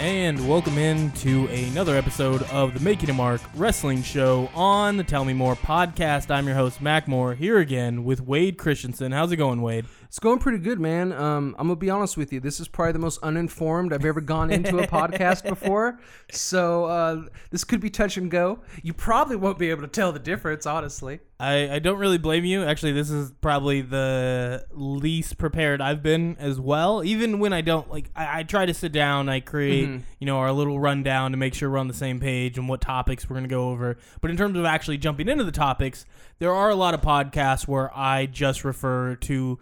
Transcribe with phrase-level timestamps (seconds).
[0.00, 5.04] and welcome in to another episode of the Making a Mark Wrestling Show on the
[5.04, 6.30] Tell Me More podcast.
[6.30, 9.12] I'm your host, Mac Moore, here again with Wade Christensen.
[9.12, 9.84] How's it going, Wade?
[10.10, 11.12] It's going pretty good, man.
[11.12, 12.40] Um, I'm gonna be honest with you.
[12.40, 16.00] This is probably the most uninformed I've ever gone into a podcast before.
[16.32, 18.58] So uh, this could be touch and go.
[18.82, 21.20] You probably won't be able to tell the difference, honestly.
[21.38, 22.64] I, I don't really blame you.
[22.64, 27.04] Actually, this is probably the least prepared I've been as well.
[27.04, 29.28] Even when I don't like, I, I try to sit down.
[29.28, 30.02] I create, Mhm.
[30.18, 32.80] you know, our little rundown to make sure we're on the same page and what
[32.80, 33.96] topics we're going to go over.
[34.20, 36.04] But in terms of actually jumping into the topics,
[36.40, 39.60] there are a lot of podcasts where I just refer to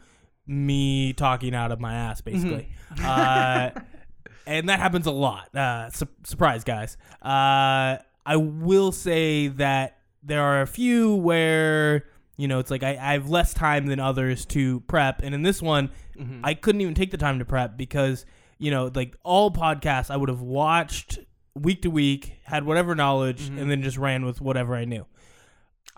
[0.49, 2.69] me talking out of my ass, basically.
[3.05, 3.71] uh,
[4.47, 5.55] and that happens a lot.
[5.55, 6.97] Uh, su- surprise, guys.
[7.23, 12.05] Uh, I will say that there are a few where
[12.37, 15.43] you know it's like I, I have less time than others to prep, and in
[15.43, 16.41] this one, Mm-hmm.
[16.43, 18.27] I couldn't even take the time to prep because
[18.59, 21.21] you know like all podcasts I would have watched
[21.55, 25.07] week to week, had whatever knowledge, and then just ran with whatever I knew.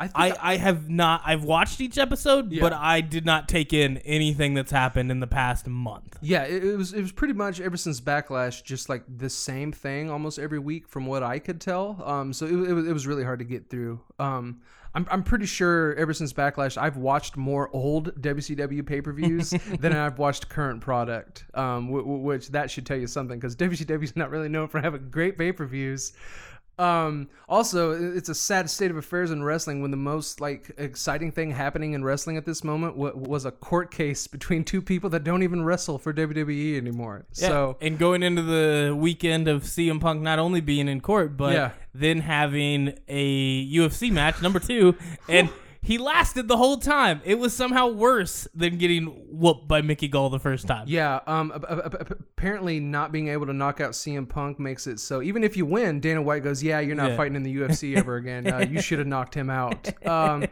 [0.01, 2.61] I I, I have not I've watched each episode, Yeah.
[2.63, 6.17] but I did not take in anything that's happened in the past month.
[6.23, 9.73] Yeah, it, it was it was pretty much ever since Backlash, just like the same
[9.73, 12.03] thing almost every week, from what I could tell.
[12.05, 14.01] Um, so it, it, was, it was really hard to get through.
[14.19, 14.63] Um,
[14.93, 19.51] I'm I'm pretty sure ever since Backlash, I've watched more old WCW pay per views
[19.79, 21.45] than I've watched current product.
[21.55, 24.67] Um, w- w- which that should tell you something because WCW is not really known
[24.67, 26.13] for having great pay per views.
[26.81, 31.31] Um, also, it's a sad state of affairs in wrestling when the most like exciting
[31.31, 35.11] thing happening in wrestling at this moment wa- was a court case between two people
[35.11, 37.27] that don't even wrestle for WWE anymore.
[37.35, 37.49] Yeah.
[37.49, 41.53] So and going into the weekend of CM Punk not only being in court, but
[41.53, 41.71] Yeah.
[41.95, 44.97] then having a UFC match number two,
[45.29, 45.51] and
[45.83, 47.21] he lasted the whole time.
[47.25, 50.85] It was somehow worse than getting whooped by Mickey Gall the first time.
[50.89, 55.43] yeah, um, apparently not being able to knock out CM Punk makes it so even
[55.45, 57.17] if you win, Dana White goes, "Yeah, you're not Yeah.
[57.17, 58.47] fighting in the UFC ever again.
[58.53, 60.47] Uh, you should have knocked him out." Um,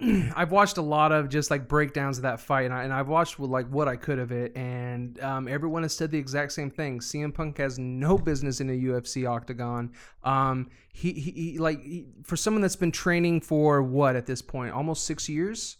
[0.36, 3.08] I've watched a lot of just like breakdowns of that fight, and, I, and I've
[3.08, 6.52] watched with like what I could of it, and um, everyone has said the exact
[6.52, 7.00] same thing.
[7.00, 9.92] CM Punk has no business in a UFC octagon.
[10.24, 10.68] Um,
[11.00, 14.72] he, he, he like he, for someone that's been training for what at this point,
[14.72, 15.76] almost six years,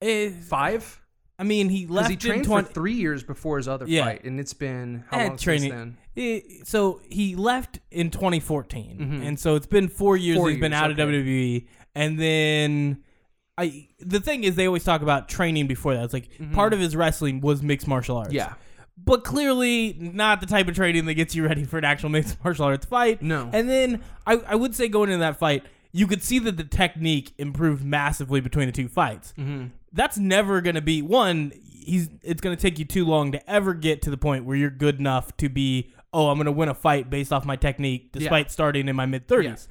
[0.00, 1.00] Eh, five.
[1.40, 4.04] I mean, he left he in trained 20 for three years before his other Yeah.
[4.04, 5.70] fight, and it's been how long training.
[5.70, 6.62] since then?
[6.64, 9.26] So he left in 2014, Mhm.
[9.26, 10.96] and so it's been four years Four he's been years, out of.
[10.96, 13.02] WWE, and then.
[13.60, 16.04] I, the thing is, they always talk about training before that.
[16.04, 18.28] It's like part of his wrestling was mixed martial arts.
[18.28, 18.36] Mm-hmm.
[18.36, 18.54] Yeah.
[19.04, 22.36] But clearly not the type of training that gets you ready for an actual mixed
[22.44, 23.22] martial arts fight.
[23.22, 23.48] No.
[23.52, 26.64] And then I, I would say going into that fight, you could see that the
[26.64, 29.32] technique improved massively between the two fights.
[29.38, 29.66] Mm-hmm.
[29.92, 31.52] That's never going to be one.
[31.64, 34.56] He's it's going to take you too long to ever get to the point where
[34.56, 35.90] you're good enough to be.
[36.12, 39.06] Oh, I'm going to win a fight based off my technique, despite starting in my
[39.06, 39.68] mid 30s.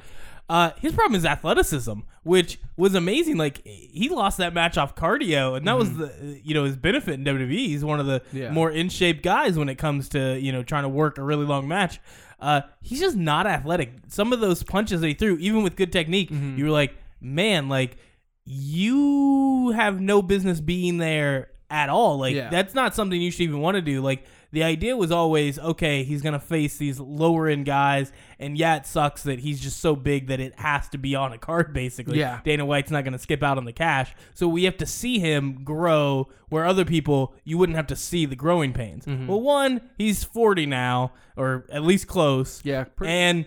[0.49, 3.37] Uh, his problem is athleticism, which was amazing.
[3.37, 7.15] Like he lost that match off cardio, and that was the you know his benefit
[7.15, 7.51] in WWE.
[7.51, 8.37] He's one of the Mm-hmm.
[8.37, 8.51] Yeah.
[8.51, 11.45] more in shape guys when it comes to you know trying to work a really
[11.45, 11.99] long match.
[12.39, 13.93] Uh, he's just not athletic.
[14.09, 16.57] Some of those punches that he threw, even with good technique, Mm-hmm.
[16.59, 17.97] you were like, man, like
[18.45, 22.17] you have no business being there at all.
[22.17, 22.49] Like Yeah.
[22.49, 24.01] that's not something you should even want to do.
[24.01, 28.75] Like the idea was always, okay, he's gonna face these lower end guys, and yeah,
[28.77, 31.73] it sucks that he's just so big that it has to be on a card.
[31.73, 32.39] Basically, Yeah.
[32.43, 35.63] Dana White's not gonna skip out on the cash, so we have to see him
[35.63, 39.05] grow where other people you wouldn't have to see the growing pains.
[39.05, 39.27] Mm-hmm.
[39.27, 42.61] Well, one, he's forty now, or at least close.
[42.63, 43.45] Yeah, pretty- and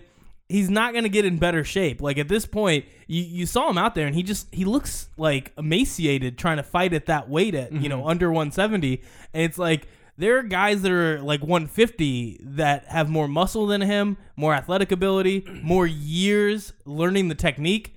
[0.49, 2.01] he's not going to get in better shape.
[2.01, 5.07] Like at this point, you, you saw him out there and he just he looks
[5.15, 9.01] like emaciated trying to fight at that weight at, you know, under 170.
[9.33, 9.87] And it's like
[10.21, 14.91] there are guys that are like 150 that have more muscle than him, more athletic
[14.91, 17.95] ability, more years learning the technique.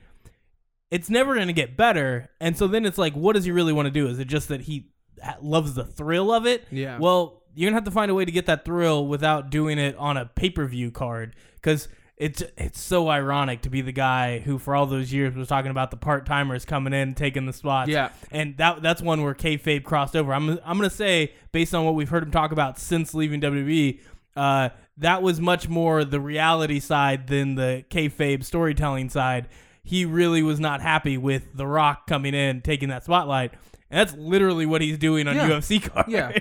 [0.91, 2.31] It's never going to get better.
[2.41, 4.09] And so then it's like what does he really want to do?
[4.09, 4.91] Is it just that he
[5.43, 6.67] loves the thrill of it?
[6.71, 6.99] Yeah.
[6.99, 9.95] Well, you're gonna have to find a way to get that thrill without doing it
[9.97, 14.39] on a pay per view card because it's it's so ironic to be the guy
[14.39, 17.53] who for all those years was talking about the part timers coming in taking the
[17.53, 17.91] spots.
[17.91, 18.11] Yeah.
[18.31, 20.33] and that that's one where kayfabe crossed over.
[20.33, 24.01] I'm I'm gonna say based on what we've heard him talk about since leaving WWE.
[24.37, 24.69] Uh,
[24.99, 29.49] that was much more the reality side than the kayfabe storytelling side.
[29.83, 33.53] He really was not happy with The Rock coming in, taking that spotlight,
[33.91, 35.49] and that's literally what he's doing on Yeah.
[35.49, 36.09] UFC cards.
[36.09, 36.33] Yeah.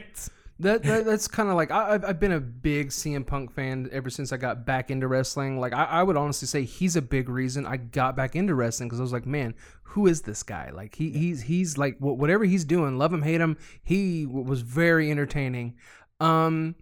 [0.63, 3.89] That, that that's kind of like I, I've, I've been a big CM Punk fan
[3.91, 5.59] ever since I got back into wrestling.
[5.59, 8.89] Like I, I would honestly say he's a big reason I got back into wrestling
[8.89, 10.71] because I was like, man, who is this guy?
[10.71, 15.11] Like he he's he's like whatever he's doing, love him hate him, he was very
[15.11, 15.75] entertaining.
[16.19, 16.75] Um,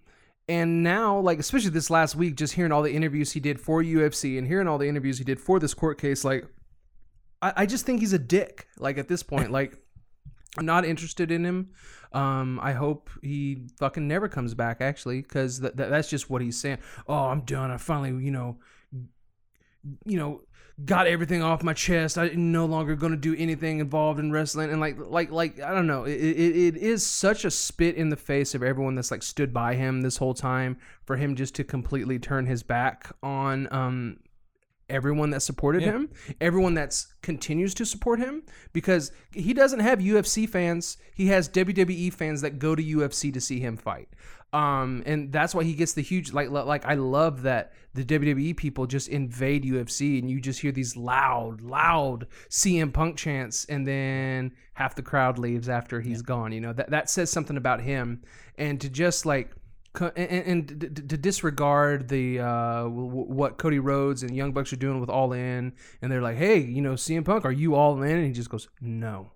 [0.48, 3.82] And now, like especially this last week, just hearing all the interviews he did for
[3.82, 6.46] UFC and hearing all the interviews he did for this court case, like
[7.42, 8.68] I, I just think he's a dick.
[8.78, 9.78] Like at this point, like
[10.58, 11.70] I'm not interested in him.
[12.14, 14.82] Um, I hope he fucking never comes back.
[14.82, 16.80] Actually, because th- th- that's just what he's saying.
[17.08, 17.72] Oh, I'm done.
[17.72, 18.58] I finally, you know,
[20.06, 20.42] you know,
[20.86, 22.18] got everything off my chest.
[22.18, 24.72] I'm no longer going to do anything involved in wrestling.
[24.72, 26.04] And like, like, like, I don't know.
[26.04, 29.54] It, it, it is such a spit in the face of everyone that's like stood
[29.54, 34.18] by him this whole time for him just to completely turn his back on um
[34.92, 35.92] everyone that supported Yeah.
[35.94, 36.10] him,
[36.40, 38.44] everyone that's continues to support him
[38.74, 40.98] because he doesn't have UFC fans.
[41.16, 44.10] He has WWE fans that go to UFC to see him fight.
[44.54, 48.56] Um, and that's why he gets the huge like like I love that the WWE
[48.58, 53.88] people just invade UFC and you just hear these loud, loud CM Punk chants, and
[53.88, 56.52] then half the crowd leaves after he's gone.
[56.52, 58.24] You know that that says something about him,
[58.58, 59.52] and to just like
[60.00, 60.70] and, and
[61.10, 65.74] to disregard the uh, what Cody Rhodes and Young Bucks are doing with All In,
[66.02, 68.50] and they're like, "Hey, you know, CM Punk, are you all in?" And he just
[68.50, 69.32] goes, "No."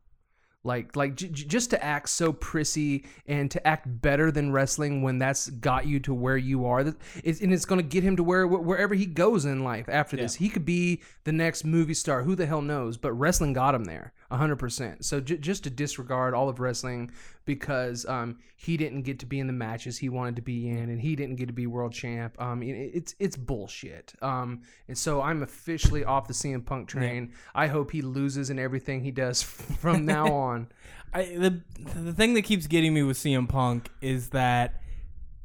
[0.66, 5.19] Like, like j- just to act so prissy and to act better than wrestling when
[5.19, 8.16] that's got you to where you are, that it's, and it's going to get him
[8.16, 10.36] to where wherever he goes in life after this.
[10.36, 12.24] He could be the next movie star.
[12.24, 12.98] Who the hell knows?
[12.98, 15.06] But wrestling got him there, hundred percent.
[15.06, 17.12] So j- just to disregard all of wrestling
[17.45, 20.89] because um, he didn't get to be in the matches he wanted to be in,
[20.89, 22.39] and he didn't get to be world champ.
[22.42, 24.13] Um, it- it's it's bullshit.
[24.22, 27.33] Um, and so I'm officially off the CM Punk train.
[27.54, 29.42] I hope he loses in everything he does
[29.81, 30.68] from now on.
[31.13, 31.62] I, the
[31.95, 34.81] the thing that keeps getting me with CM Punk is that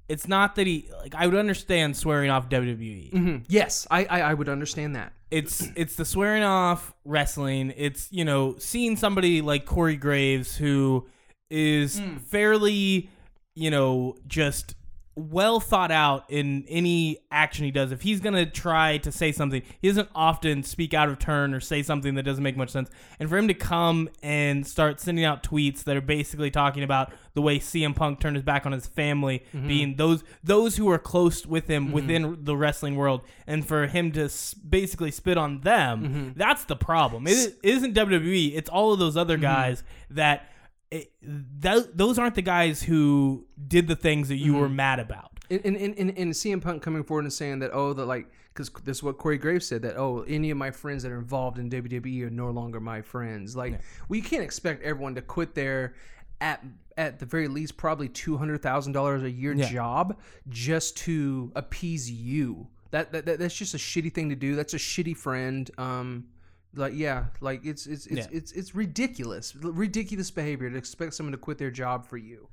[0.09, 3.13] it's not that he like I would understand swearing off WWE.
[3.13, 3.45] Mhm.
[3.47, 5.13] Yes, I, I I would understand that.
[5.31, 7.73] It's it's the swearing off wrestling.
[7.77, 11.07] It's you know seeing somebody like Corey Graves who
[11.51, 12.17] is hmm.
[12.17, 13.11] fairly
[13.55, 14.75] you know just
[15.21, 17.93] well thought out in any action he does.
[17.93, 21.61] If he's gonna try to say something, he doesn't often speak out of turn or
[21.61, 22.91] say something that doesn't make much sense.
[23.19, 27.13] And for him to come and start sending out tweets that are basically talking about
[27.35, 29.69] the way CM Punk turned his back on his family, mm-hmm.
[29.69, 31.95] being those those who are close with him mm-hmm.
[31.95, 36.29] within the wrestling world, and for him to s- basically spit on them, mm-hmm.
[36.37, 37.27] that's the problem.
[37.27, 38.57] It, it isn't WWE.
[38.57, 40.47] It's all of those other guys that.
[40.91, 45.31] It, that, those aren't the guys who did the things that you were mad about.
[45.51, 48.71] And and, and, and CM Punk coming forward and saying that oh the like because
[48.85, 51.59] this is what Corey Graves said that oh any of my friends that are involved
[51.59, 53.57] in WWE are no longer my friends.
[53.57, 55.95] Like well you can't expect everyone to quit their
[56.41, 56.65] at
[56.97, 59.69] at the very least probably two hundred thousand dollars a year Yeah.
[59.69, 62.69] job just to appease you.
[62.93, 64.55] That, that, that that's just a shitty thing to do.
[64.57, 65.69] That's a shitty friend.
[65.79, 66.27] Um,
[66.75, 68.27] like yeah, like it's it's it's Yeah.
[68.33, 72.49] it's, it's ridiculous, ridiculous behavior to expect someone to quit their job for you.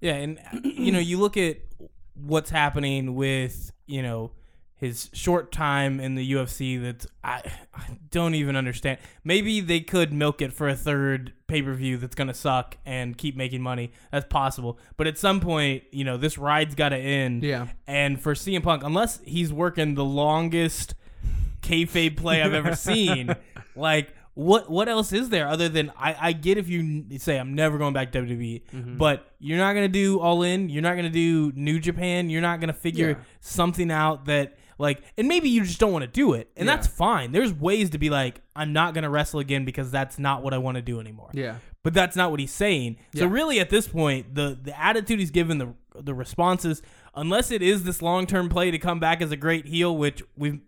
[0.00, 1.58] Yeah, and you know, you look at
[2.14, 4.32] what's happening with you know
[4.76, 6.80] his short time in the UFC.
[6.80, 7.42] That I,
[7.74, 8.98] I don't even understand.
[9.24, 13.18] Maybe they could milk it for a third pay per view that's gonna suck and
[13.18, 13.92] keep making money.
[14.10, 14.78] That's possible.
[14.96, 17.42] But at some point, you know, this ride's got to end.
[17.42, 17.66] Yeah.
[17.86, 20.94] And for CM Punk, unless he's working the longest
[21.70, 23.34] kayfabe play I've ever seen,
[23.76, 27.54] like what what else is there other than I, I get if you say I'm
[27.54, 28.96] never going back to WWE, Mm-hmm.
[28.96, 32.60] but you're not gonna do All In, you're not gonna do New Japan, you're not
[32.60, 33.24] gonna figure Yeah.
[33.40, 36.74] something out that like, and maybe you just don't want to do it, and Yeah.
[36.76, 37.32] that's fine.
[37.32, 40.58] There's ways to be like, I'm not gonna wrestle again because that's not what I
[40.58, 41.30] want to do anymore.
[41.34, 41.56] Yeah.
[41.82, 42.96] But that's not what he's saying.
[43.14, 46.82] So really, at this point, the the attitude he's given, the the responses,
[47.14, 50.22] unless it is this long term play to come back as a great heel, which
[50.36, 50.60] we've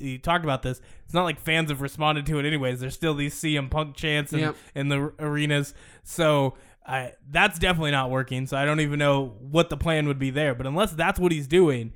[0.00, 0.80] you talked about this.
[1.04, 2.80] It's not like fans have responded to it anyways.
[2.80, 4.56] There's still these CM Punk chants in, Yep.
[4.74, 5.74] in the arenas.
[6.02, 6.54] So
[6.86, 8.46] I, that's definitely not working.
[8.46, 10.54] So I don't even know what the plan would be there.
[10.54, 11.92] But unless that's what he's doing,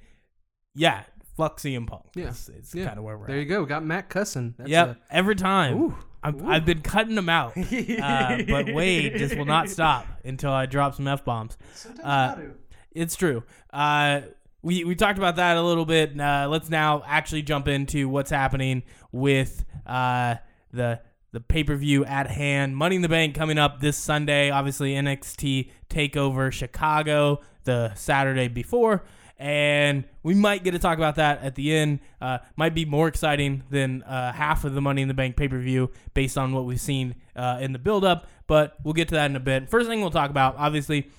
[0.75, 1.05] yeah,
[1.37, 2.05] fuck CM Punk.
[2.15, 2.29] Yeah.
[2.29, 2.87] It's, it's Yeah.
[2.87, 3.41] kind of where we're There at.
[3.43, 3.65] you go.
[3.65, 4.55] Got Matt cussing.
[4.59, 5.77] That's Yep, every time.
[5.77, 6.49] Ooh, I've, ooh.
[6.49, 10.95] I've been cutting them out, uh, but Wade just will not stop until I drop
[10.95, 11.57] some f bombs.
[11.75, 12.43] Sometimes Uh,
[12.93, 13.43] it's true.
[13.73, 14.23] Uh,
[14.65, 16.19] we we talked about that a little bit.
[16.19, 20.37] Uh, let's now actually jump into what's happening with uh,
[20.73, 21.01] the
[21.33, 22.77] the pay per view at hand.
[22.77, 24.51] Money in the Bank coming up this Sunday.
[24.51, 29.05] Obviously NXT Takeover Chicago the Saturday before.
[29.37, 31.99] And we might get to talk about that at the end.
[32.21, 35.49] Uh, might be more exciting than uh, half of the Money in the Bank pay
[35.49, 38.29] per view based on what we've seen uh, in the build up.
[38.47, 39.69] But we'll get to that in a bit.
[39.69, 41.11] First thing we'll talk about, obviously,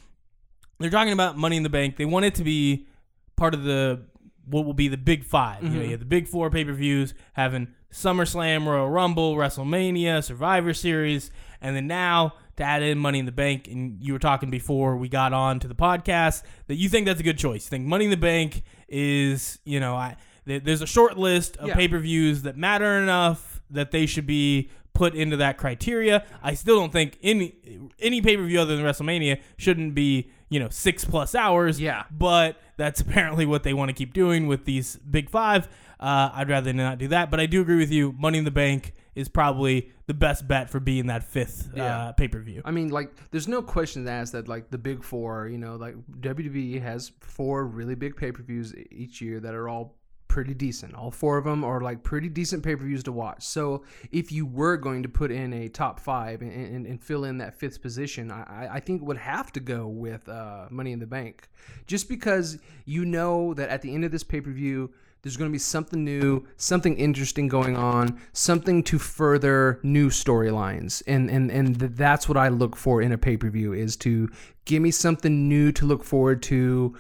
[0.79, 1.97] they're talking about Money in the Bank.
[1.97, 2.87] They want it to be
[3.35, 4.01] part of the
[4.47, 5.83] what will be the big 5 You know, mm-hmm.
[5.85, 11.31] you have the big four pay per views, having SummerSlam, Royal Rumble, WrestleMania, Survivor Series,
[11.61, 14.97] and then now to add in Money in the Bank, and you were talking before
[14.97, 17.65] we got on to the podcast that you think that's a good choice.
[17.65, 20.15] You think Money in the Bank is, you know, I,
[20.45, 21.75] th- there's a short list of Yeah.
[21.75, 26.23] pay per views that matter enough that they should be put into that criteria.
[26.41, 27.55] I still don't think any
[27.99, 31.81] any pay per view other than WrestleMania shouldn't be, you know, six plus hours.
[31.81, 32.03] Yeah.
[32.09, 35.67] But that's apparently what they want to keep doing with these big five.
[35.99, 37.29] Uh, I'd rather not do that.
[37.29, 38.13] But I do agree with you.
[38.17, 41.83] Money in the Bank is probably the best bet for being that fifth Yeah.
[42.07, 42.61] uh, pay per view.
[42.63, 45.75] I mean, like, there's no question to ask that, like, the big four, you know,
[45.75, 49.97] like, WWE has four really big pay per views each year that are all
[50.35, 50.93] pretty decent.
[50.93, 53.41] All four of them are, like, pretty decent pay per views to watch.
[53.41, 57.23] So, if you were going to put in a top five and, and, and fill
[57.23, 60.91] in that fifth position, I, I- think it would have to go with uh, Money
[60.91, 61.47] in the Bank.
[61.87, 65.49] Just because you know that at the end of this pay per view, there's going
[65.49, 71.49] to be something new, something interesting going on, something to further new storylines, and and
[71.49, 74.29] and that's what I look for in a pay per view is to
[74.65, 76.95] give me something new to look forward to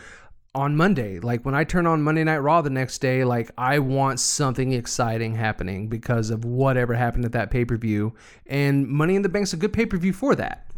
[0.55, 1.19] on Monday.
[1.19, 4.71] Like when I turn on Monday Night Raw the next day, like I want something
[4.71, 8.15] exciting happening because of whatever happened at that pay per view,
[8.47, 10.71] and Money in the Bank's a good pay per view for that.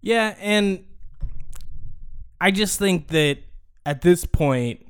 [0.00, 0.84] Yeah, and
[2.40, 3.38] I just think that
[3.84, 4.86] at this point,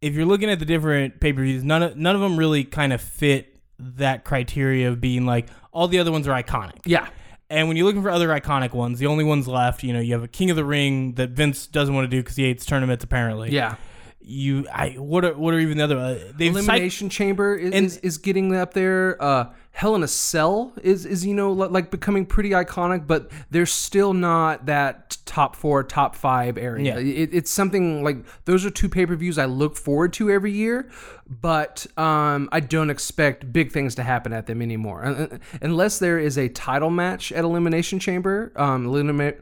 [0.00, 2.64] if you're looking at the different pay per views, none of none of them really
[2.64, 6.80] kind of fit that criteria of being like all the other ones are iconic.
[6.86, 7.08] Yeah.
[7.50, 10.12] And when you're looking for other iconic ones, the only ones left, you know, you
[10.12, 12.66] have a King of the Ring that Vince doesn't want to do because he hates
[12.66, 13.04] tournaments.
[13.04, 13.76] Apparently, Yeah.
[14.30, 15.96] You, I, what are what are even the other?
[15.96, 19.16] Uh, Elimination Chamber is, And- is, is getting up there.
[19.22, 23.64] Uh, Hell in a Cell is is you know like becoming pretty iconic, but they're
[23.64, 26.96] still not that top four, top five area.
[26.96, 26.98] Yeah.
[27.00, 30.52] It, it's something like those are two pay per views I look forward to every
[30.52, 30.90] year,
[31.28, 35.28] but um, I don't expect big things to happen at them anymore,
[35.60, 38.52] unless there is a title match at Elimination Chamber.
[38.56, 38.86] Um,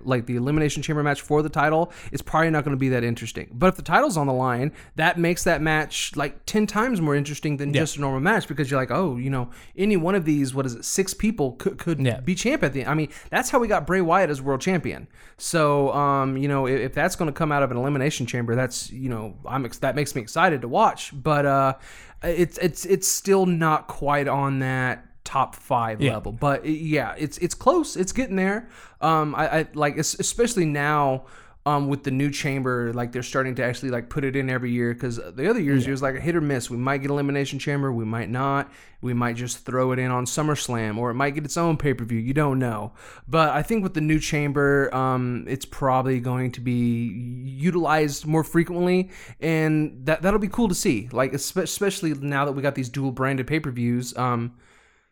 [0.05, 3.05] like the Elimination Chamber match for the title is probably not going to be that
[3.05, 3.49] interesting.
[3.53, 7.15] But if the title's on the line, that makes that match like ten times more
[7.15, 10.25] interesting than just a normal match because you're like, oh, you know, any one of
[10.25, 12.21] these, what is it, six people could could Yeah.
[12.21, 12.91] be champ at the end.
[12.91, 15.07] I mean, that's how we got Bray Wyatt as world champion.
[15.39, 18.55] So, um, you know, if, if that's going to come out of an elimination chamber,
[18.57, 21.13] that's you know, I'm ex- that makes me excited to watch.
[21.15, 21.75] But uh,
[22.23, 26.15] it's it's it's still not quite on that top five Yeah.
[26.15, 26.33] level.
[26.33, 27.97] But yeah, it's it's close.
[27.97, 28.69] It's getting there.
[29.01, 31.25] Um, I, I like especially now.
[31.67, 34.71] Um, with the new chamber, like they're starting to actually like put it in every
[34.71, 36.71] year because the other years it was like a hit or miss.
[36.71, 38.71] We might get elimination chamber, we might not.
[39.01, 41.93] We might just throw it in on SummerSlam, or it might get its own pay
[41.93, 42.21] per view.
[42.21, 42.93] You don't know.
[43.27, 47.09] But I think with the new chamber, um, it's probably going to be
[47.45, 51.09] utilized more frequently, and that that'll be cool to see.
[51.11, 54.55] Like especially now that we got these dual branded pay per views, um,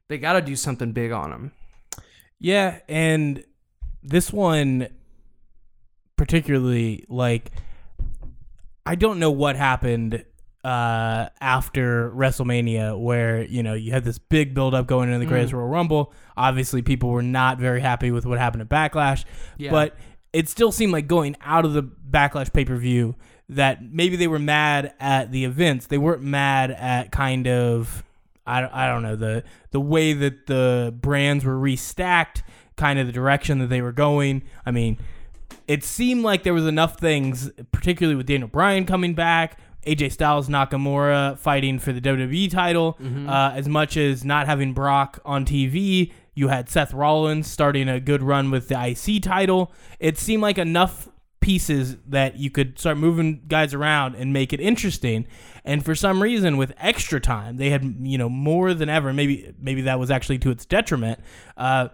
[0.08, 1.52] they got to do something big on them.
[2.38, 3.42] Yeah, and
[4.02, 4.88] this one
[6.24, 7.50] particularly like
[8.86, 10.24] I don't know what happened
[10.64, 15.26] uh after WrestleMania where, you know, you had this big build up going into the
[15.26, 16.14] Greatest Royal Rumble.
[16.34, 19.24] Obviously people were not very happy with what happened at Backlash,
[19.58, 19.70] Yeah.
[19.70, 19.96] but
[20.32, 23.14] it still seemed like going out of the Backlash pay-per-view
[23.50, 25.86] that maybe they were mad at the events.
[25.88, 28.02] They weren't mad at kind of
[28.46, 32.42] I don't, I don't know the the way that the brands were restacked,
[32.76, 34.44] kind of the direction that they were going.
[34.64, 34.96] I mean,
[35.66, 40.48] it seemed like there was enough things, particularly with Daniel Bryan coming back, AJ Styles,
[40.48, 42.96] Nakamura fighting for the WWE title,
[43.28, 46.12] uh, as much as not having Brock on TV.
[46.34, 49.72] You had Seth Rollins starting a good run with the IC title.
[50.00, 51.08] It seemed like enough
[51.40, 55.26] pieces that you could start moving guys around and make it interesting.
[55.62, 59.12] And for some reason, with extra time, they had you know more than ever.
[59.12, 61.20] Maybe maybe that was actually to its detriment.
[61.56, 61.88] Uh,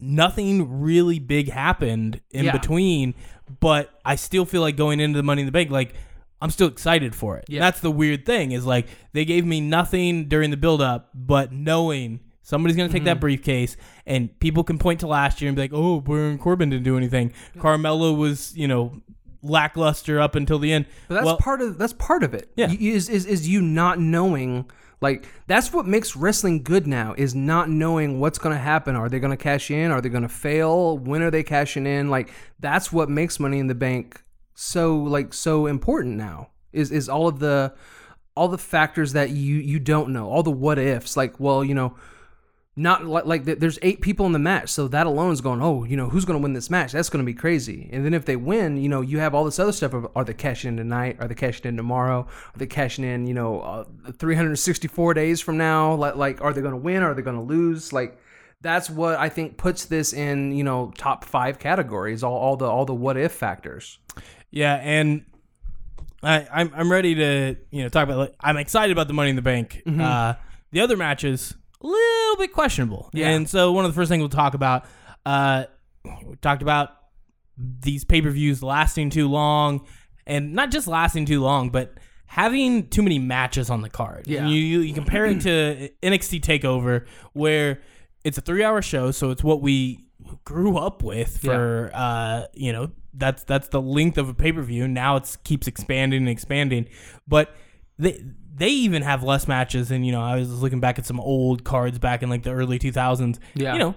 [0.00, 2.52] nothing really big happened in Yeah.
[2.52, 3.14] between,
[3.60, 5.94] but I still feel like going into the Money in the Bank, like
[6.40, 7.46] I'm still excited for it.
[7.48, 7.60] Yeah.
[7.60, 11.52] That's the weird thing is like they gave me nothing during the build up, but
[11.52, 13.06] knowing somebody's gonna take Mm-hmm.
[13.06, 13.76] that briefcase
[14.06, 16.96] and people can point to last year and be like, oh, Baron Corbin didn't do
[16.96, 17.32] anything.
[17.56, 19.02] Carmella was, you know,
[19.42, 20.86] lackluster up until the end.
[21.08, 22.50] But that's well, part of that's part of it.
[22.56, 22.70] Yeah.
[22.70, 27.68] Is, is is you not knowing like that's what makes wrestling good now is not
[27.70, 28.96] knowing what's going to happen.
[28.96, 29.90] Are they going to cash in?
[29.90, 30.98] Are they going to fail?
[30.98, 32.10] When are they cashing in?
[32.10, 34.22] Like that's what makes money in the bank
[34.54, 36.50] so like so important now.
[36.72, 37.74] Is is all of the
[38.34, 41.16] all the factors that you you don't know, all the what ifs.
[41.16, 41.96] Like, well, you know,
[42.78, 45.60] not like, like there's eight people in the match, so that alone is going.
[45.60, 46.92] Oh, you know, who's going to win this match?
[46.92, 47.90] That's going to be crazy.
[47.92, 49.94] And then if they win, you know, you have all this other stuff.
[49.94, 51.16] Of, are they cashing in tonight?
[51.18, 52.20] Are they cashing in tomorrow?
[52.20, 53.26] Are they cashing in?
[53.26, 55.94] You know, uh, 364 days from now?
[55.94, 57.02] Like, like are they going to win?
[57.02, 57.92] Are they going to lose?
[57.92, 58.16] Like,
[58.60, 62.22] that's what I think puts this in you know top five categories.
[62.22, 63.98] All all the all the what if factors.
[64.50, 65.24] Yeah, and
[66.22, 68.18] I, I'm I'm ready to you know talk about.
[68.18, 69.82] Like, I'm excited about the Money in the Bank.
[69.84, 70.00] Mm-hmm.
[70.00, 70.34] Uh,
[70.70, 71.54] the other matches
[71.86, 73.10] little bit questionable.
[73.12, 73.30] Yeah.
[73.30, 74.84] and so one of the first things we'll talk about.
[75.24, 75.64] Uh,
[76.04, 76.90] we talked about
[77.56, 79.86] these pay per views lasting too long,
[80.26, 81.94] and not just lasting too long, but
[82.26, 84.26] having too many matches on the card.
[84.26, 84.42] Yeah.
[84.42, 87.80] And you, you you compare it to NXT Takeover, where
[88.24, 90.06] it's a three hour show, so it's what we
[90.44, 94.62] grew up with for uh you know that's that's the length of a pay per
[94.62, 94.86] view.
[94.86, 96.88] Now it keeps expanding and expanding,
[97.26, 97.54] but
[97.98, 98.22] they
[98.58, 99.90] they even have less matches.
[99.90, 102.52] And you know, I was looking back at some old cards back in like the
[102.52, 103.38] early two thousands.
[103.54, 103.74] Yeah.
[103.74, 103.94] you know,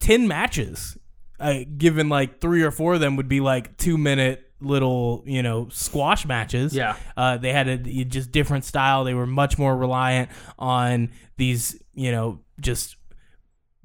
[0.00, 0.96] ten matches.
[1.38, 5.42] Uh, given like three or four of them would be like two minute little you
[5.42, 6.74] know squash matches.
[6.74, 6.96] Yeah.
[7.16, 9.04] uh, they had a just different style.
[9.04, 12.96] They were much more reliant on these you know just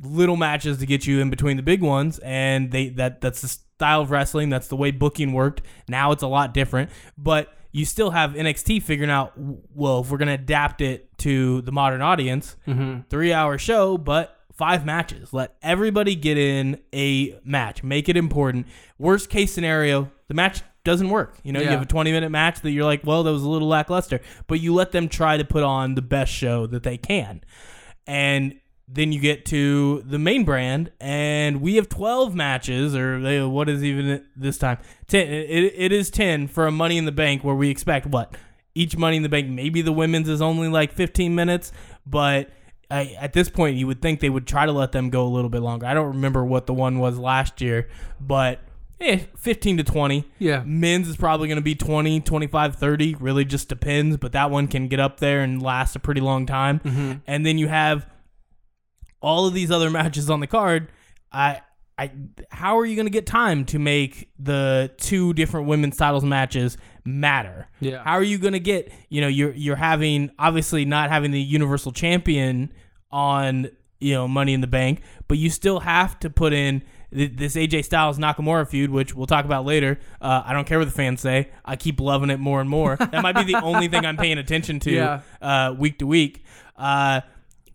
[0.03, 3.47] little matches to get you in between the big ones and they that that's the
[3.47, 7.85] style of wrestling that's the way booking worked now it's a lot different but you
[7.85, 12.01] still have NXT figuring out well if we're going to adapt it to the modern
[12.01, 13.01] audience mm-hmm.
[13.09, 15.33] 3 hour show but five matches.
[15.33, 17.83] Let everybody get in a match.
[17.83, 18.67] Make it important.
[18.99, 21.39] Worst case scenario the match doesn't work.
[21.43, 23.49] You know you have a 20 minute match that you're like well that was a
[23.49, 24.21] little lackluster.
[24.47, 27.41] But you let them try to put on the best show that they can.
[28.05, 28.59] And
[28.93, 33.69] then you get to the main brand, and we have 12 matches, or they, what
[33.69, 34.79] is even this time?
[35.07, 35.27] 10.
[35.27, 38.35] It, it is 10 for a Money in the Bank, where we expect what?
[38.75, 41.71] Each Money in the Bank, maybe the women's is only like 15 minutes,
[42.05, 42.49] but
[42.89, 45.29] I, at this point, you would think they would try to let them go a
[45.29, 45.85] little bit longer.
[45.85, 47.87] I don't remember what the one was last year,
[48.19, 48.59] but
[48.99, 50.25] eh, 15 to 20.
[50.39, 50.63] Yeah.
[50.65, 53.15] Men's is probably going to be 20, 25, 30.
[53.15, 56.45] Really just depends, but that one can get up there and last a pretty long
[56.45, 57.21] time.
[57.25, 58.05] And then you have
[59.21, 60.91] all of these other matches on the card.
[61.31, 61.61] I
[61.97, 62.11] I
[62.49, 66.77] how are you going to get time to make the two different women's titles matches
[67.05, 67.67] matter?
[67.79, 68.03] Yeah.
[68.03, 71.41] How are you going to get, you know, you're you're having obviously not having the
[71.41, 72.73] universal champion
[73.11, 77.55] on, you know, Money in the Bank, but you still have to put in this
[77.57, 79.99] AJ Styles Nakamura feud, which we'll talk about later.
[80.21, 81.49] Uh, I don't care what the fans say.
[81.65, 82.95] I keep loving it more and more.
[82.95, 85.21] That might be the only thing I'm paying attention to Yeah.
[85.41, 86.45] uh, week to week.
[86.77, 87.19] Uh,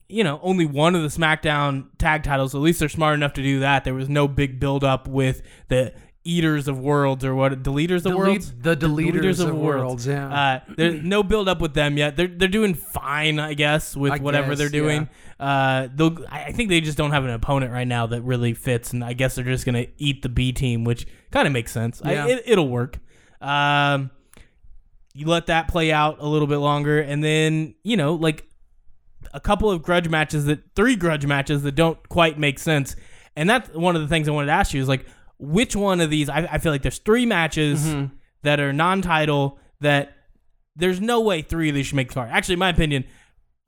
[0.09, 2.55] you know, only one of the SmackDown tag titles.
[2.55, 3.85] At least they're smart enough to do that.
[3.85, 5.93] There was no big build up with the
[6.25, 7.63] Eaters of Worlds or what?
[7.63, 8.53] Deleters of Delete- Worlds?
[8.61, 10.29] the Deleters of Worlds, yeah.
[10.29, 12.17] Uh, there's no build up with them yet.
[12.17, 15.09] They're they're doing fine, I guess, with I whatever guess, they're doing.
[15.39, 18.55] Uh, they'll, I I think they just don't have an opponent right now that really
[18.55, 21.71] fits, and I guess they're just gonna eat the B team, which kind of makes
[21.71, 22.03] sense.
[22.05, 22.27] I, Yeah.
[22.27, 22.99] it, it'll work.
[23.41, 24.11] Um,
[25.15, 28.49] you let that play out a little bit longer, and then you know, like
[29.35, 32.97] a couple of grudge matches that three grudge matches that don't quite make sense.
[33.37, 35.07] And that's one of the things I wanted to ask you is like,
[35.39, 36.29] which one of these?
[36.29, 38.15] I, I feel like there's three matches Mm-hmm.
[38.43, 40.13] that are non-title that
[40.77, 42.31] there's no way three of these should make the card.
[42.31, 43.05] Actually, in my opinion,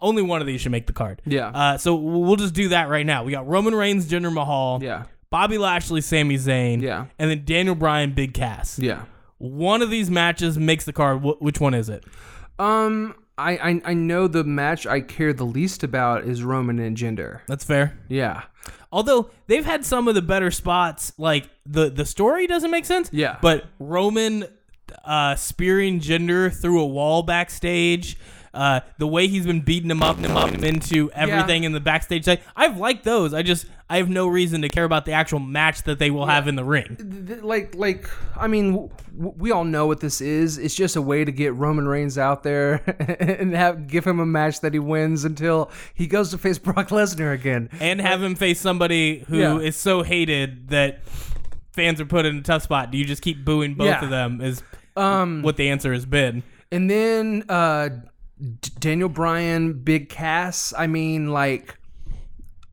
[0.00, 1.20] only one of these should make the card.
[1.26, 1.48] Yeah.
[1.48, 3.24] Uh, so we'll just do that right now.
[3.24, 5.04] We got Roman Reigns, Jinder Mahal, Yeah.
[5.30, 7.06] Bobby Lashley, Sami Zayn, Yeah.
[7.18, 8.78] and then Daniel Bryan, Big Cass.
[8.78, 9.02] Yeah.
[9.38, 11.20] One of these matches makes the card.
[11.22, 12.04] Wh- which one is it?
[12.58, 16.96] Um, I, I I know the match I care the least about is Roman and
[16.96, 17.40] Jinder.
[17.46, 17.98] That's fair.
[18.08, 18.42] Yeah.
[18.90, 23.08] Although they've had some of the better spots, like the the story doesn't make sense.
[23.12, 23.38] Yeah.
[23.40, 24.46] But Roman
[25.04, 28.18] uh, spearing Jinder through a wall backstage,
[28.54, 31.72] uh, the way he's been beating him up and him up him into everything in
[31.72, 33.34] the backstage side, I've liked those.
[33.34, 36.26] I just I have no reason to care about the actual match that they will
[36.26, 36.96] have in the ring.
[36.96, 40.58] Th- th- like like I mean w- w- we all know what this is.
[40.58, 42.82] It's just a way to get Roman Reigns out there
[43.20, 46.88] and have give him a match that he wins until he goes to face Brock
[46.88, 47.70] Lesnar again.
[47.80, 49.70] And have him face somebody who is Yeah.
[49.70, 51.00] so hated that
[51.72, 52.90] fans are put in a tough spot.
[52.90, 54.04] Do you just keep booing both Yeah.
[54.04, 54.40] of them?
[54.40, 54.62] Is
[54.96, 56.42] Um what the answer has been.
[56.72, 57.88] and then uh
[58.40, 60.72] D- Daniel Bryan, Big Cass.
[60.76, 61.78] I mean like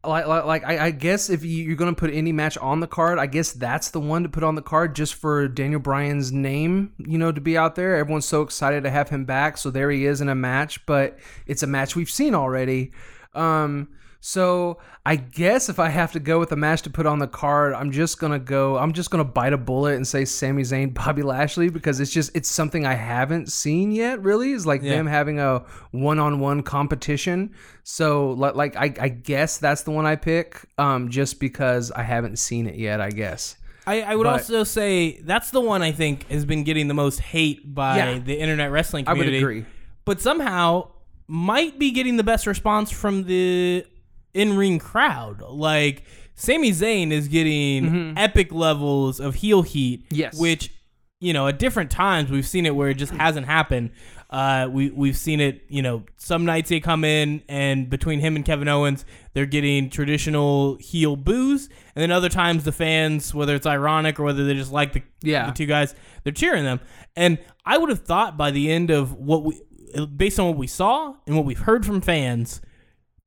[0.08, 2.88] like, like, like I, I guess if you, you're gonna put any match on the
[2.88, 6.32] card, I guess that's the one to put on the card just for Daniel Bryan's
[6.32, 7.96] name, you know, to be out there.
[7.96, 11.18] Everyone's so excited to have him back, so there he is in a match, but
[11.46, 12.92] it's a match we've seen already.
[13.34, 13.90] Um,
[14.28, 17.28] so I guess if I have to go with a match to put on the
[17.28, 18.76] card, I'm just gonna go.
[18.76, 22.36] I'm just gonna bite a bullet and say Sami Zayn, Bobby Lashley because it's just
[22.36, 24.24] it's something I haven't seen yet.
[24.24, 25.60] Really, is like them having a
[25.92, 27.54] one-on-one competition.
[27.84, 32.02] So li- like I, I guess that's the one I pick, um, just because I
[32.02, 33.00] haven't seen it yet.
[33.02, 33.58] I guess.
[33.86, 36.96] I, I would But- also say that's the one I think has been getting the
[36.96, 38.18] most hate by Yeah.
[38.18, 39.38] the internet wrestling community.
[39.38, 39.66] I would agree.
[40.04, 40.90] But somehow
[41.28, 43.86] might be getting the best response from the
[44.36, 45.42] in ring crowd.
[45.42, 46.04] Like
[46.36, 50.06] Sami Zayn is getting epic levels of heel heat.
[50.06, 50.16] Mm-hmm.
[50.16, 50.40] Yes.
[50.40, 50.72] Which,
[51.20, 53.92] you know, at different times we've seen it where it just hasn't happened.
[54.30, 58.36] Uh, we we've seen it, you know, some nights they come in and between him
[58.36, 63.56] and Kevin Owens, they're getting traditional heel boos, and then other times the fans, whether
[63.56, 65.46] it's ironic or whether they just like the, Yeah.
[65.46, 65.94] the two guys,
[66.24, 66.80] they're cheering them.
[67.16, 69.62] And I would have thought by the end of what we,
[70.18, 72.62] based on what we saw and what we've heard from fans,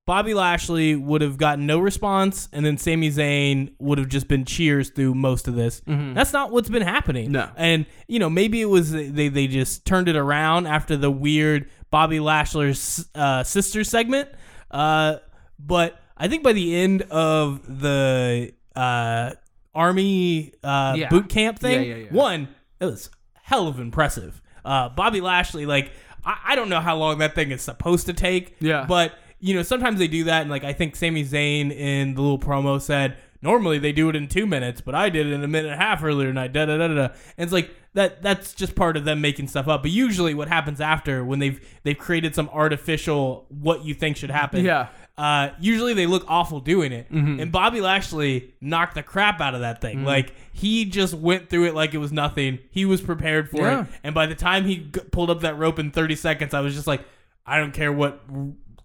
[0.09, 4.47] Bobby Lashley would have gotten no response, and then Sami Zayn would have just been
[4.47, 5.83] cheers through most of this.
[5.87, 7.25] That's not what's been happening.
[7.27, 7.33] Mm-hmm.
[7.35, 7.51] No.
[7.57, 11.68] And, you know, maybe it was they, they just turned it around after the weird
[11.90, 14.31] Bobby Lashley's uh, sister segment.
[14.71, 15.16] Uh,
[15.59, 19.33] but I think by the end of the uh,
[19.75, 21.11] Army uh, Yeah.
[21.11, 22.11] boot camp thing, Yeah, yeah, yeah.
[22.12, 22.49] one,
[22.81, 23.11] it was
[23.42, 24.40] hell of impressive.
[24.64, 25.92] Uh, Bobby Lashley, like,
[26.25, 28.57] I, I don't know how long that thing is supposed to take.
[28.61, 28.87] Yeah.
[28.88, 30.42] But, you know, sometimes they do that.
[30.42, 34.16] And, like, I think Sami Zayn in the little promo said, normally they do it
[34.16, 36.53] in two minutes, but I did it in a minute and a half earlier tonight.
[36.53, 36.94] Da da da da.
[36.94, 37.03] da.
[37.37, 39.83] And it's like, that that's just part of them making stuff up.
[39.83, 44.31] But usually what happens after when they've they've created some artificial what you think should
[44.31, 44.64] happen.
[44.64, 44.88] Yeah.
[45.16, 47.09] Uh, usually they look awful doing it.
[47.11, 50.05] And Bobby Lashley knocked the crap out of that thing.
[50.05, 52.59] Like he just went through it like it was nothing.
[52.70, 53.81] He was prepared for Yeah.
[53.83, 53.87] it.
[54.05, 56.74] And by the time he g- pulled up that rope in 30 seconds, I was
[56.74, 57.05] just like,
[57.46, 58.20] I don't care what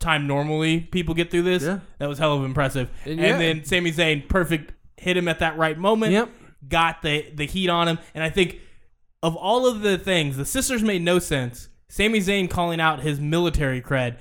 [0.04, 1.64] time normally people get through this.
[1.64, 1.80] Yeah.
[1.98, 2.90] That was hell of impressive.
[3.06, 3.38] And And, yeah.
[3.38, 6.12] then Sami Zayn, perfect, hit him at that right moment.
[6.14, 6.30] Yep.
[6.70, 8.00] Got the the heat on him.
[8.14, 8.60] And I think
[9.22, 11.70] of all of the things, the sisters made no sense.
[11.90, 14.18] Sami Zayn calling out his military cred,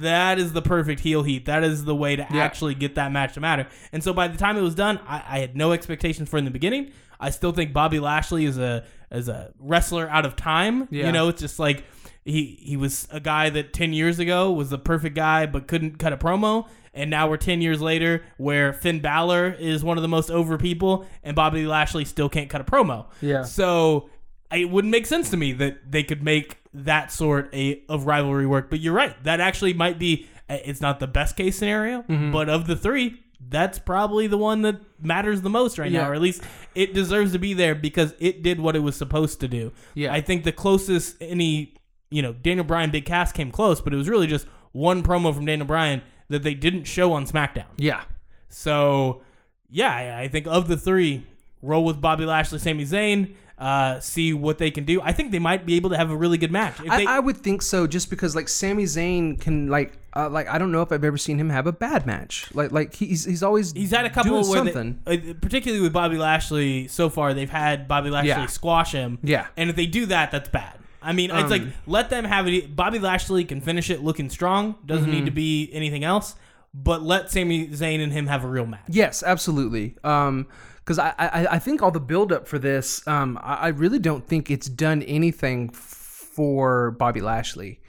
[0.00, 1.46] that is the perfect heel heat.
[1.46, 2.34] That is the way to Mm-hmm.
[2.34, 2.42] Yeah.
[2.44, 3.66] actually get that match to matter.
[3.92, 6.44] And so by the time it was done, I, I had no expectations for in
[6.44, 6.92] the beginning.
[7.18, 10.88] I still think Bobby Lashley is a as a wrestler out of time.
[10.90, 11.06] Yeah.
[11.06, 11.84] You know, it's just like
[12.26, 15.98] he he was a guy that ten years ago was the perfect guy but couldn't
[15.98, 16.68] cut a promo.
[16.92, 20.56] And now we're ten years later where Finn Balor is one of the most over
[20.58, 23.06] people and Bobby Lashley still can't cut a promo.
[23.20, 23.42] Yeah.
[23.42, 24.08] So
[24.52, 28.46] it wouldn't make sense to me that they could make that sort a, of rivalry
[28.46, 28.70] work.
[28.70, 29.14] But you're right.
[29.24, 30.26] That actually might be.
[30.48, 32.30] It's not the best case scenario, Mm-hmm.
[32.32, 36.02] but of the three, that's probably the one that matters the most right Yeah.
[36.02, 36.42] now, or at least
[36.74, 39.72] it deserves to be there because it did what it was supposed to do.
[39.94, 40.12] Yeah.
[40.14, 41.74] I think the closest any,
[42.10, 45.34] you know, Daniel Bryan Big Cass came close, but it was really just one promo
[45.34, 47.66] from Daniel Bryan that they didn't show on SmackDown.
[47.76, 48.02] Yeah.
[48.48, 49.22] So,
[49.70, 51.24] yeah, I- think of the three,
[51.62, 55.00] roll with Bobby Lashley, Sami Zayn, uh, see what they can do.
[55.00, 56.78] I think they might be able to have a really good match.
[56.80, 60.28] If I, they, I would think so, just because like Sami Zayn can like uh,
[60.28, 62.54] like I don't know if I've ever seen him have a bad match.
[62.54, 65.00] Like like he's he's always he's had a couple doing where, they, something.
[65.06, 68.44] uh, particularly with Bobby Lashley, so far they've had Bobby Lashley Yeah.
[68.46, 69.18] squash him.
[69.22, 69.46] Yeah.
[69.56, 70.74] and if they do that, that's bad.
[71.06, 72.74] I mean, it's like Um, let them have it.
[72.74, 74.74] Bobby Lashley can finish it looking strong.
[74.84, 75.34] Doesn't need to Mm-hmm.
[75.34, 76.34] be anything else.
[76.74, 78.82] But let Sami Zayn and him have a real match.
[78.88, 79.96] Yes, absolutely.
[80.04, 80.46] Um,
[80.84, 83.98] because I, I I think all the build up for this, um, I, I really
[83.98, 87.80] don't think it's done anything for Bobby Lashley.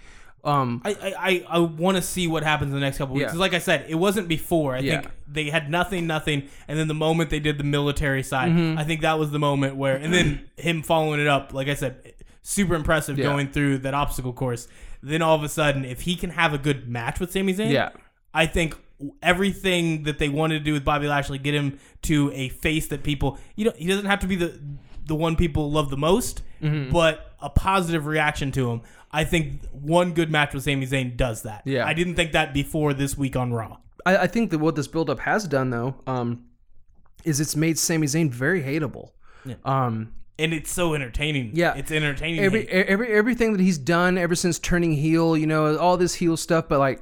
[0.44, 3.34] Um, I I, I, I want to see what happens in the next couple weeks.
[3.34, 3.40] Yeah.
[3.40, 4.76] like I said, it wasn't before.
[4.76, 5.02] I Yeah.
[5.02, 8.80] think they had nothing, nothing, and then the moment they did the military side, Mm-hmm.
[8.80, 11.74] I think that was the moment where, and then him following it up, like I
[11.74, 12.14] said,
[12.50, 13.26] super impressive Yeah.
[13.26, 14.68] going through that obstacle course.
[15.04, 17.72] Then all of a sudden, if he can have a good match with Sami Zayn,
[17.72, 17.90] Yeah.
[18.34, 18.76] I think
[19.22, 23.04] everything that they wanted to do with Bobby Lashley, get him to a face that
[23.04, 24.60] people, you know, he doesn't have to be the
[25.06, 26.92] the one people love the most, Mm-hmm.
[26.92, 28.82] but a positive reaction to him.
[29.12, 31.62] I think one good match with Sami Zayn does that.
[31.66, 31.86] Yeah.
[31.86, 33.78] I didn't think that before this week on Raw.
[34.06, 36.44] I, I think that what this build up has done though, um,
[37.24, 39.12] is it's made Sami Zayn very hateable.
[39.46, 39.56] Yeah.
[39.64, 41.52] Um, And it's so entertaining.
[41.54, 41.76] Yeah.
[41.76, 42.42] It's entertaining.
[42.42, 46.38] every every everything that he's done ever since turning heel, you know, all this heel
[46.38, 47.02] stuff, but like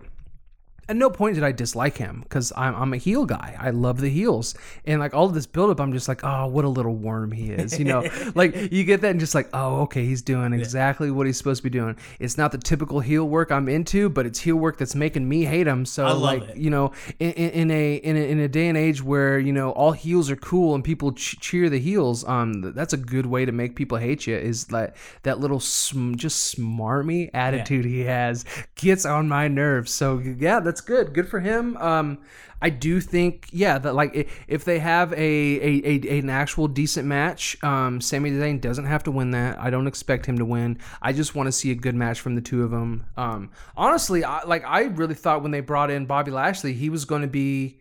[0.88, 3.56] at no point did I dislike him because I'm, I'm a heel guy.
[3.60, 4.54] I love the heels.
[4.86, 7.52] And like all of this buildup, I'm just like, oh, what a little worm he
[7.52, 7.80] is.
[7.80, 11.26] You know, like you get that and just like, oh, okay, he's doing exactly what
[11.26, 11.98] he's supposed to be doing.
[12.20, 15.44] It's not the typical heel work I'm into, but it's heel work that's making me
[15.44, 15.86] hate him.
[15.86, 16.58] So like, it.
[16.58, 19.72] you know, in, in, a in a in a day and age where you know
[19.72, 23.46] all heels are cool and people ch- cheer the heels, um, that's a good way
[23.46, 24.36] to make people hate you.
[24.36, 28.46] Is that that little sm- just smarmy attitude he has
[28.76, 29.92] gets on my nerves.
[29.92, 31.14] So yeah, that's good.
[31.14, 31.78] Good for him.
[31.78, 32.20] Um,
[32.62, 37.08] I do think yeah that like if they have a, a, a an actual decent
[37.08, 39.60] match, um, Sami Zayn doesn't have to win that.
[39.60, 40.80] I don't expect him to win.
[41.02, 43.06] I just want to see a good match from the two of them.
[43.18, 47.06] Um, honestly, I, like I really thought when they brought in Bobby Lashley, he was
[47.06, 47.80] going to be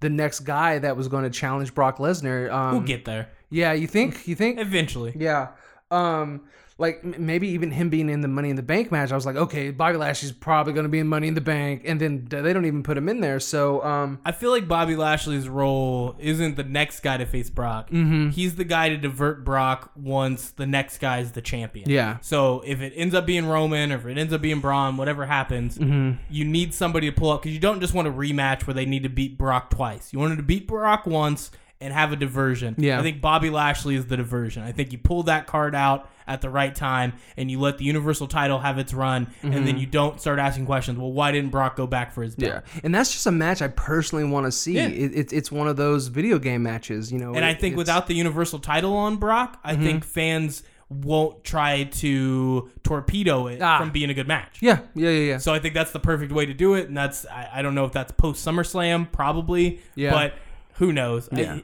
[0.00, 2.52] the next guy that was going to challenge Brock Lesnar.
[2.52, 4.26] Um, we'll get there yeah, you think?
[4.26, 4.58] You think?
[4.58, 5.14] eventually.
[5.16, 5.48] Yeah.
[5.90, 6.42] Um
[6.78, 9.36] like maybe even him being in the Money in the Bank match, I was like,
[9.36, 12.52] okay, Bobby Lashley's probably going to be in Money in the Bank, and then they
[12.52, 13.40] don't even put him in there.
[13.40, 17.88] So um, I feel like Bobby Lashley's role isn't the next guy to face Brock.
[17.88, 18.28] Mm-hmm.
[18.28, 21.88] He's the guy to divert Brock once the next guy is the champion.
[21.88, 22.18] Yeah.
[22.20, 25.24] So if it ends up being Roman or if it ends up being Braun, whatever
[25.24, 26.22] happens, Mm-hmm.
[26.30, 28.84] you need somebody to pull up because you don't just want a rematch where they
[28.86, 30.12] need to beat Brock twice.
[30.12, 32.74] You wanted to beat Brock once and have a diversion.
[32.78, 32.98] Yeah.
[32.98, 34.62] I think Bobby Lashley is the diversion.
[34.62, 37.84] I think you pull that card out at the right time and you let the
[37.84, 39.64] Universal title have its run and Mm-hmm.
[39.66, 40.98] then you don't start asking questions.
[40.98, 42.64] Well, why didn't Brock go back for his belt?
[42.74, 44.72] yeah, and that's just a match I personally want to see.
[44.74, 44.88] Yeah.
[44.88, 47.34] It, it, it's one of those video game matches, you know.
[47.34, 52.70] And I think without the Universal title on Brock, I think fans won't try to
[52.84, 53.78] torpedo it Ah.
[53.78, 54.58] from being a good match.
[54.60, 55.38] yeah, yeah, yeah, yeah.
[55.38, 57.74] So I think that's the perfect way to do it, and that's I, I don't
[57.74, 60.12] know if that's post SummerSlam, probably, Yeah.
[60.12, 60.34] but
[60.78, 61.28] who knows?
[61.32, 61.62] I-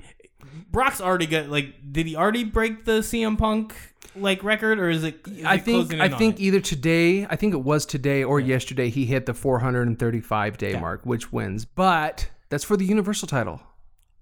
[0.70, 3.74] Brock's already got like, did he already break the CM Punk
[4.16, 5.20] like record, or is it?
[5.26, 6.42] is I it think I think it?
[6.42, 10.80] either today, I think it was today or yesterday, he hit the 435 day Yeah.
[10.80, 11.64] mark, which wins.
[11.64, 13.62] But that's for the Universal title.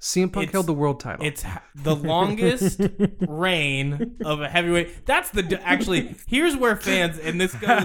[0.01, 1.25] CM Punk It's- held the world title.
[1.27, 2.81] It's ha- the longest
[3.29, 5.05] reign of a heavyweight.
[5.07, 6.15] That's the actually.
[6.27, 7.83] Here's where fans, and this goes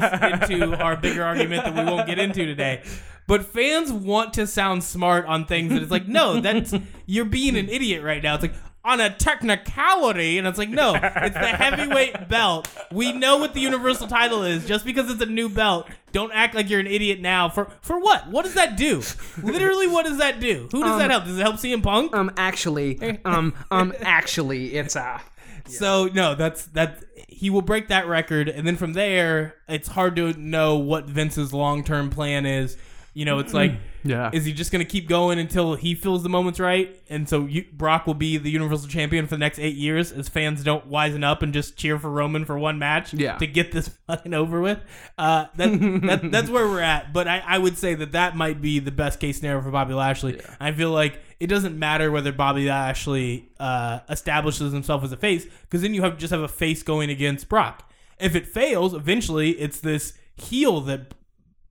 [0.50, 2.84] into our bigger argument that we won't get into today.
[3.28, 6.74] But fans want to sound smart on things and it's like, no, that's
[7.08, 8.36] you're being an idiot right now.
[8.36, 8.54] It's like
[8.86, 12.70] on a technicality, and it's like, no, it's the heavyweight belt.
[12.92, 14.66] We know what the universal title is.
[14.66, 17.50] Just because it's a new belt, don't act like you're an idiot now.
[17.50, 18.30] For for what?
[18.30, 19.02] What does that do?
[19.42, 20.70] Literally, what does that do?
[20.72, 21.26] Who does that help?
[21.26, 22.16] Does it help CM Punk?
[22.16, 25.20] um actually um um actually it's uh
[25.68, 30.16] So no, that's that he will break that record, and then from there, it's hard
[30.16, 32.78] to know what Vince's long term plan is.
[33.14, 33.74] You know, it's like,
[34.08, 34.30] Yeah.
[34.32, 36.96] is he just gonna keep going until he feels the moment's right?
[37.10, 40.30] And so you, Brock will be the Universal Champion for the next eight years, as
[40.30, 43.38] fans don't wisen up and just cheer for Roman for one match Yeah.
[43.38, 44.80] to get this fucking over with.
[45.18, 45.70] Uh, that,
[46.04, 47.12] that that's where we're at.
[47.14, 49.94] But I, I would say that that might be the best case scenario for Bobby
[49.96, 50.40] Lashley.
[50.60, 55.46] I feel like it doesn't matter whether Bobby Lashley uh, establishes himself as a face,
[55.64, 57.92] because then you have just have a face going against Brock.
[58.20, 61.14] If it fails, eventually it's this heel that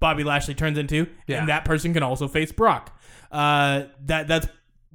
[0.04, 1.38] Bobby Lashley turns into, Yeah.
[1.40, 2.92] and that person can also face Brock.
[3.32, 4.46] Uh, that that's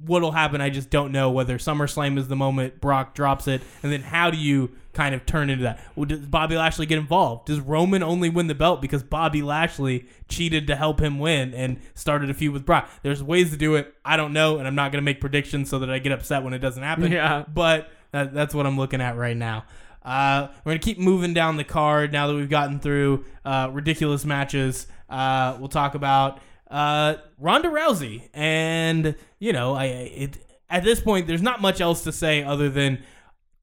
[0.06, 0.60] what'll happen.
[0.60, 4.30] I just don't know whether SummerSlam is the moment Brock drops it, and then how
[4.30, 5.78] do you kind of turn into that?
[5.96, 7.46] Well, does Bobby Lashley get involved?
[7.46, 11.80] Does Roman only win the belt because Bobby Lashley cheated to help him win and
[11.94, 12.88] started a feud with Brock?
[13.02, 13.92] There's ways to do it.
[14.04, 16.44] I don't know, and I'm not going to make predictions so that I get upset
[16.44, 17.10] when it doesn't happen.
[17.12, 17.44] Yeah.
[17.52, 19.64] but that, that's what I'm looking at right now.
[20.02, 24.24] Uh, we're gonna keep moving down the card now that we've gotten through uh, ridiculous
[24.24, 24.86] matches.
[25.10, 26.38] Uh, we'll talk about
[26.70, 30.38] uh, Ronda Rousey, and you know, I it
[30.70, 33.02] at this point there's not much else to say other than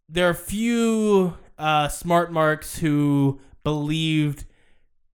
[0.09, 4.45] there are a few uh, smart marks who believed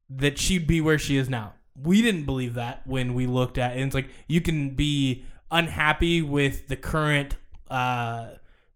[0.09, 1.53] that she'd be where she is now.
[1.75, 3.77] We didn't believe that when we looked at it.
[3.77, 7.35] And it's like you can be unhappy with the current,
[7.69, 8.27] uh,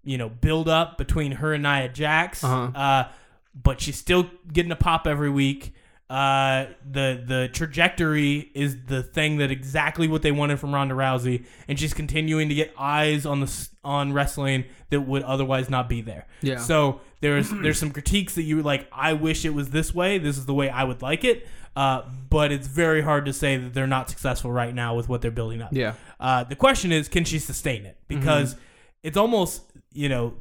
[0.03, 2.71] you know, build up between her and Nia Jax, Uh-huh.
[2.77, 3.07] uh,
[3.53, 5.73] but she's still getting a pop every week.
[6.09, 11.45] Uh, the the trajectory is the thing that exactly what they wanted from Ronda Rousey,
[11.67, 16.01] and she's continuing to get eyes on the on wrestling that would otherwise not be
[16.01, 16.25] there.
[16.41, 16.59] Yeah.
[16.59, 20.17] So there's there's some critiques that you like, I wish it was this way.
[20.17, 21.45] This is the way I would like it.
[21.75, 25.21] Uh, but it's very hard to say that they're not successful right now with what
[25.21, 25.69] they're building up.
[25.73, 25.93] Yeah.
[26.19, 27.97] Uh, the question is, can she sustain it?
[28.07, 28.55] Because
[29.03, 29.61] it's almost
[29.93, 30.35] you know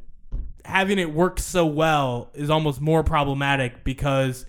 [0.65, 4.47] having it work so well is almost more problematic because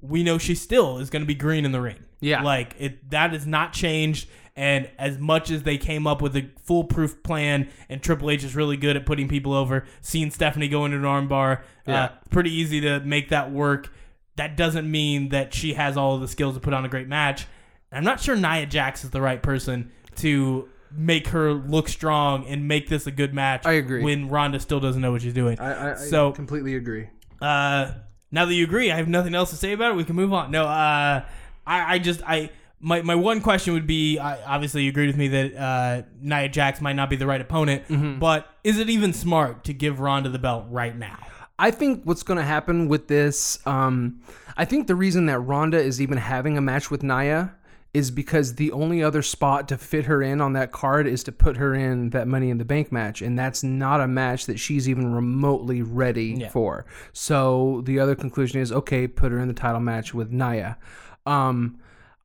[0.00, 1.98] we know she still is going to be green in the ring.
[2.18, 2.42] Yeah.
[2.42, 4.28] like it that has not changed.
[4.58, 8.56] And as much as they came up with a foolproof plan, and Triple H is
[8.56, 12.04] really good at putting people over, seeing Stephanie go into an armbar, Yeah.
[12.04, 13.92] uh, pretty easy to make that work.
[14.36, 17.06] That doesn't mean that she has all of the skills to put on a great
[17.06, 17.46] match.
[17.92, 22.66] I'm not sure Nia Jax is the right person to make her look strong and
[22.66, 23.66] make this a good match.
[23.66, 24.02] I agree.
[24.02, 25.60] When Ronda still doesn't know what she's doing.
[25.60, 27.08] I, I, I So- completely agree.
[27.42, 27.92] Uh,
[28.36, 29.96] now that you agree, I have nothing else to say about it.
[29.96, 30.50] We can move on.
[30.50, 31.24] No, uh,
[31.66, 35.16] I, I just I my, my one question would be I, obviously you agreed with
[35.16, 38.18] me that uh, Nia Jax might not be the right opponent, Mm-hmm.
[38.20, 41.18] but is it even smart to give Ronda the belt right now?
[41.58, 44.20] I think what's going to happen with this, um,
[44.58, 47.54] I think the reason that Ronda is even having a match with Nia
[47.96, 51.32] is because the only other spot to fit her in on that card is to
[51.32, 54.58] put her in that Money in the Bank match, and that's not a match that
[54.58, 56.50] she's even remotely ready Yeah.
[56.50, 56.84] for.
[57.14, 60.76] So the other conclusion is okay, put her in the title match with Nia.
[61.24, 61.78] Um,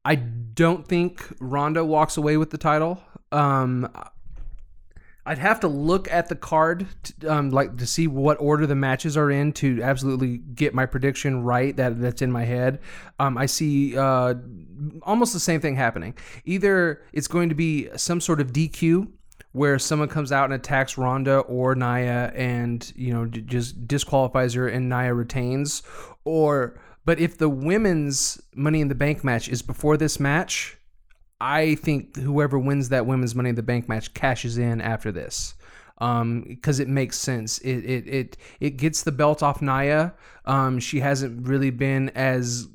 [0.03, 3.01] I don't think Ronda walks away with the title.
[3.31, 3.87] Um,
[5.25, 8.75] I'd have to look at the card, to, um, like to see what order the
[8.75, 11.75] matches are in to absolutely get my prediction right.
[11.75, 12.79] That that's in my head.
[13.19, 14.33] Um, I see uh,
[15.03, 16.15] almost the same thing happening.
[16.45, 19.11] Either it's going to be some sort of DQ
[19.51, 24.53] where someone comes out and attacks Ronda or Nia and you know d- just disqualifies
[24.55, 25.83] her and Nia retains,
[26.25, 30.77] or but if the women's Money in the Bank match is before this match
[31.41, 35.55] I think whoever wins that women's Money in the Bank match cashes in after this.
[35.97, 37.59] Um, because it makes sense.
[37.59, 40.13] It, it it it gets the belt off Nia.
[40.45, 42.67] Um, she hasn't really been as.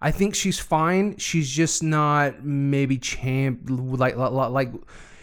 [0.00, 1.16] I think she's fine.
[1.16, 4.72] She's just not maybe champ like like, like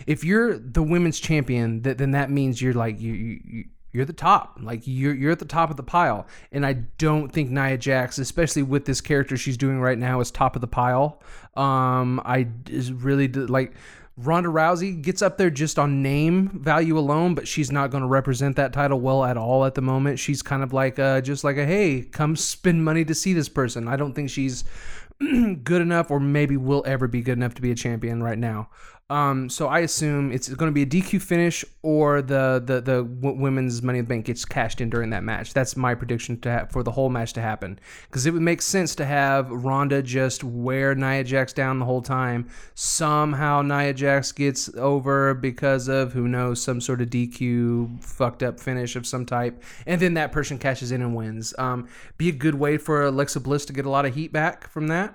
[0.08, 4.60] if you're the women's champion, then that means you're like you, you you're the top.
[4.62, 6.28] Like you're you're at the top of the pile.
[6.52, 10.32] And I don't think Nia Jax, especially with this character she's doing right now, is
[10.32, 11.22] top of the pile.
[11.56, 13.74] Um, I is really like
[14.18, 18.08] Ronda Rousey gets up there just on name value alone, but she's not going to
[18.08, 20.20] represent that title well at all at the moment.
[20.20, 23.50] She's kind of like a, just like a hey, come spend money to see this
[23.50, 23.90] person.
[23.90, 24.64] I don't think she's
[25.20, 28.70] good enough, or maybe will ever be good enough to be a champion right now.
[29.12, 33.04] Um, so I assume it's going to be a DQ finish or the the the
[33.04, 35.54] women's Money in the Bank gets cashed in during that match.
[35.54, 37.78] That's my prediction to for the whole match to happen
[38.10, 42.02] because it would make sense to have Ronda just wear Nia Jax down the whole
[42.02, 42.50] time.
[42.74, 48.60] Somehow Nia Jax gets over because of who knows some sort of DQ fucked up
[48.60, 51.54] finish of some type, and then that person cashes in and wins.
[51.60, 51.88] Um,
[52.18, 54.88] be a good way for Alexa Bliss to get a lot of heat back from
[54.88, 55.14] that.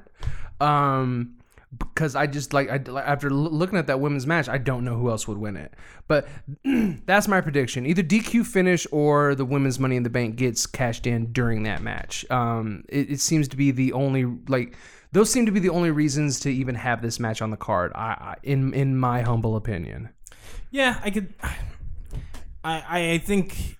[0.60, 1.39] Um,
[1.78, 5.08] because I just like I after looking at that women's match, I don't know who
[5.10, 5.72] else would win it.
[6.08, 6.28] But
[7.06, 11.06] that's my prediction: either DQ finish or the women's Money in the Bank gets cashed
[11.06, 12.28] in during that match.
[12.30, 14.76] Um, it, it seems to be the only like
[15.12, 17.92] those seem to be the only reasons to even have this match on the card.
[17.94, 20.10] I, I in in my humble opinion.
[20.70, 21.32] Yeah, I could.
[22.64, 23.78] I I think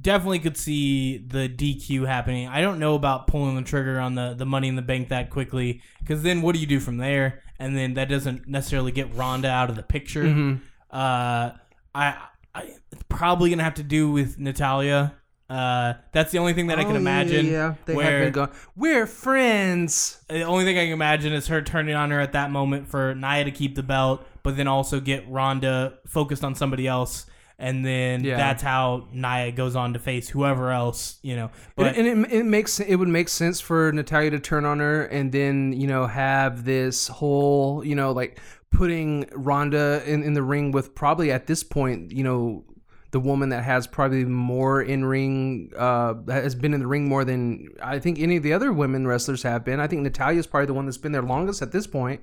[0.00, 2.48] definitely could see the DQ happening.
[2.48, 5.30] I don't know about pulling the trigger on the, the money in the bank that
[5.30, 7.42] quickly because then what do you do from there?
[7.58, 10.24] And then that doesn't necessarily get Ronda out of the picture.
[10.24, 10.64] Mm-hmm.
[10.90, 11.50] Uh,
[11.94, 12.16] I,
[12.54, 15.14] I it's probably gonna have to do with Natalya.
[15.48, 17.44] Uh, that's the only thing that I can Oh, imagine.
[17.46, 17.74] Yeah, yeah.
[17.84, 18.50] they where- have been going.
[18.74, 20.22] We're friends.
[20.28, 23.14] The only thing I can imagine is her turning on her at that moment for
[23.14, 27.26] Nia to keep the belt, but then also get Ronda focused on somebody else,
[27.62, 28.36] and then Yeah.
[28.36, 31.50] that's how Nia goes on to face whoever else, you know.
[31.76, 34.80] But and, and it, it makes it would make sense for Natalya to turn on
[34.80, 40.34] her and then you know have this whole you know like putting Ronda in, in
[40.34, 42.64] the ring with probably at this point you know
[43.12, 47.24] the woman that has probably more in ring uh has been in the ring more
[47.24, 49.78] than I think any of the other women wrestlers have been.
[49.80, 52.22] I think Natalya's probably the one that's been there longest at this point.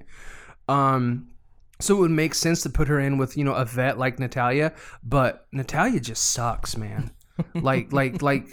[0.67, 1.28] Um
[1.80, 4.20] so it would make sense to put her in with, you know, a vet like
[4.20, 7.12] Natalya, but Natalya just sucks, man.
[7.56, 8.48] like like like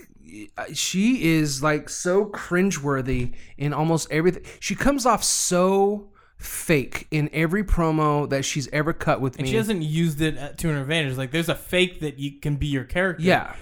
[0.75, 4.45] she is like so cringeworthy in almost everything.
[4.61, 9.51] She comes off so fake in every promo that she's ever cut with and me.
[9.51, 11.17] she hasn't used it to her advantage.
[11.17, 13.23] Like there's a fake that you can be your character.
[13.23, 13.55] yeah.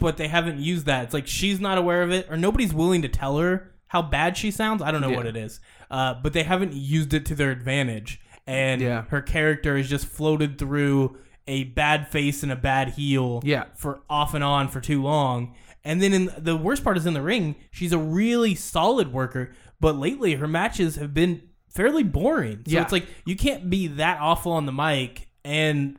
[0.00, 1.04] but they haven't used that.
[1.04, 4.36] It's like she's not aware of it, or nobody's willing to tell her how bad
[4.36, 4.80] she sounds.
[4.82, 5.16] I don't know Yeah.
[5.16, 8.20] what it is, uh, but they haven't used it to their advantage.
[8.46, 9.04] And Yeah.
[9.08, 13.64] her character is just floated through a bad face and a bad heel Yeah.
[13.74, 15.54] for off and on for too long.
[15.84, 19.52] And then in the worst part is in the ring, she's a really solid worker,
[19.80, 22.58] but lately her matches have been fairly boring.
[22.66, 22.82] So Yeah.
[22.82, 25.96] it's like you can't be that awful on the mic and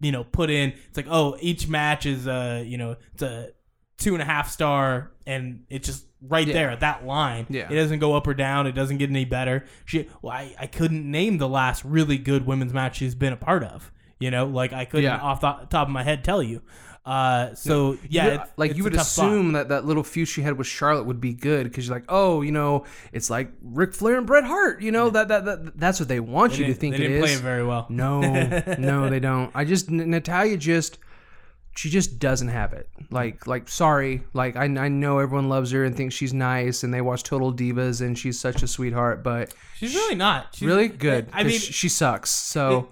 [0.00, 3.48] you know put in it's like oh each match is uh you know it's a
[3.98, 6.52] two and a half star and it's just right Yeah.
[6.54, 7.70] there at that line Yeah.
[7.70, 10.66] it doesn't go up or down it doesn't get any better she well I, I
[10.66, 14.46] couldn't name the last really good women's match she's been a part of you know
[14.46, 15.18] like i couldn't Yeah.
[15.18, 16.62] off the top of my head tell you
[17.04, 19.26] uh so yeah, You- it's, like it's you would tough spot.
[19.28, 22.06] assume that that little feud she had with Charlotte would be good because you're like,
[22.08, 24.82] oh, you know, it's like Ric Flair and Bret Hart.
[24.82, 27.20] You know that that, that that's what they want they you to think they didn't
[27.20, 27.38] play is.
[27.38, 28.20] it very well No,
[28.78, 29.52] no, they don't.
[29.54, 30.98] I just Natalya just
[31.76, 32.88] she just doesn't have it.
[33.10, 36.92] Like like sorry, like I I know everyone loves her and thinks she's nice and
[36.92, 40.88] they watch Total Divas and she's such a sweetheart, but she's really not she's, really
[40.88, 41.28] good.
[41.32, 42.30] i mean she sucks.
[42.30, 42.88] So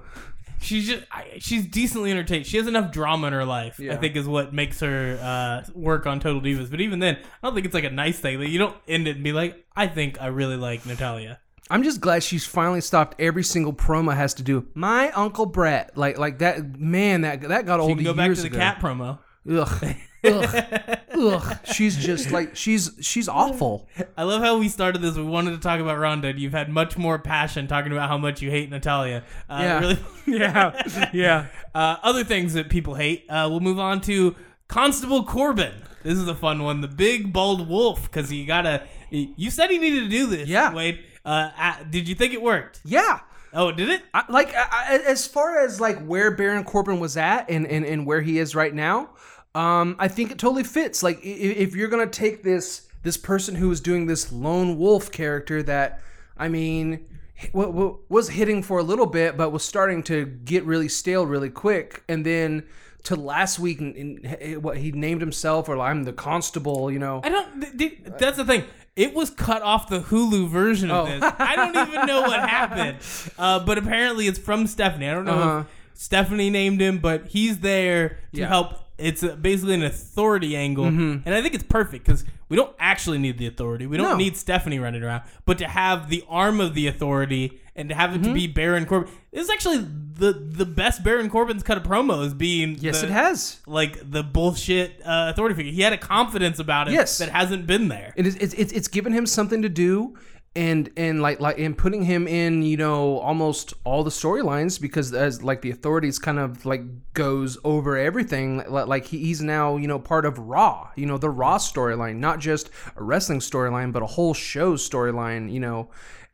[0.61, 1.05] she's just
[1.39, 2.47] she's decently entertained.
[2.47, 3.81] She has enough drama in her life.
[3.81, 6.71] I think is what makes her uh, work on Total Divas.
[6.71, 8.39] But even then, I don't think it's like a nice thing.
[8.39, 11.39] Like, you don't end it and be like, I think I really like Natalya.
[11.71, 13.21] I'm just glad she's finally stopped.
[13.21, 15.97] Every single promo has to do my Uncle Bret.
[15.97, 18.49] Like like that man that that got You old can go back years to the
[18.49, 18.59] ago.
[18.59, 19.19] cat promo.
[19.51, 19.95] Ugh.
[20.25, 21.59] ugh, ugh.
[21.73, 23.89] She's just like she's she's awful.
[24.17, 25.17] I love how we started this.
[25.17, 28.19] We wanted to talk about Ronda, and you've had much more passion talking about how
[28.19, 29.23] much you hate Natalya.
[29.49, 29.81] Uh, Yeah.
[29.81, 31.47] Really, Yeah, yeah.
[31.75, 33.25] Uh, other things that people hate.
[33.29, 34.35] Uh, we'll move on to
[34.69, 35.73] Constable Corbin.
[36.03, 36.81] This is a fun one.
[36.83, 38.87] The big bald wolf, because you gotta.
[39.11, 40.49] You said he needed to do this.
[40.49, 40.73] Yeah.
[40.75, 41.01] Wade.
[41.25, 42.81] Uh, did you think it worked?
[42.85, 43.21] Yeah.
[43.53, 44.03] Oh, did it?
[44.13, 48.05] I, like I, as far as like where Baron Corbin was at and, and, and
[48.05, 49.11] where he is right now,
[49.55, 51.03] um, I think it totally fits.
[51.03, 55.63] Like if you're gonna take this this person who was doing this lone wolf character
[55.63, 56.01] that,
[56.37, 57.07] I mean,
[57.53, 62.03] was hitting for a little bit, but was starting to get really stale really quick,
[62.09, 62.65] and then
[63.05, 67.21] to last week, in, in, what he named himself or I'm the constable, you know.
[67.23, 67.61] I don't.
[67.61, 68.65] th- th- that's the thing.
[68.97, 71.11] It was cut off the Hulu version of Oh.
[71.11, 71.23] this.
[71.39, 72.99] I don't even know what happened.
[73.39, 75.09] Uh, but apparently, it's from Stephanie.
[75.09, 75.59] I don't know Uh-huh.
[75.61, 78.45] if Stephanie named him, but he's there to Yeah.
[78.45, 78.53] Mm-hmm.
[78.53, 78.75] help.
[78.97, 82.25] It's basically an authority angle, and I think it's perfect because
[82.55, 83.87] we don't actually need the authority.
[83.87, 84.17] We don't No.
[84.17, 88.11] need Stephanie running around, but to have the arm of the authority and to have
[88.15, 88.35] it to Mm-hmm.
[88.35, 92.77] be Baron Corbin is actually the the best Baron Corbin's cut of promo is being
[92.81, 93.61] Yes, the- it has.
[93.67, 95.73] like the bullshit uh, authority figure.
[95.73, 97.19] He had a confidence about it Yes.
[97.19, 98.13] that hasn't been there.
[98.17, 100.15] It is it's it's it's given him something to do
[100.57, 105.13] and and like like and putting him in you know almost all the storylines because
[105.13, 106.83] as like the authorities kind of like
[107.13, 111.31] goes over everything like, like he's now you know part of raw you know the
[111.31, 115.91] raw storyline not just a wrestling storyline but a whole show storyline you know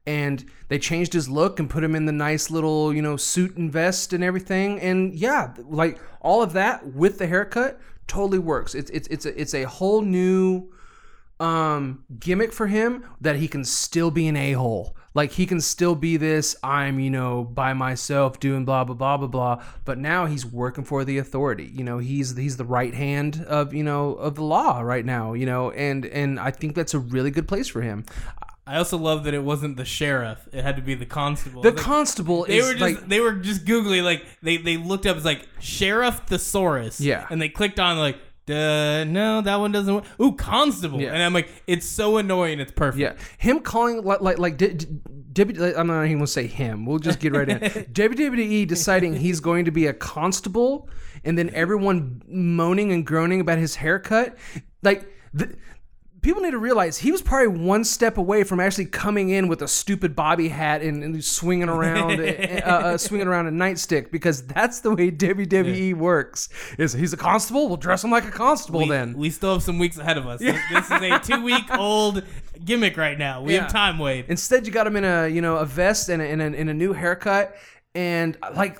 [0.06, 3.56] and they changed his look and put him in the nice little you know suit
[3.56, 8.74] and vest and everything and yeah like all of that with the haircut totally works.
[8.74, 10.68] It's it's it's a, it's a whole new
[11.40, 15.94] um gimmick for him that he can still be an a-hole like he can still
[15.94, 20.26] be this i'm you know by myself doing blah blah blah blah blah but now
[20.26, 24.12] he's working for the authority you know he's he's the right hand of you know
[24.14, 27.48] of the law right now you know and and i think that's a really good
[27.48, 28.04] place for him
[28.66, 31.60] I also love that it wasn't the sheriff; it had to be the constable.
[31.60, 34.76] the Like, constable they is were just like they were just googling like they they
[34.76, 37.00] looked up it's like sheriff thesaurus.
[37.00, 37.26] Yeah.
[37.30, 38.18] and they clicked on like.
[38.50, 40.04] Duh, no, that one doesn't work.
[40.20, 41.12] Ooh, constable, Yeah.
[41.12, 42.58] and I'm like, it's so annoying.
[42.60, 43.00] It's perfect.
[43.00, 44.86] Yeah, him calling like like like D- D-
[45.34, 45.74] W.
[45.76, 46.84] I'm not even gonna say him.
[46.86, 47.58] We'll just get right in.
[47.92, 50.88] WWE deciding he's going to be a constable,
[51.24, 54.36] and then everyone moaning and groaning about his haircut.
[54.82, 55.54] Like the,
[56.22, 59.62] people need to realize he was probably one step away from actually coming in with
[59.62, 62.24] a stupid bobby hat and, and swinging around, uh,
[62.64, 66.48] uh, swinging around a nightstick because that's the way WWE works.
[66.78, 67.68] Is he's a constable?
[67.68, 69.14] We'll dress him like a constable we, then.
[69.16, 70.40] we still have some weeks ahead of us.
[70.40, 70.56] This
[70.86, 72.22] is a two week old
[72.64, 73.42] gimmick right now.
[73.42, 73.62] We Yeah.
[73.62, 74.26] have time, Wade.
[74.28, 76.68] Instead, you got him in a you know a vest and a, and a, and
[76.70, 77.56] a new haircut,
[77.94, 78.78] and like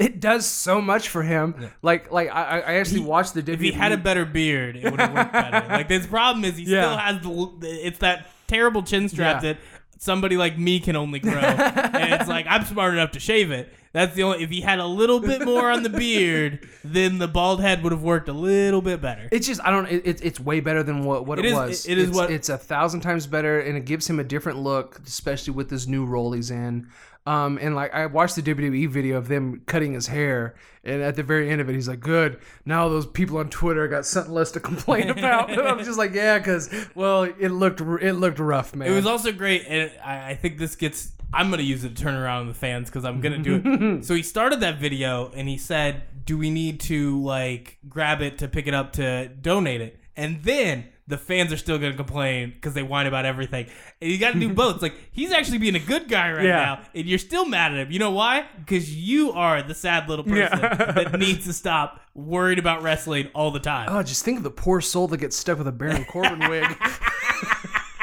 [0.00, 1.54] it does so much for him.
[1.82, 3.54] Like like I, I actually watched the WWE.
[3.54, 5.66] If he had a better beard, it would have worked better.
[5.68, 6.82] Like his problem is he Yeah.
[6.82, 7.22] still has
[7.60, 9.52] the it's that terrible chin strap Yeah.
[9.54, 9.60] that
[9.98, 11.32] somebody like me can only grow.
[11.38, 13.72] and it's like I'm smart enough to shave it.
[13.92, 17.26] That's the only if he had a little bit more on the beard, then the
[17.26, 19.28] bald head would have worked a little bit better.
[19.32, 19.86] It's just I don't.
[19.86, 21.86] It, it's it's way better than what what It it, is- was.
[21.88, 24.58] it is it's, what- it's a thousand times better, and it gives him a different
[24.60, 26.86] look, especially with this new role he's in.
[27.26, 31.16] Um, and like I watched the WWE video of them cutting his hair, and at
[31.16, 34.32] the very end of it, he's like, "Good, now those people on Twitter got something
[34.32, 38.38] less to complain about." and I'm just like, "Yeah, because well, it looked it looked
[38.38, 41.12] rough, man." It was also great, and I, I think this gets.
[41.32, 44.04] I'm gonna use it to turn around the fans because I'm gonna do it.
[44.04, 48.38] so he started that video and he said, "Do we need to like grab it
[48.38, 52.50] to pick it up to donate it?" And then the fans are still gonna complain
[52.54, 53.66] because they whine about everything.
[54.00, 54.74] And you got to do both.
[54.76, 56.56] It's like he's actually being a good guy right Yeah.
[56.56, 57.92] now, and you're still mad at him.
[57.92, 58.46] You know why?
[58.58, 60.92] Because you are the sad little person Yeah.
[60.92, 63.88] that needs to stop worried about wrestling all the time.
[63.90, 66.66] Oh, just think of the poor soul that gets stuck with a Baron Corbin wig.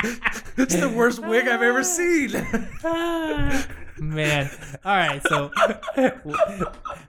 [0.04, 2.32] it's the worst wig I've ever seen.
[4.00, 4.50] Man.
[4.86, 5.22] All right.
[5.28, 5.52] So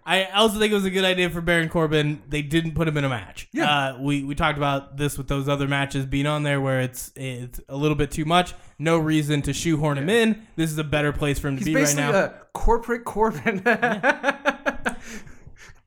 [0.07, 2.23] I also think it was a good idea for Baron Corbin.
[2.29, 3.49] They didn't put him in a match.
[3.53, 3.71] Yeah.
[3.71, 7.13] Uh, we, we talked about this with those other matches being on there where it's
[7.15, 8.55] it's a little bit too much.
[8.79, 10.47] No reason to shoehorn him in.
[10.57, 12.11] This is a better place for him to be right now.
[12.11, 13.63] a corporate Corbin.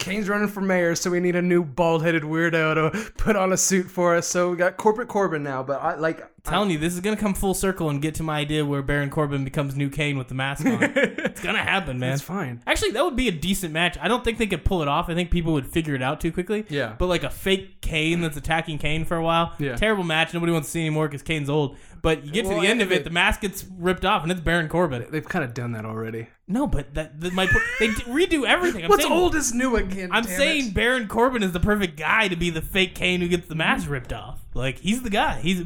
[0.02, 3.58] Kane's running for mayor, so we need a new bald-headed weirdo to put on a
[3.58, 4.28] suit for us.
[4.28, 5.62] So we got corporate Corbin now.
[5.62, 8.40] But I like telling you, this is gonna come full circle and get to my
[8.40, 10.80] idea where Baron Corbin becomes new Kane with the mask on.
[10.82, 12.10] it's gonna happen, man.
[12.10, 12.64] That's fine.
[12.66, 13.96] Actually, that would be a decent match.
[14.02, 15.08] I don't think they could pull it off.
[15.08, 16.66] I think people would figure it out too quickly.
[16.68, 16.96] Yeah.
[16.98, 19.54] But like a fake Kane that's attacking Kane for a while.
[19.60, 19.76] Yeah.
[19.76, 20.34] Terrible match.
[20.34, 21.78] Nobody wants to see anymore because Kane's old.
[22.02, 24.42] But you get to the end of it, the mask gets ripped off, and it's
[24.42, 25.06] Baron Corbin.
[25.12, 26.28] They've kind of done that already.
[26.48, 27.46] No, but that, that my
[27.80, 28.84] they redo everything.
[28.84, 30.10] I'm What's saying, old is new again.
[30.12, 30.74] I'm saying it.
[30.74, 33.90] Baron Corbin is the perfect guy to be the fake Kane who gets the mask
[33.90, 34.44] ripped off.
[34.56, 35.40] Like he's the guy.
[35.42, 35.64] He's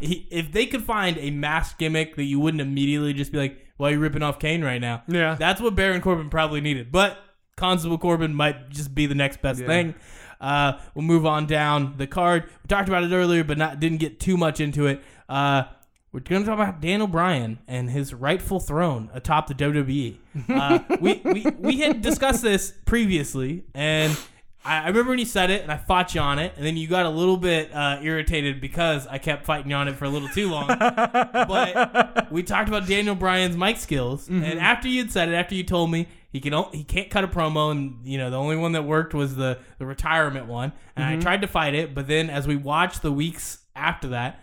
[0.00, 3.64] he, if they could find a mask gimmick that you wouldn't immediately just be like,
[3.76, 5.36] "Why are you ripping off Kane right now?" Yeah.
[5.36, 6.90] that's what Baron Corbin probably needed.
[6.90, 7.18] But
[7.56, 9.66] Constable Corbin might just be the next best Yeah.
[9.66, 9.94] thing.
[10.40, 12.44] Uh, we'll move on down the card.
[12.44, 15.02] We talked about it earlier, but not didn't get too much into it.
[15.28, 15.64] Uh,
[16.10, 20.16] we're going to talk about Daniel Bryan and his rightful throne atop the WWE.
[20.48, 24.16] Uh, we, we we had discussed this previously, and
[24.64, 26.78] I, I remember when you said it, and I fought you on it, and then
[26.78, 30.06] you got a little bit uh, irritated because I kept fighting you on it for
[30.06, 30.68] a little too long.
[30.68, 35.62] but we talked about Daniel Bryan's mic skills, and after you'd said it, after you
[35.62, 38.72] told me he can he can't cut a promo, and you know the only one
[38.72, 42.30] that worked was the the retirement one, and I tried to fight it, but then
[42.30, 44.42] as we watched the weeks after that,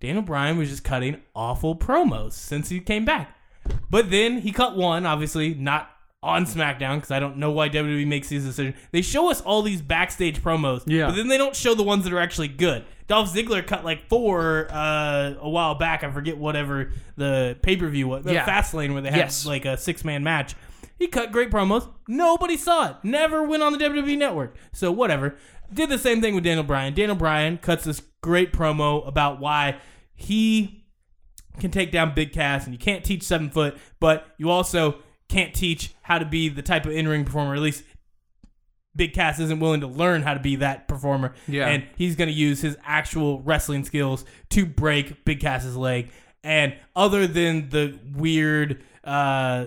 [0.00, 3.36] Daniel Bryan was just cutting awful promos since he came back.
[3.90, 5.90] But then he cut one, obviously not
[6.22, 8.74] on SmackDown because I don't know why WWE makes these decisions.
[8.92, 11.06] They show us all these backstage promos, Yeah.
[11.06, 12.84] but then they don't show the ones that are actually good.
[13.06, 16.02] Dolph Ziggler cut like four uh, a while back.
[16.04, 18.44] I forget whatever the pay per view was, the Yeah.
[18.46, 19.46] Fastlane where they had Yes.
[19.46, 20.54] like a six man match.
[20.98, 21.86] He cut great promos.
[22.08, 22.96] Nobody saw it.
[23.02, 24.56] Never went on the WWE network.
[24.72, 25.36] So whatever.
[25.72, 26.94] Did the same thing with Daniel Bryan.
[26.94, 29.78] Daniel Bryan cuts this great promo about why
[30.14, 30.84] he
[31.58, 34.96] can take down Big Cass, and you can't teach seven foot, but you also
[35.28, 37.54] can't teach how to be the type of in ring performer.
[37.54, 37.84] At least
[38.94, 41.34] Big Cass isn't willing to learn how to be that performer.
[41.46, 41.66] Yeah.
[41.68, 46.10] And he's going to use his actual wrestling skills to break Big Cass's leg.
[46.42, 49.66] And other than the weird, uh,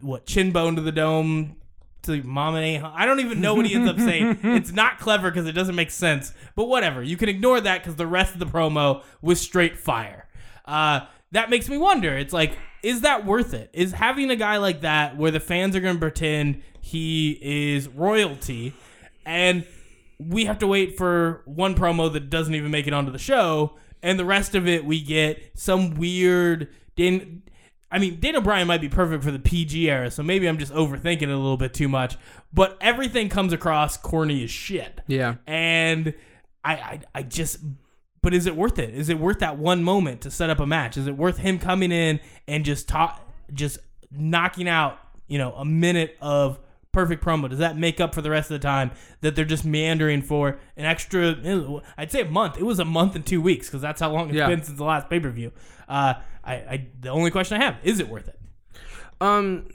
[0.00, 1.56] what, chin bone to the dome
[2.04, 4.38] to mama ain't I don't even know what he ends up saying.
[4.44, 6.32] It's not clever because it doesn't make sense.
[6.54, 7.02] But whatever.
[7.02, 10.28] You can ignore that because the rest of the promo was straight fire.
[10.64, 11.00] Uh,
[11.32, 12.16] that makes me wonder.
[12.16, 13.70] It's like, is that worth it?
[13.72, 17.88] Is having a guy like that where the fans are going to pretend he is
[17.88, 18.74] royalty
[19.26, 19.64] and
[20.18, 23.76] we have to wait for one promo that doesn't even make it onto the show,
[24.02, 26.68] and the rest of it we get some weird.
[26.96, 27.42] Dan,
[27.94, 30.72] I mean, Daniel Bryan might be perfect for the PG era, so maybe I'm just
[30.72, 32.16] overthinking it a little bit too much.
[32.52, 35.00] But everything comes across corny as shit.
[35.06, 35.36] Yeah.
[35.46, 36.12] And
[36.64, 37.58] I, I, I just.
[38.20, 38.92] But is it worth it?
[38.94, 40.96] Is it worth that one moment to set up a match?
[40.96, 42.18] Is it worth him coming in
[42.48, 43.20] and just talk,
[43.52, 43.78] just
[44.10, 46.58] knocking out, you know, a minute of
[46.90, 47.48] perfect promo?
[47.50, 48.90] Does that make up for the rest of the time
[49.20, 51.36] that they're just meandering for an extra?
[51.98, 52.56] I'd say a month.
[52.58, 54.48] It was a month and two weeks because that's how long it's Yeah.
[54.48, 55.52] been since the last pay per view.
[55.88, 56.14] Uh,
[56.44, 58.38] I, I, the only question I have is it worth it?
[59.20, 59.68] Um,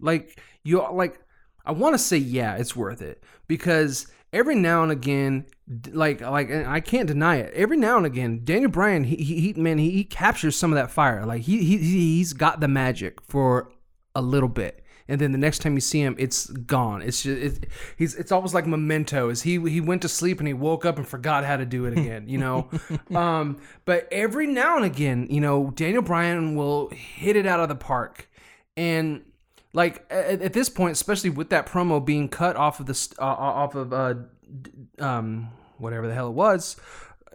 [0.00, 1.20] like you like,
[1.64, 5.46] I want to say yeah, it's worth it because every now and again,
[5.92, 7.52] like like I can't deny it.
[7.54, 10.76] Every now and again, Daniel Bryan, he, he, he man, he, he captures some of
[10.76, 11.24] that fire.
[11.24, 13.70] Like he, he he's got the magic for
[14.14, 14.79] a little bit.
[15.10, 17.02] And then the next time you see him, it's gone.
[17.02, 19.28] It's just it, he's it's almost like memento.
[19.28, 21.84] Is he he went to sleep and he woke up and forgot how to do
[21.86, 22.70] it again, you know?
[23.14, 27.68] um, but every now and again, you know, Daniel Bryan will hit it out of
[27.68, 28.30] the park,
[28.76, 29.24] and
[29.72, 33.24] like at, at this point, especially with that promo being cut off of the uh,
[33.24, 34.14] off of uh,
[35.00, 35.48] um
[35.78, 36.76] whatever the hell it was,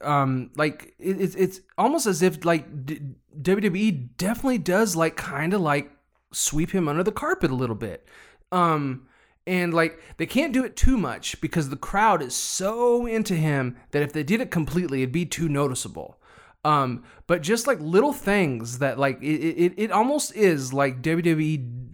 [0.02, 3.02] um like it, it's it's almost as if like D-
[3.42, 5.92] WWE definitely does like kind of like
[6.36, 8.08] sweep him under the carpet a little bit.
[8.52, 9.08] Um
[9.48, 13.78] and like they can't do it too much because the crowd is so into him
[13.92, 16.20] that if they did it completely it'd be too noticeable.
[16.64, 21.86] Um but just like little things that like it it, it almost is like WWE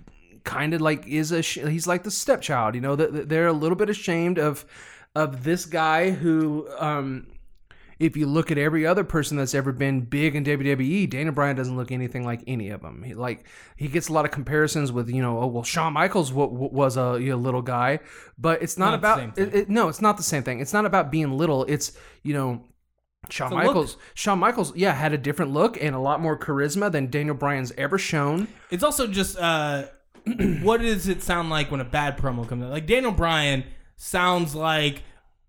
[0.44, 3.54] kind of like is a sh- he's like the stepchild, you know, that they're a
[3.54, 4.66] little bit ashamed of
[5.16, 7.28] of this guy who um
[8.02, 11.56] if you look at every other person that's ever been big in WWE, Daniel Bryan
[11.56, 13.04] doesn't look anything like any of them.
[13.04, 13.46] He, like
[13.78, 16.72] he gets a lot of comparisons with you know, oh well, Shawn Michaels w- w-
[16.74, 18.00] was a you know, little guy,
[18.40, 20.60] but it's not, Not about it, it- no, it's not the same thing.
[20.60, 21.64] It's not about being little.
[21.66, 22.64] It's you know.
[23.30, 23.64] Shawn look.
[23.64, 27.36] Michaels, Shawn Michaels, yeah, had a different look and a lot more charisma than Daniel
[27.36, 28.48] Bryan's ever shown.
[28.72, 29.84] It's also just uh,
[30.64, 32.72] what does it sound like when a bad promo comes out?
[32.72, 33.64] Like Daniel Bryan
[33.96, 35.04] sounds like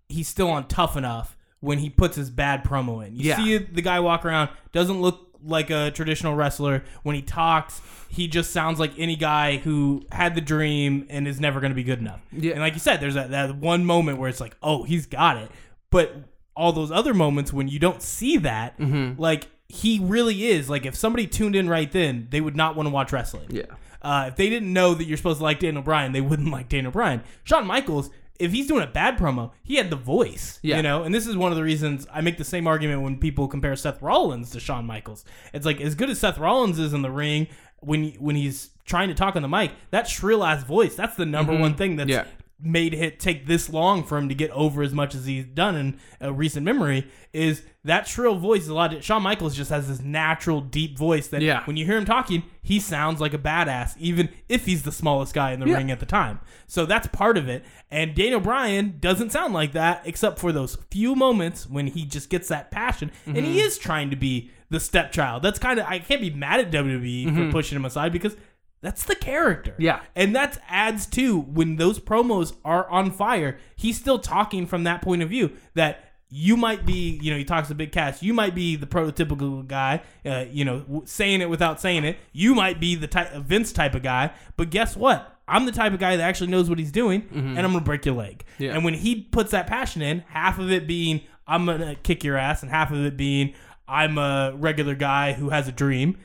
[0.07, 3.15] he's still on tough enough when he puts his bad promo in.
[3.15, 3.37] You Yeah.
[3.37, 6.83] see the guy walk around, doesn't look like a traditional wrestler.
[7.03, 11.39] When he talks, he just sounds like any guy who had the dream and is
[11.39, 12.19] never going to be good enough.
[12.33, 12.51] Yeah.
[12.51, 15.37] And like you said, there's that, that one moment where it's like, oh, he's got
[15.37, 15.49] it.
[15.89, 16.13] But
[16.55, 19.21] all those other moments when you don't see that, Mm-hmm.
[19.21, 20.69] like he really is.
[20.69, 23.47] Like if somebody tuned in right then, they would not want to watch wrestling.
[23.49, 23.63] Yeah.
[24.01, 26.67] Uh, if they didn't know that you're supposed to like Daniel Bryan, they wouldn't like
[26.67, 27.23] Daniel Bryan.
[27.45, 28.09] Shawn Michaels,
[28.39, 30.59] if he's doing a bad promo, he had the voice.
[30.61, 30.77] Yeah.
[30.77, 33.17] You know, and this is one of the reasons I make the same argument when
[33.17, 35.23] people compare Seth Rollins to Shawn Michaels.
[35.53, 37.47] It's like as good as Seth Rollins is in the ring
[37.79, 41.25] when when he's trying to talk on the mic, that shrill ass voice, that's the
[41.25, 41.61] number mm-hmm.
[41.61, 42.25] one thing that's Yeah.
[42.65, 45.75] Made it take this long for him to get over as much as he's done
[45.75, 49.69] in a recent memory is that shrill voice is a lot of, Shawn Michaels just
[49.69, 51.63] has this natural deep voice that Yeah.
[51.65, 55.33] when you hear him talking he sounds like a badass even if he's the smallest
[55.33, 55.75] guy in the Yeah.
[55.75, 59.73] ring at the time so that's part of it and Daniel Bryan doesn't sound like
[59.73, 63.59] that except for those few moments when he just gets that passion and he Mm-hmm.
[63.59, 67.35] is trying to be the stepchild that's kind of I can't be mad at WWE
[67.35, 68.35] for pushing him aside because
[68.83, 69.81] that's the character Mm-hmm.
[69.81, 70.01] Yeah.
[70.15, 75.01] and that adds to when those promos are on fire, he's still talking from that
[75.01, 78.33] point of view that you might be, you know, he talks to Big Cass, you
[78.33, 82.17] might be the prototypical guy, uh, you know, w- saying it without saying it.
[82.31, 85.29] You might be the type Vince type of guy, but guess what?
[85.47, 88.05] I'm the type of guy that actually knows what he's doing, and I'm gonna break
[88.05, 88.43] your leg.
[88.53, 88.63] Mm-hmm.
[88.63, 88.73] Yeah.
[88.73, 92.37] And when he puts that passion in, half of it being I'm gonna kick your
[92.37, 93.53] ass, and half of it being
[93.87, 96.17] I'm a regular guy who has a dream,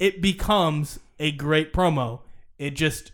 [0.00, 2.20] it becomes a great promo.
[2.58, 3.12] It just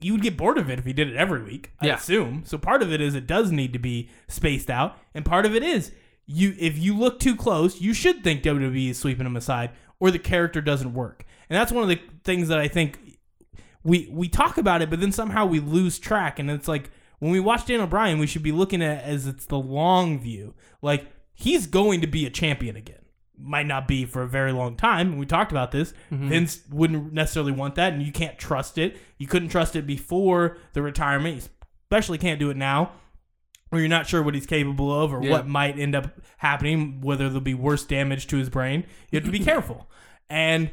[0.00, 1.72] you would get bored of it if he did it every week.
[1.80, 1.96] I Yeah.
[1.96, 2.42] assume.
[2.44, 5.54] So part of it is it does need to be spaced out, and part of
[5.56, 5.90] it is
[6.26, 10.10] you if you look too close, you should think WWE is sweeping him aside, or
[10.10, 11.24] the character doesn't work.
[11.50, 12.98] And that's one of the things that I think
[13.82, 16.38] we we talk about it, but then somehow we lose track.
[16.38, 19.26] And it's like when we watch Daniel Bryan, we should be looking at it as
[19.26, 20.54] it's the long view.
[20.82, 23.02] Like he's going to be a champion again.
[23.40, 25.16] Might not be for a very long time.
[25.18, 25.92] We talked about this.
[26.10, 26.28] Mm-hmm.
[26.28, 28.96] Vince wouldn't necessarily want that, and you can't trust it.
[29.18, 31.36] You couldn't trust it before the retirement.
[31.36, 31.42] You
[31.90, 32.92] especially can't do it now,
[33.70, 35.30] where you're not sure what he's capable of, or Yeah.
[35.30, 37.00] what might end up happening.
[37.00, 38.84] Whether there'll be worse damage to his brain.
[39.10, 39.88] You have to be careful.
[40.28, 40.70] And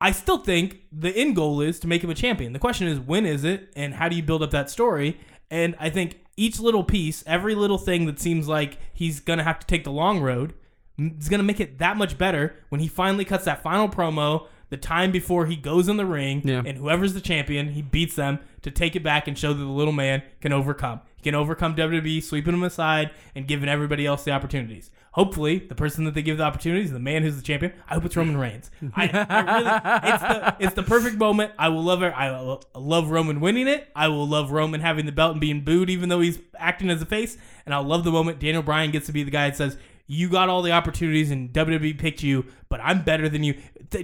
[0.00, 2.52] I still think the end goal is to make him a champion.
[2.52, 5.18] The question is when is it and how do you build up that story?
[5.50, 9.44] And I think each little piece, every little thing that seems like he's going to
[9.44, 10.54] have to take the long road
[10.98, 14.46] is going to make it that much better when he finally cuts that final promo
[14.70, 16.62] the time before he goes in the ring Yeah.
[16.64, 19.70] and whoever's the champion, he beats them to take it back and show that the
[19.70, 21.00] little man can overcome.
[21.16, 24.90] He can overcome WWE, sweeping him aside and giving everybody else the opportunities.
[25.12, 28.06] Hopefully, the person that they give the opportunities, the man who's the champion, I hope
[28.06, 28.70] it's Roman Reigns.
[28.94, 31.52] I, I really, it's the it's the perfect moment.
[31.58, 32.14] I will love it.
[32.16, 33.88] I will love Roman winning it.
[33.94, 37.02] I will love Roman having the belt and being booed, even though he's acting as
[37.02, 37.36] a face.
[37.66, 39.76] And I'll love the moment Daniel Bryan gets to be the guy that says,
[40.12, 43.54] "You got all the opportunities, and WWE picked you, but I'm better than you."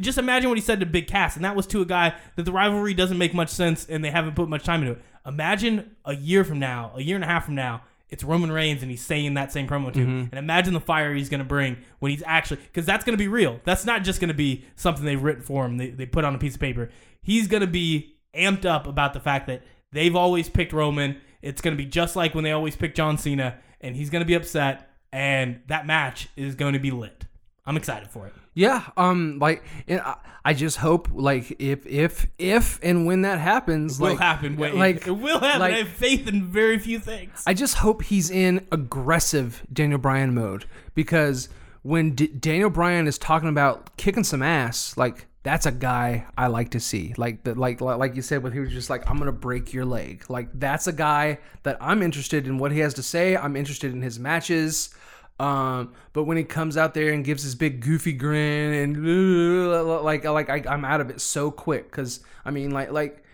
[0.00, 2.44] Just imagine what he said to Big Cass, and that was to a guy that
[2.44, 5.02] the rivalry doesn't make much sense, and they haven't put much time into it.
[5.26, 8.82] Imagine a year from now, a year and a half from now, it's Roman Reigns
[8.82, 10.08] and he's saying that same promo to him.
[10.08, 10.34] Mm-hmm.
[10.34, 13.22] And imagine the fire he's going to bring when he's actually, because that's going to
[13.22, 13.60] be real.
[13.64, 16.34] That's not just going to be something they've written for him, they, they put on
[16.34, 16.90] a piece of paper.
[17.20, 21.20] He's going to be amped up about the fact that they've always picked Roman.
[21.42, 24.20] It's going to be just like when they always picked John Cena, and he's going
[24.20, 27.24] to be upset, and that match is going to be lit.
[27.66, 28.32] I'm excited for it.
[28.54, 34.00] Yeah, um, like I, I just hope, like, if if if and when that happens,
[34.00, 34.56] It will like, happen.
[34.56, 35.60] Wait, like it will happen.
[35.60, 37.44] like- I have faith in very few things.
[37.46, 41.48] I just hope he's in aggressive Daniel Bryan mode because
[41.82, 46.48] when D- Daniel Bryan is talking about kicking some ass, like that's a guy I
[46.48, 47.14] like to see.
[47.16, 49.72] Like the like like like you said, when he was just like, "I'm gonna break
[49.72, 53.36] your leg." Like that's a guy that I'm interested in what he has to say.
[53.36, 54.90] I'm interested in his matches.
[55.38, 60.24] Um, but when he comes out there and gives his big goofy grin and like
[60.24, 63.24] like I, I'm out of it so quick because I mean like like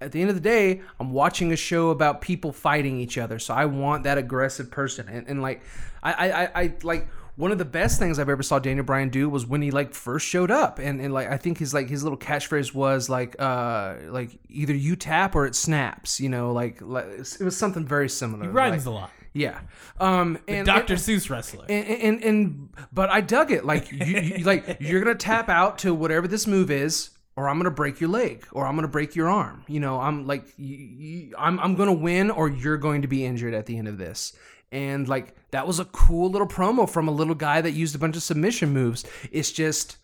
[0.00, 3.38] at the end of the day, I'm watching a show about people fighting each other.
[3.38, 5.08] So I want that aggressive person.
[5.08, 5.62] And, and like,
[6.02, 9.08] I, I, I, I like one of the best things I've ever saw Daniel Bryan
[9.08, 10.78] do was when he like first showed up.
[10.78, 14.74] And, and like, I think his like his little catchphrase was like, uh, like either
[14.74, 18.44] you tap or it snaps, you know, like, like it was something very similar.
[18.44, 19.10] He rhymes like, a lot.
[19.38, 19.60] Yeah.
[20.00, 20.94] Um, and Dr.
[20.94, 21.64] and- Seuss wrestler.
[21.68, 23.64] and, and and but I dug it.
[23.64, 27.58] Like you, you like you're gonna tap out to whatever this move is, or I'm
[27.58, 29.64] gonna break your leg, or I'm gonna break your arm.
[29.68, 33.24] You know, I'm like you, you, I'm I'm gonna win, or you're going to be
[33.24, 34.36] injured at the end of this.
[34.70, 37.98] And like that was a cool little promo from a little guy that used a
[37.98, 39.04] bunch of submission moves.
[39.32, 39.96] It's just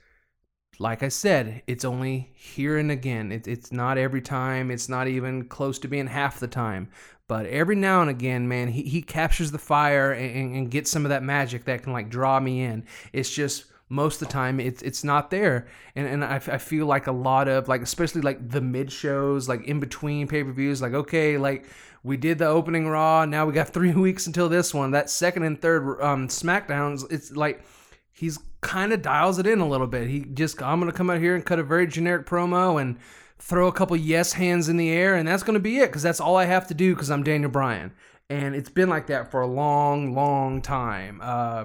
[0.81, 3.31] like I said, it's only here and again.
[3.31, 4.71] It, it's not every time.
[4.71, 6.89] It's not even close to being half the time.
[7.27, 11.07] But every now and again, man, he, he captures the fire and, and, gets some
[11.07, 12.85] of that magic that can like draw me in.
[13.15, 15.67] It's just most of the time it's it's not there.
[15.97, 19.49] And and I, I feel like a lot of like especially like the mid shows
[19.49, 21.67] like in between pay-per-views like okay like
[22.03, 24.91] we did the opening raw now we got three weeks until this one.
[24.91, 27.65] That second and third um smackdowns it's like
[28.13, 30.09] he's kind of dials it in a little bit.
[30.09, 32.99] He just i'm gonna come out here and cut a very generic promo and
[33.39, 36.21] throw a couple yes hands in the air and that's gonna be it because that's
[36.21, 37.93] all i have to do because i'm daniel bryan
[38.31, 41.65] and it's been like that for a long long time uh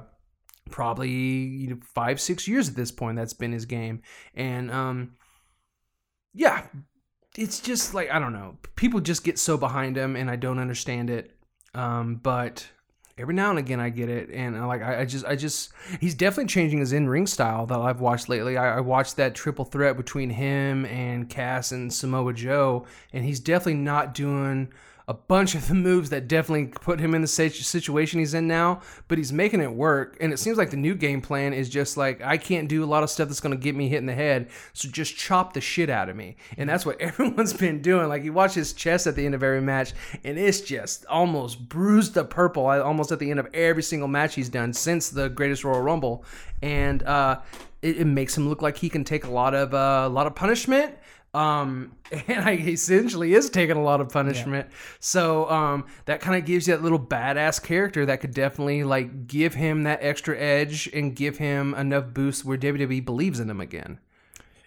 [0.69, 3.17] probably five, six years at this point.
[3.17, 4.01] That's been his game,
[4.33, 5.13] and um,
[6.33, 6.65] yeah,
[7.37, 8.57] it's just like I don't know.
[8.75, 11.35] People just get so behind him, and I don't understand it.
[11.73, 12.67] Um, but
[13.19, 15.71] every now and again, I get it, and I like I, I just I just
[15.99, 18.57] he's definitely changing his in ring style that I've watched lately.
[18.57, 23.39] I, I watched that triple threat between him and Cass and Samoa Joe, and he's
[23.39, 24.71] definitely not doing
[25.09, 28.79] a bunch of the moves that definitely put him in the situation he's in now,
[29.07, 30.15] but he's making it work.
[30.21, 32.85] And it seems like the new game plan is just like, I can't do a
[32.85, 35.53] lot of stuff that's going to get me hit in the head, so just chop
[35.53, 36.35] the shit out of me.
[36.59, 38.07] And that's what everyone's been doing.
[38.07, 39.93] Like, you watch his chest at the end of every match,
[40.23, 44.35] and it's just almost bruised to purple, almost at the end of every single match
[44.35, 46.23] he's done since the Greatest Royal Rumble.
[46.61, 47.39] And, uh,
[47.81, 50.27] it, it, makes him look like he can take a lot of uh, a lot
[50.27, 50.93] of punishment
[51.33, 51.95] um,
[52.27, 54.67] and I essentially is taking a lot of punishment.
[54.69, 54.75] Yeah.
[54.99, 59.27] So um, that kind of gives you that little badass character that could definitely like
[59.27, 63.61] give him that extra edge and give him enough boost where WWE believes in him
[63.61, 63.99] again.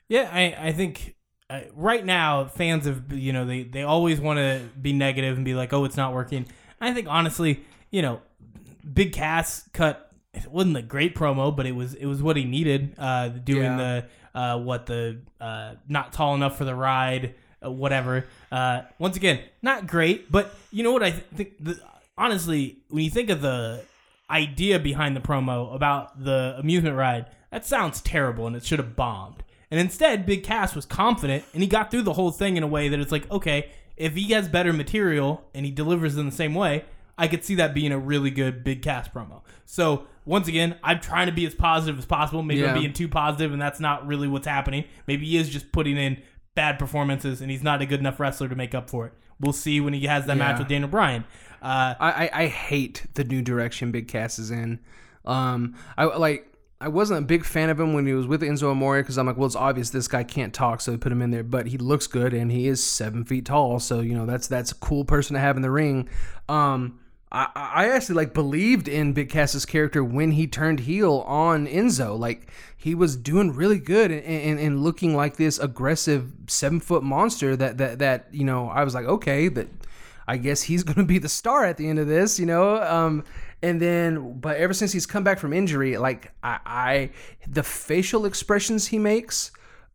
[0.08, 1.16] Yeah, I I think
[1.48, 5.44] uh, right now fans of you know they they always want to be negative and
[5.44, 6.46] be like oh it's not working.
[6.80, 8.20] I think honestly you know
[8.92, 12.44] Big Cass cut it wasn't a great promo, but it was it was what he
[12.44, 12.94] needed.
[12.98, 13.76] Uh, doing yeah.
[13.76, 18.26] the uh, what the uh, not tall enough for the ride, uh, whatever.
[18.50, 21.64] Uh, once again, not great, but you know what I th- think.
[21.64, 21.80] The,
[22.16, 23.84] honestly, when you think of the
[24.30, 28.96] idea behind the promo about the amusement ride, that sounds terrible, and it should have
[28.96, 29.42] bombed.
[29.70, 32.66] And instead, Big Cass was confident, and he got through the whole thing in a
[32.66, 36.32] way that it's like, okay, if he has better material and he delivers in the
[36.32, 36.84] same way,
[37.16, 39.42] I could see that being a really good Big Cass promo.
[39.64, 42.42] So once again, I'm trying to be as positive as possible.
[42.42, 42.74] Maybe yeah.
[42.74, 44.84] I'm being too positive, and that's not really what's happening.
[45.06, 46.22] Maybe he is just putting in
[46.54, 49.12] bad performances, and he's not a good enough wrestler to make up for it.
[49.40, 50.44] We'll see when he has that yeah.
[50.44, 51.24] match with Daniel Bryan.
[51.60, 54.80] Uh, I, I, I hate the new direction Big Cass is in.
[55.24, 56.48] Um, I like.
[56.80, 59.24] I wasn't a big fan of him when he was with Enzo Amore because I'm
[59.24, 61.44] like, well, it's obvious this guy can't talk, so they put him in there.
[61.44, 64.72] But he looks good and he is seven feet tall, so you know that's that's
[64.72, 66.08] a cool person to have in the ring.
[66.48, 66.98] Um,
[67.34, 72.18] I, actually like believed in Big Cass's character when he turned heel on Enzo.
[72.18, 77.02] Like he was doing really good and, and, and looking like this aggressive seven foot
[77.02, 79.68] monster that that that you know I was like okay that
[80.28, 83.24] I guess he's gonna be the star at the end of this you know um
[83.62, 87.10] and then but ever since he's come back from injury like I, I
[87.46, 89.52] the facial expressions he makes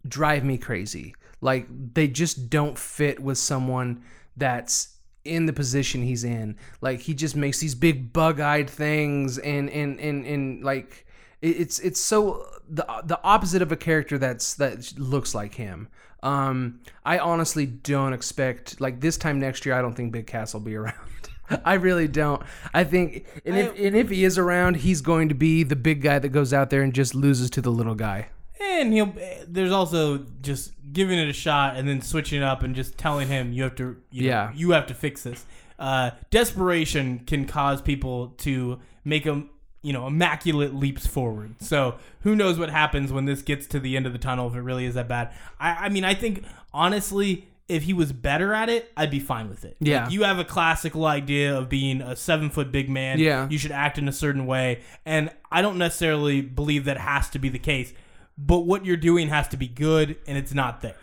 [0.07, 4.03] drive me crazy like they just don't fit with someone
[4.37, 4.96] that's
[5.27, 6.55] in the position he's in.
[6.81, 11.05] Like he just makes these big bug-eyed things and and and and like
[11.41, 15.89] it's it's so the the opposite of a character that's that looks like him.
[16.23, 19.75] Um, I honestly don't expect like this time next year.
[19.75, 20.95] I don't think Big Cass will be around.
[21.63, 22.41] I really don't.
[22.73, 26.01] I think, and if and if he is around, he's going to be the big
[26.01, 29.13] guy that goes out there and just loses to the little guy and he'll.
[29.47, 33.27] There's also just giving it a shot and then switching it up and just telling
[33.27, 33.97] him you have to.
[34.11, 34.51] You know, yeah.
[34.55, 35.45] You have to fix this.
[35.79, 39.49] Uh, desperation can cause people to make them
[39.81, 41.55] you know immaculate leaps forward.
[41.61, 44.55] So who knows what happens when this gets to the end of the tunnel if
[44.55, 45.31] it really is that bad.
[45.59, 46.43] I, I mean, I think
[46.73, 49.77] honestly, if he was better at it, I'd be fine with it.
[49.79, 53.19] Yeah, like, you have a classical idea of being a seven foot big man.
[53.19, 57.29] Yeah, you should act in a certain way, and I don't necessarily believe that has
[57.31, 57.93] to be the case
[58.37, 60.95] but what you're doing has to be good, and it's not there.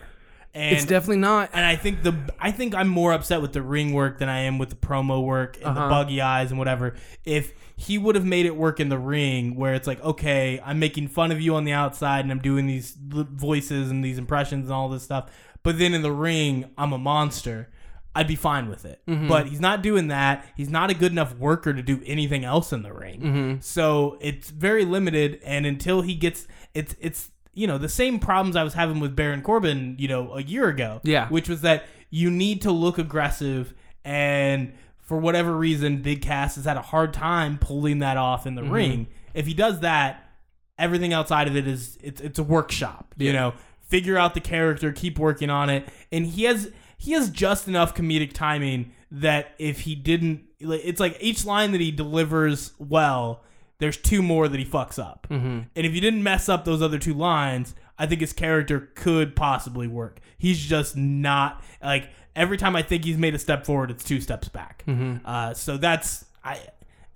[0.56, 1.50] And, it's definitely not.
[1.52, 4.40] And I think the I think I'm more upset with the ring work than I
[4.40, 5.82] am with the promo work and uh-huh.
[5.82, 6.94] the buggy eyes and whatever.
[7.24, 10.78] If he would have made it work in the ring, where it's like, okay, I'm
[10.78, 14.66] making fun of you on the outside and I'm doing these voices and these impressions
[14.66, 15.28] and all this stuff,
[15.64, 17.68] but then in the ring, I'm a monster.
[18.14, 19.00] I'd be fine with it.
[19.08, 19.28] Mm-hmm.
[19.28, 20.46] But he's not doing that.
[20.56, 23.20] He's not a good enough worker to do anything else in the ring.
[23.20, 23.60] Mm-hmm.
[23.60, 25.40] So it's very limited.
[25.44, 29.16] And until he gets, it's it's you know the same problems I was having with
[29.16, 31.00] Baron Corbin, you know, a year ago.
[31.02, 36.56] Yeah, which was that you need to look aggressive, and for whatever reason, Big Cass
[36.56, 38.72] has had a hard time pulling that off in the mm-hmm.
[38.72, 39.06] ring.
[39.34, 40.28] If he does that,
[40.78, 43.14] everything outside of it is it's it's a workshop.
[43.16, 46.70] You know, figure out the character, keep working on it, and he has
[47.04, 51.80] he has just enough comedic timing that if he didn't, it's like each line that
[51.80, 53.42] he delivers well
[53.78, 55.26] there's two more that he fucks up.
[55.30, 55.60] Mm-hmm.
[55.74, 59.36] And if you didn't mess up those other two lines, I think his character could
[59.36, 60.20] possibly work.
[60.38, 64.20] He's just not like every time I think he's made a step forward, it's two
[64.20, 64.84] steps back.
[64.86, 65.26] Mm-hmm.
[65.26, 66.60] Uh, so that's I.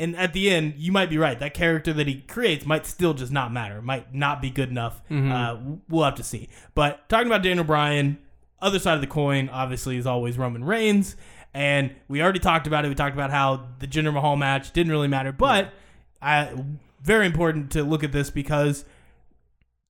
[0.01, 1.39] And at the end, you might be right.
[1.39, 3.83] That character that he creates might still just not matter.
[3.83, 5.01] Might not be good enough.
[5.11, 5.57] Uh,
[5.89, 6.49] we'll have to see.
[6.77, 8.19] But talking about Daniel Bryan,
[8.61, 11.17] other side of the coin, obviously, is always Roman Reigns.
[11.55, 12.89] And we already talked about it.
[12.89, 15.33] We talked about how the Jinder Mahal match didn't really matter.
[15.33, 15.73] But
[16.21, 16.53] I,
[17.03, 18.85] very important to look at this because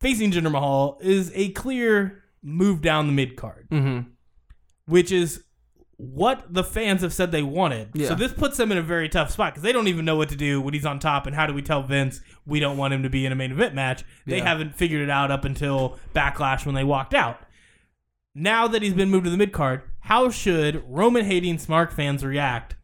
[0.00, 4.08] facing Jinder Mahal is a clear move down the mid card, Mm-hmm.
[4.86, 5.42] which is
[5.96, 7.88] what the fans have said they wanted.
[7.94, 8.08] Yeah.
[8.08, 10.28] So this puts them in a very tough spot because they don't even know what
[10.28, 11.26] to do when he's on top.
[11.26, 13.50] And how do we tell Vince we don't want him to be in a main
[13.50, 14.04] event match?
[14.24, 14.44] They Yeah.
[14.44, 17.40] haven't figured it out up until Backlash when they walked out.
[18.40, 22.24] Now that he's been moved to the mid card, how should Roman hating Smart fans
[22.24, 22.76] react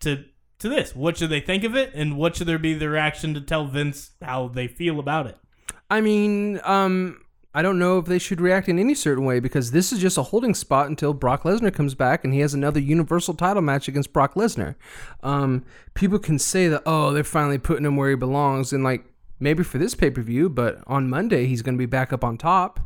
[0.00, 0.24] to
[0.60, 0.96] to this?
[0.96, 3.66] What should they think of it, and what should there be the reaction to tell
[3.66, 5.36] Vince how they feel about it?
[5.90, 7.20] I mean, um,
[7.54, 10.16] I don't know if they should react in any certain way because this is just
[10.16, 13.88] a holding spot until Brock Lesnar comes back and he has another Universal title match
[13.88, 14.74] against Brock Lesnar.
[15.22, 19.04] Um, people can say that, oh, they're finally putting him where he belongs, and like
[19.38, 22.24] maybe for this pay per view, but on Monday he's going to be back up
[22.24, 22.80] on top.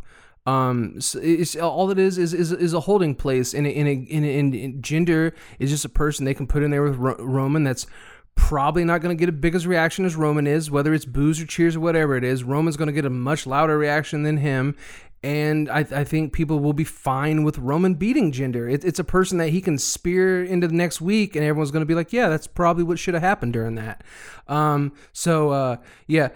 [0.49, 4.25] Um, so it's all it is is is, is a holding place, and in in,
[4.25, 7.87] in, Jinder is just a person they can put in there with Ro- Roman that's
[8.35, 11.39] probably not going to get a big as reaction as Roman is, whether it's boos
[11.39, 12.45] or cheers or whatever it is.
[12.45, 14.75] Roman's going to get a much louder reaction than him.
[15.21, 18.73] And I, I think people will be fine with Roman beating Jinder.
[18.73, 21.83] It, it's a person that he can spear into the next week, and everyone's going
[21.83, 24.05] to be like, yeah, that's probably what should have happened during that.
[24.47, 26.29] Um, so, uh, yeah,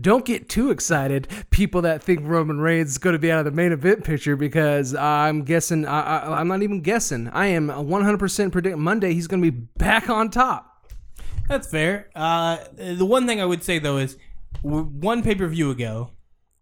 [0.00, 3.44] don't get too excited, people that think Roman Reigns is going to be out of
[3.44, 7.28] the main event picture, because I'm guessing, I, I, I'm not even guessing.
[7.28, 10.92] I am 100% predict Monday he's going to be back on top.
[11.48, 12.08] That's fair.
[12.16, 14.16] Uh, the one thing I would say though is
[14.62, 16.10] w- one pay per view ago,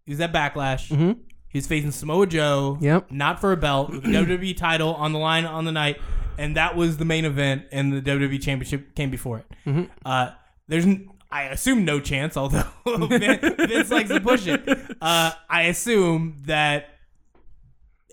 [0.05, 0.89] he that at Backlash.
[0.89, 1.19] Mhm.
[1.51, 2.77] He was facing Samoa Joe.
[2.81, 3.11] Yep.
[3.11, 5.99] Not for a belt, with the WWE title on the line on the night,
[6.37, 9.45] and that was the main event, and the WWE Championship came before it.
[9.65, 9.83] Mm-hmm.
[10.05, 10.29] Uh,
[10.67, 12.37] there's, n- I assume, no chance.
[12.37, 14.67] Although Vince likes to push it,
[15.01, 16.87] uh, I assume that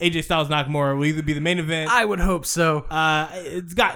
[0.01, 1.91] AJ Styles Nakamura will either be the main event.
[1.91, 2.81] I would hope so.
[2.91, 3.95] Uh, it's got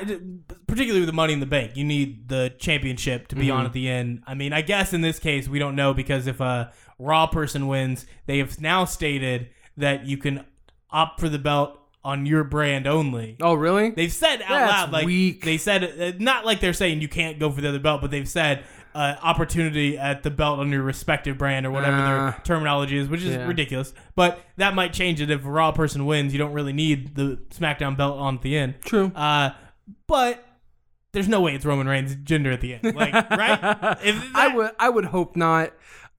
[0.66, 1.76] particularly with the Money in the Bank.
[1.76, 3.56] You need the championship to be Mm-hmm.
[3.56, 4.22] on at the end.
[4.26, 7.66] I mean, I guess in this case we don't know because if a Raw person
[7.68, 10.44] wins, they have now stated that you can
[10.90, 13.36] opt for the belt on your brand only.
[13.40, 13.90] Oh, really?
[13.90, 15.44] They've said out That's loud, like weak.
[15.44, 18.10] they said, uh, not like they're saying you can't go for the other belt, but
[18.10, 22.40] they've said uh, opportunity at the belt on your respective brand or whatever Uh, their
[22.44, 23.46] terminology is, which is yeah.
[23.46, 23.94] ridiculous.
[24.14, 26.32] But that might change it if a Raw person wins.
[26.32, 28.74] You don't really need the SmackDown belt on at the end.
[28.84, 29.10] True.
[29.14, 29.50] Uh,
[30.06, 30.44] but
[31.12, 33.98] there's no way it's Roman Reigns Jinder at the end, like right?
[34.02, 35.72] If I would I would hope not.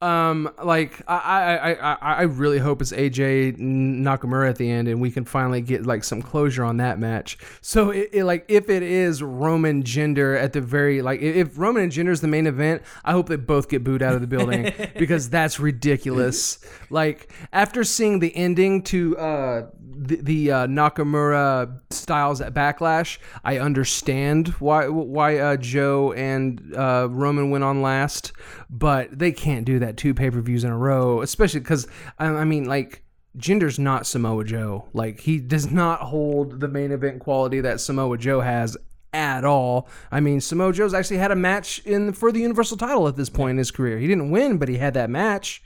[0.04, 5.00] Um, like I, I, I, I- really hope it's AJ Nakamura at the end, and
[5.00, 7.38] we can finally get like some closure on that match.
[7.62, 11.84] So, it, it, like, if it is Roman Jinder at the very like, if Roman
[11.84, 14.28] and Jinder is the main event, I hope they both get booed out of the
[14.28, 16.60] building because that's ridiculous.
[16.90, 23.60] Like after seeing the ending to uh the, the uh, Nakamura Styles at Backlash, I
[23.60, 28.32] understand why why uh, Joe and uh, Roman went on last,
[28.70, 31.88] but they can't do that two pay per views in a row, especially because
[32.20, 33.02] I, I mean like.
[33.36, 34.86] Jinder's not Samoa Joe.
[34.94, 38.78] Like he does not hold the main event quality that Samoa Joe has
[39.12, 39.88] at all.
[40.12, 43.30] I mean, Samoa Joe's actually had a match in for the Universal title at this
[43.30, 43.98] point in his career.
[43.98, 45.64] He didn't win, but he had that match.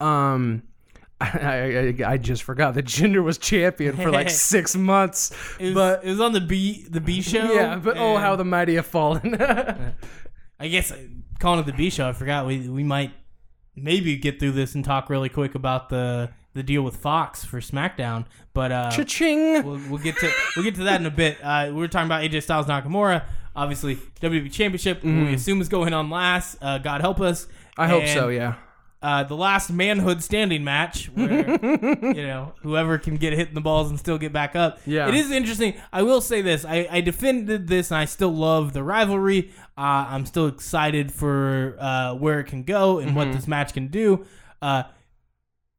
[0.00, 0.64] Um,
[1.20, 5.32] I, I, I just forgot that Jinder was champion for like six months.
[5.58, 7.52] it was, but it was on the B the B show.
[7.52, 9.34] yeah, but oh, how the mighty have fallen.
[10.60, 10.98] I guess uh,
[11.38, 12.08] calling it the B show.
[12.08, 13.12] I forgot we we might
[13.74, 17.60] maybe get through this and talk really quick about the the deal with Fox for
[17.60, 19.64] SmackDown, but uh, Cha-ching.
[19.64, 21.38] we'll, we'll get to we'll get to that in a bit.
[21.42, 25.02] Uh, we were talking about AJ Styles Nakamura, obviously WWE Championship.
[25.02, 26.58] We assume is going on last.
[26.60, 27.46] Uh, God help us.
[27.46, 27.50] Mm.
[27.78, 28.28] I hope so.
[28.28, 28.56] Yeah.
[29.02, 31.50] Uh, the last manhood standing match, where
[32.14, 34.78] you know whoever can get hit in the balls and still get back up.
[34.86, 35.06] Yeah.
[35.08, 35.74] it is interesting.
[35.92, 39.52] I will say this: I, I defended this, and I still love the rivalry.
[39.76, 43.16] Uh, I'm still excited for uh, where it can go and Mm-hmm.
[43.16, 44.24] what this match can do.
[44.62, 44.84] Uh,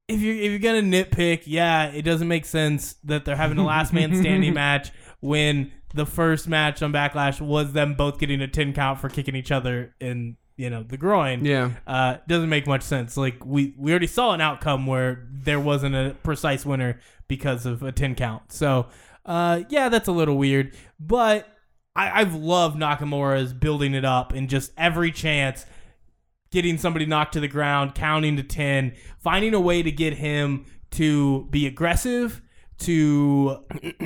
[0.07, 3.65] if you're if you're gonna nitpick, yeah, it doesn't make sense that they're having a
[3.65, 8.47] last man standing match when the first match on Backlash was them both getting a
[8.47, 11.45] ten count for kicking each other in you know the groin.
[11.45, 11.71] Yeah.
[11.85, 13.15] uh, doesn't make much sense.
[13.15, 17.83] Like we we already saw an outcome where there wasn't a precise winner because of
[17.83, 18.51] a ten count.
[18.51, 18.87] So
[19.25, 21.47] uh, yeah, that's a little weird, but
[21.95, 25.65] I, I've loved Nakamura's building it up and just every chance
[26.49, 30.65] getting somebody knocked to the ground, counting to 10, finding a way to get him
[30.91, 32.41] to be aggressive,
[32.79, 33.65] to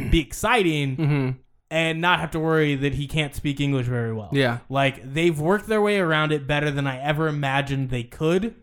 [0.10, 1.38] be exciting,
[1.72, 4.30] and not have to worry that he can't speak English very well.
[4.34, 4.60] Yeah.
[4.70, 8.54] Like they've worked their way around it better than I ever imagined they could.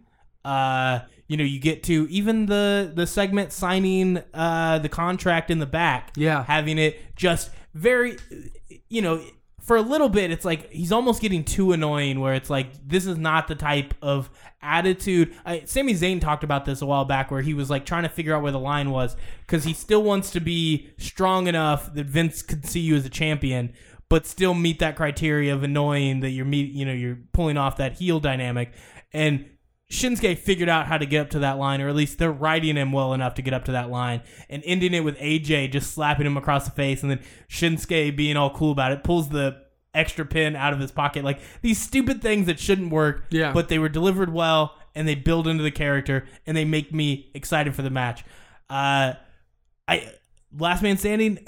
[0.45, 5.59] Uh, you know, you get to even the the segment signing uh the contract in
[5.59, 6.13] the back.
[6.17, 6.45] Yeah.
[6.45, 8.19] Having it just very
[8.91, 9.23] you know,
[9.69, 13.07] for a little bit it's like he's almost getting too annoying where it's like this
[13.07, 14.31] is not the type of
[14.63, 15.33] attitude.
[15.45, 18.09] I, Sami Zayn talked about this a while back where he was like trying to
[18.09, 19.15] figure out where the line was
[19.47, 23.11] cuz he still wants to be strong enough that Vince could see you as a
[23.11, 23.73] champion
[24.09, 27.77] but still meet that criteria of annoying that you're meet, you know, you're pulling off
[27.77, 28.73] that heel dynamic
[29.13, 29.45] and
[29.91, 32.77] Shinsuke figured out how to get up to that line, or at least they're riding
[32.77, 35.93] him well enough to get up to that line, and ending it with AJ just
[35.93, 39.63] slapping him across the face, and then Shinsuke being all cool about it, pulls the
[39.95, 41.25] extra pin out of his pocket.
[41.25, 43.53] Like these stupid things that shouldn't work, Yeah.
[43.53, 47.31] but they were delivered well, and they build into the character, and they make me
[47.35, 48.25] excited for the match.
[48.69, 49.15] Uh,
[49.87, 50.13] I
[50.57, 51.39] last man standing.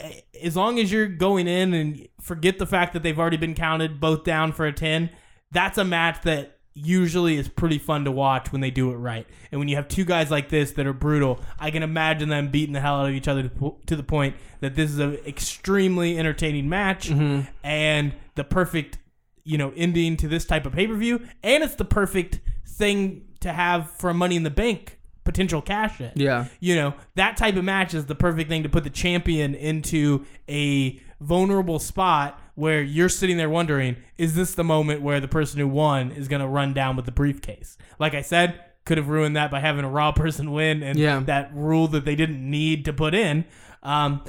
[0.43, 4.01] As long as you're going in and forget the fact that they've already been counted
[4.01, 5.11] both down for a ten,
[5.53, 9.27] that's a match that usually is pretty fun to watch when they do it right.
[9.51, 12.51] And when you have two guys like this that are brutal, I can imagine them
[12.51, 15.15] beating the hell out of each other to, to the point that this is an
[15.27, 17.49] extremely entertaining match mm-hmm.
[17.65, 18.99] and the perfect,
[19.45, 21.27] you know, ending to this type of pay per view.
[21.43, 26.01] And it's the perfect thing to have for a Money in the Bank potential cash
[26.01, 26.47] in Yeah.
[26.61, 30.25] you know that type of match is the perfect thing to put the champion into
[30.49, 35.59] a vulnerable spot where you're sitting there wondering is this the moment where the person
[35.59, 37.77] who won is going to run down with the briefcase?
[37.99, 41.21] Like i said could have ruined that by having a raw person win and Yeah.
[41.21, 43.45] that rule that they didn't need to put in.
[43.83, 44.23] Um,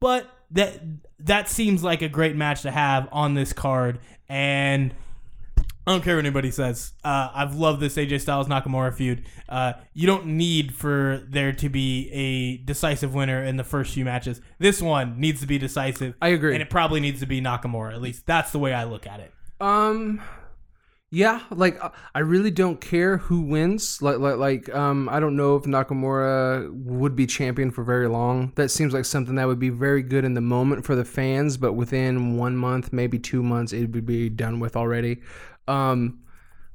[0.00, 0.80] but that
[1.20, 3.98] that seems like a great match to have on this card.
[4.28, 4.94] And
[5.86, 6.94] I don't care what anybody says.
[7.04, 9.24] Uh, I've loved this AJ Styles Nakamura feud.
[9.48, 14.04] Uh, you don't need for there to be a decisive winner in the first few
[14.04, 14.40] matches.
[14.58, 16.14] This one needs to be decisive.
[16.20, 16.54] I agree.
[16.54, 17.92] and it probably needs to be Nakamura.
[17.92, 19.32] At least that's the way I look at it.
[19.60, 20.20] Um,
[21.12, 24.02] yeah, like uh, I really don't care who wins.
[24.02, 28.52] Like, like, like, um, I don't know if Nakamura would be champion for very long.
[28.56, 31.56] That seems like something that would be very good in the moment for the fans,
[31.56, 35.22] but within one month, maybe two months, it would be done with already.
[35.68, 36.20] Um,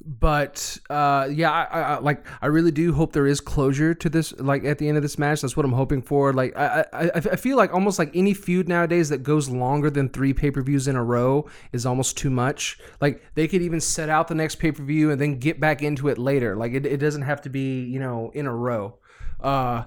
[0.04, 4.34] but uh, yeah, I, I, like I really do hope there is closure to this.
[4.40, 6.34] Like at the end of this match, that's what I'm hoping for.
[6.34, 9.90] Like I, I, I I feel like almost like any feud nowadays that goes longer
[9.90, 12.80] than three pay per views in a row is almost too much.
[13.00, 15.84] Like they could even set out the next pay per view and then get back
[15.84, 16.56] into it later.
[16.56, 18.98] Like it, it doesn't have to be you know in a row.
[19.40, 19.84] Uh,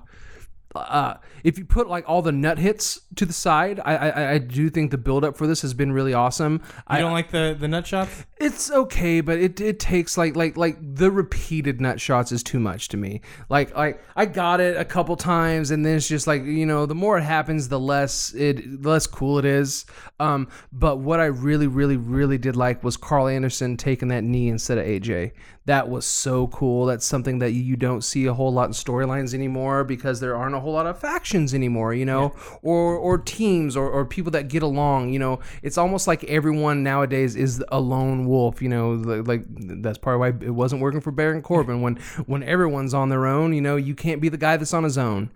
[0.74, 4.38] uh, if you put like all the nut hits to the side, I I, I
[4.38, 6.60] do think the build up for this has been really awesome.
[6.64, 8.24] You I don't like the the nut shots?
[8.44, 12.58] it's okay, but it, it takes like like like the repeated nut shots is too
[12.58, 13.20] much to me.
[13.48, 16.86] Like like I got it a couple times, and then it's just like you know
[16.86, 19.86] the more it happens, the less it the less cool it is.
[20.20, 24.48] Um, but what I really really really did like was Karl Anderson taking that knee
[24.48, 25.32] instead of AJ.
[25.66, 26.84] That was so cool.
[26.84, 30.54] That's something that you don't see a whole lot in storylines anymore because there aren't
[30.54, 34.48] a whole lot of factions anymore, you know, or or teams or, or people that
[34.48, 35.12] get along.
[35.12, 38.60] You know, it's almost like everyone nowadays is a lone wolf.
[38.60, 39.44] You know, like, like
[39.82, 41.96] that's part of why it wasn't working for Baron Corbin when
[42.26, 43.54] when everyone's on their own.
[43.54, 45.30] You know, you can't be the guy that's on his own.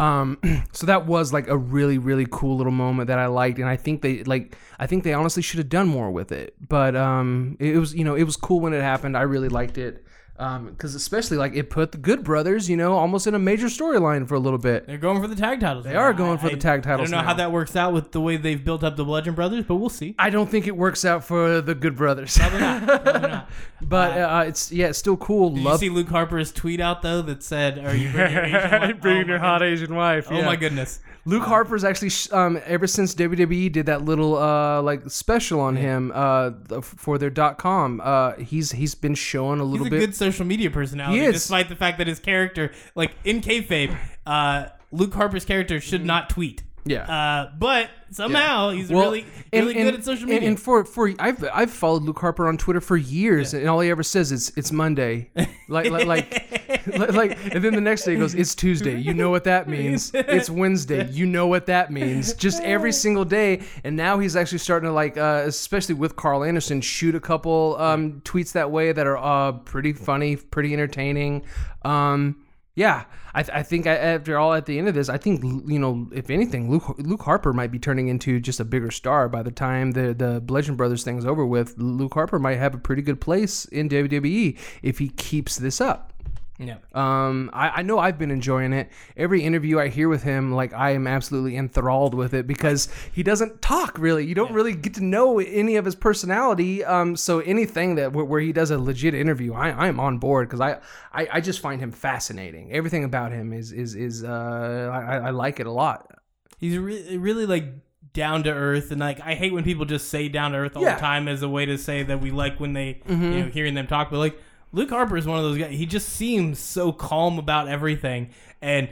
[0.00, 0.38] Um,
[0.72, 3.76] so that was like a really really cool little moment that I liked, and I
[3.76, 6.54] think they like I think they honestly should have done more with it.
[6.66, 9.16] But um, it was you know it was cool when it happened.
[9.16, 10.04] I really liked it.
[10.40, 14.26] Because especially like it put the Good Brothers, you know, almost in a major storyline
[14.26, 14.86] for a little bit.
[14.86, 15.84] They're going for the tag titles.
[15.84, 17.28] They are going for the tag titles I don't know now.
[17.28, 19.90] how that works out with the way they've built up the Bludgeon Brothers, but we'll
[19.90, 20.14] see.
[20.18, 22.38] I don't think it works out for the Good Brothers.
[22.38, 22.82] Probably not.
[23.04, 23.50] Probably not.
[23.82, 25.50] but uh, it's yeah, it's still cool.
[25.50, 28.44] Did Love you see Luke Harper's tweet out though that said, "Are you bringing your
[28.44, 29.62] Asian wife?" bringing Oh your hot.
[29.62, 30.28] Asian wife.
[30.30, 31.00] Oh my goodness.
[31.30, 36.10] Luke Harper's actually um, ever since WWE did that little uh, like special on him
[36.14, 36.50] uh,
[36.82, 38.00] for their dot com.
[38.02, 40.00] Uh, he's he's been showing a little He's a bit.
[40.00, 45.14] good social media personality, despite the fact that his character, like in kayfabe, uh, Luke
[45.14, 46.64] Harper's character should not tweet.
[46.84, 47.02] Yeah.
[47.02, 50.48] Uh, but somehow he's Well, really and- really and- good at social media.
[50.48, 53.90] And, for for I've I've followed Luke Harper on Twitter for years, and all he
[53.90, 55.30] ever says is it's Monday,
[55.68, 58.98] like like like, like like, and then the next day he goes it's Tuesday.
[58.98, 60.10] You know what that means?
[60.14, 61.08] It's Wednesday.
[61.10, 62.32] You know what that means?
[62.34, 66.44] Just every single day, and now he's actually starting to like, uh, especially with Karl
[66.44, 71.42] Anderson, shoot a couple um, tweets that way that are uh, pretty funny, pretty entertaining.
[71.84, 72.42] Um,
[72.80, 73.04] Yeah,
[73.34, 75.78] I, th- I think I, after all, at the end of this, I think you
[75.78, 79.42] know, if anything, Luke Luke Harper might be turning into just a bigger star by
[79.42, 81.74] the time the the Bludgeon Brothers thing's over with.
[81.76, 86.14] Luke Harper might have a pretty good place in WWE if he keeps this up.
[86.62, 86.76] Yeah.
[86.94, 88.90] Um, I, I know I've been enjoying it.
[89.16, 93.22] Every interview I hear with him, like I am absolutely enthralled with it because he
[93.22, 94.26] doesn't talk really.
[94.26, 96.84] You don't really get to know any of his personality.
[96.84, 100.18] Um, so anything that where, where he does a legit interview, I, I am on
[100.18, 100.78] board because I,
[101.12, 102.70] I I just find him fascinating.
[102.72, 106.10] Everything about him is is is uh I, I like it a lot.
[106.58, 107.64] He's really, really like
[108.12, 110.82] down to earth, and like I hate when people just say down to earth all
[110.82, 110.96] Yeah.
[110.96, 113.32] the time as a way to say that we like when they, Mm-hmm.
[113.32, 114.10] you know, hearing them talk.
[114.10, 114.38] But like
[114.72, 115.72] Luke Harper is one of those guys.
[115.72, 118.30] He just seems so calm about everything,
[118.62, 118.88] and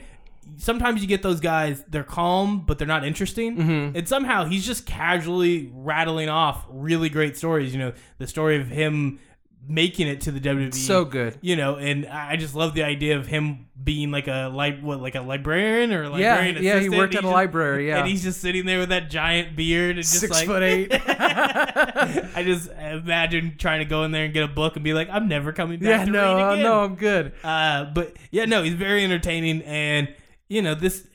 [0.57, 1.85] sometimes you get those guys.
[1.89, 3.57] They're calm, but they're not interesting.
[3.57, 3.97] Mm-hmm.
[3.97, 7.73] And somehow he's just casually rattling off really great stories.
[7.73, 9.21] You know, the story of him
[9.69, 10.75] making it to the WWE.
[10.75, 11.39] So good.
[11.43, 15.01] you know, and I just love the idea of him being like a like what
[15.01, 17.99] like a librarian or a Yeah, librarian yeah, he worked at a just- library, yeah.
[18.01, 20.89] and he's just sitting there with that giant beard and just Six like foot eight.
[21.09, 25.09] I just imagine trying to go in there and get a book and be like,
[25.11, 27.33] I'm never coming back yeah, to no, no, I'm good.
[27.45, 30.15] Uh, but yeah, no, he's very entertaining, and
[30.49, 31.07] you know this.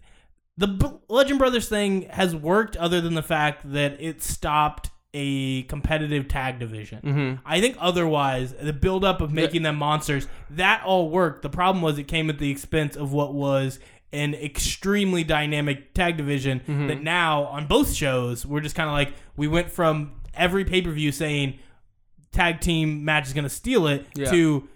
[0.56, 5.64] The B- Legend Brothers thing has worked, other than the fact that it stopped a
[5.64, 7.00] competitive tag division.
[7.04, 7.42] Mm-hmm.
[7.46, 11.42] I think otherwise, the buildup of making them monsters, that all worked.
[11.44, 13.80] The problem was it came at the expense of what was
[14.12, 16.88] an extremely dynamic tag division Mm-hmm.
[16.88, 20.82] that now on both shows we're just kind of like we went from every pay
[20.84, 21.58] per view saying
[22.32, 24.30] tag team match is going to steal it Yeah.
[24.32, 24.68] to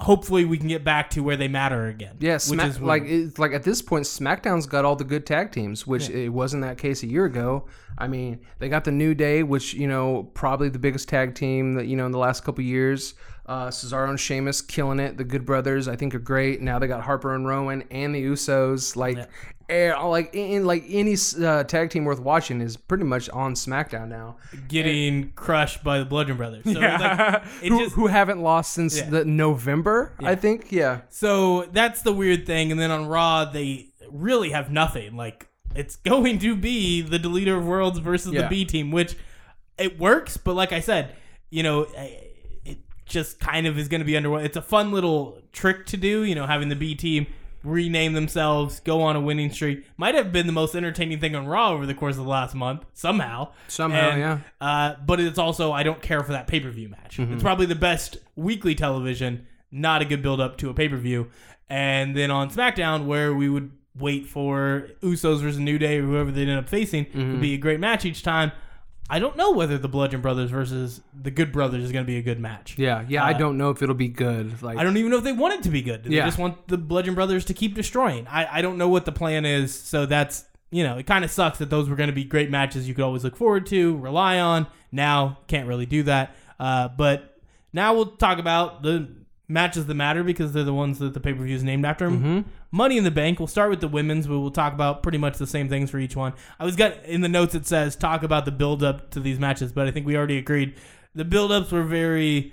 [0.00, 2.16] hopefully we can get back to where they matter again.
[2.20, 5.26] Yeah, which Smack, is like it's like at this point, SmackDown's got all the good
[5.26, 7.66] tag teams, which it wasn't that case a year ago.
[7.98, 11.74] I mean, they got the New Day, which you know probably the biggest tag team
[11.74, 13.14] that you know in the last couple years.
[13.50, 15.16] Uh, Cesaro and Sheamus killing it.
[15.16, 16.60] The Good Brothers, I think, are great.
[16.62, 18.94] Now they got Harper and Rowan and the Usos.
[18.94, 19.18] Like,
[19.68, 24.06] eh, like in like any uh, tag team worth watching is pretty much on SmackDown
[24.06, 24.36] now.
[24.68, 26.62] getting crushed by the Bludgeon Brothers.
[26.64, 29.10] So like, it who, just who haven't lost since Yeah.
[29.10, 30.12] the November?
[30.20, 30.70] I think.
[30.70, 31.00] Yeah.
[31.08, 32.70] So that's the weird thing.
[32.70, 35.16] And then on Raw, they really have nothing.
[35.16, 39.16] Like it's going to be the Deleter of Worlds versus the B team, which
[39.76, 40.36] it works.
[40.36, 41.16] But like I said,
[41.50, 42.29] you know, I- it
[43.10, 44.44] just kind of is going to be underway.
[44.46, 46.22] It's a fun little trick to do.
[46.24, 47.26] You know, having the B team
[47.62, 49.84] rename themselves, go on a winning streak.
[49.98, 52.54] Might have been the most entertaining thing on Raw over the course of the last
[52.54, 53.52] month, somehow.
[53.68, 54.38] Somehow, And, yeah.
[54.60, 57.18] Uh, but it's also I don't care for that pay per view match.
[57.18, 57.34] Mm-hmm.
[57.34, 60.96] It's probably the best weekly television, not a good build up to a pay per
[60.96, 61.28] view.
[61.68, 66.30] And then on SmackDown, where we would wait for Usos versus New Day or whoever
[66.30, 67.32] they end up facing, Mm-hmm.
[67.32, 68.52] would be a great match each time.
[69.10, 72.16] I don't know whether the Bludgeon Brothers versus the Good Brothers is going to be
[72.18, 72.76] a good match.
[72.78, 73.24] Yeah, yeah.
[73.24, 74.62] I don't know if it'll be good.
[74.62, 76.02] Like, I don't even know if they want it to be good.
[76.02, 76.24] Do They Yeah.
[76.26, 78.26] just want the Bludgeon Brothers to keep destroying.
[78.28, 79.74] I, I don't know what the plan is.
[79.78, 82.50] So that's, you know, it kind of sucks that those were going to be great
[82.50, 84.68] matches you could always look forward to, rely on.
[84.92, 86.36] Now, can't really do that.
[86.60, 87.40] Uh, but
[87.72, 89.08] now we'll talk about the
[89.48, 92.08] matches that matter because they're the ones that the pay per view is named after
[92.08, 92.44] them.
[92.72, 93.38] Money in the Bank.
[93.38, 96.16] We'll start with the women's, we'll talk about pretty much the same things for each
[96.16, 96.34] one.
[96.58, 99.38] I was got in the notes it says talk about the build up to these
[99.38, 100.74] matches, but I think we already agreed
[101.14, 102.52] the build ups were very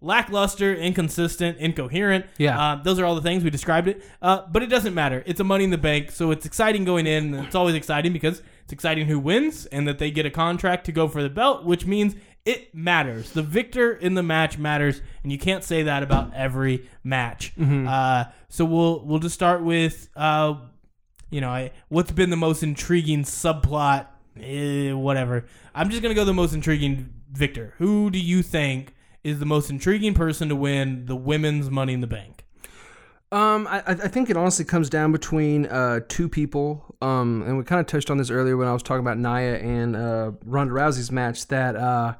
[0.00, 2.26] lackluster, inconsistent, incoherent.
[2.38, 2.60] Yeah.
[2.60, 4.02] Uh, those are all the things we described it.
[4.20, 5.22] Uh, but it doesn't matter.
[5.26, 7.34] It's a Money in the Bank, so it's exciting going in.
[7.34, 10.92] It's always exciting because it's exciting who wins and that they get a contract to
[10.92, 13.32] go for the belt, which means it matters.
[13.32, 17.52] The victor in the match matters, and you can't say that about every match.
[17.86, 20.08] Uh, so we'll we'll just start with.
[20.16, 20.54] Uh,
[21.30, 24.06] you know, I, what's been the most intriguing subplot?
[24.38, 25.46] Eh, whatever.
[25.74, 27.74] I'm just gonna go the most intriguing Victor.
[27.78, 32.00] Who do you think is the most intriguing person to win the women's Money in
[32.00, 32.44] the Bank?
[33.30, 36.94] Um, I, I I think it honestly comes down between uh, two people.
[37.00, 39.56] Um, and we kind of touched on this earlier when I was talking about Nia
[39.58, 41.46] and uh, Ronda Rousey's match.
[41.48, 42.14] That uh,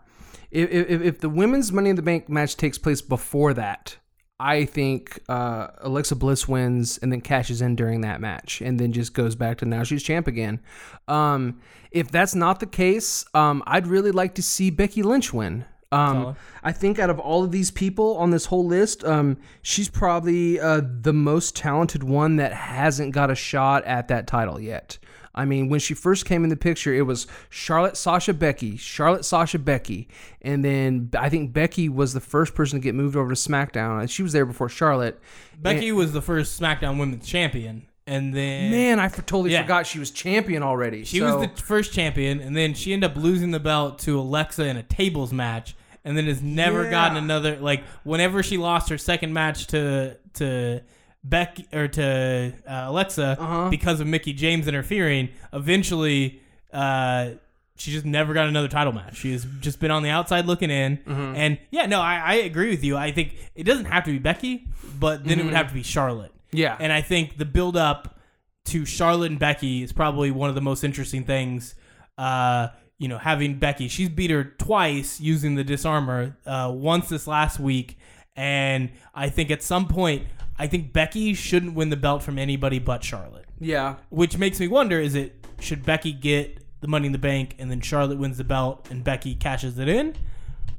[0.52, 3.96] if, if if the women's Money in the Bank match takes place before that,
[4.38, 8.92] I think uh, Alexa Bliss wins and then cashes in during that match, and then
[8.92, 10.60] just goes back to now she's champ again.
[11.08, 15.64] Um, if that's not the case, um, I'd really like to see Becky Lynch win.
[15.92, 19.90] Um, I think out of all of these people on this whole list, um, she's
[19.90, 24.98] probably uh, the most talented one that hasn't got a shot at that title yet.
[25.34, 29.24] I mean, when she first came in the picture, it was Charlotte, Sasha, Becky, Charlotte,
[29.24, 30.08] Sasha, Becky,
[30.42, 34.00] and then I think Becky was the first person to get moved over to SmackDown.
[34.00, 35.18] and She was there before Charlotte.
[35.58, 39.62] Becky was the first SmackDown Women's Champion, and then Man, I f- totally Yeah.
[39.62, 41.04] forgot she was champion already.
[41.04, 44.18] She So- was the first champion, and then she ended up losing the belt to
[44.18, 45.74] Alexa in a tables match.
[46.04, 46.90] and then has never Yeah.
[46.90, 47.58] gotten another.
[47.60, 50.80] Like whenever she lost her second match to to
[51.24, 53.68] Beck or to uh, Alexa Uh-huh.
[53.70, 56.40] because of Mickie James interfering, eventually.
[56.72, 57.30] Uh,
[57.76, 59.16] she just never got another title match.
[59.16, 60.98] She has just been on the outside looking in.
[60.98, 61.36] Mm-hmm.
[61.36, 62.96] And yeah, no, I, I agree with you.
[62.96, 64.68] I think it doesn't have to be Becky,
[65.00, 66.30] but then it would have to be Charlotte.
[66.48, 66.56] Mm-hmm.
[66.58, 66.76] Yeah.
[66.78, 68.18] And I think the build up
[68.66, 71.74] to Charlotte and Becky is probably one of the most interesting things.
[72.18, 72.68] Uh,
[72.98, 76.36] you know, having Becky, she's beat her twice using the disarmer.
[76.46, 77.98] uh, once this last week.
[78.36, 80.26] And I think at some point,
[80.58, 83.96] I think Becky shouldn't win the belt from anybody but Charlotte yeah.
[84.10, 87.70] which makes me wonder: is it should Becky get the Money in the Bank and
[87.70, 90.14] then Charlotte wins the belt and Becky cashes it in?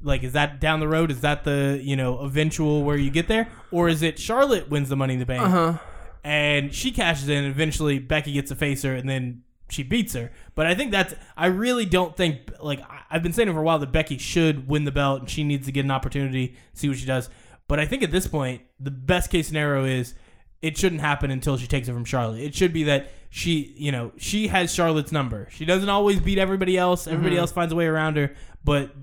[0.06, 1.12] Like, is that down the road?
[1.12, 4.90] Is that the you know eventual where you get there, or is it Charlotte wins
[4.90, 5.78] the Money in the Bank Uh-huh.
[6.24, 7.44] and she cashes in?
[7.44, 10.32] and Eventually, Becky gets a face her and then she beats her.
[10.56, 13.64] But I think that's I really don't think like I've been saying it for a
[13.64, 16.90] while that Becky should win the belt and she needs to get an opportunity, see
[16.90, 17.30] what she does.
[17.68, 20.14] But I think at this point, the best case scenario is
[20.62, 22.42] it shouldn't happen until she takes it from Charlotte.
[22.42, 25.48] It should be that she, you know, she has Charlotte's number.
[25.52, 27.08] She doesn't always beat everybody else.
[27.08, 27.42] Everybody mm-hmm.
[27.42, 28.34] else finds a way around her,
[28.64, 28.96] but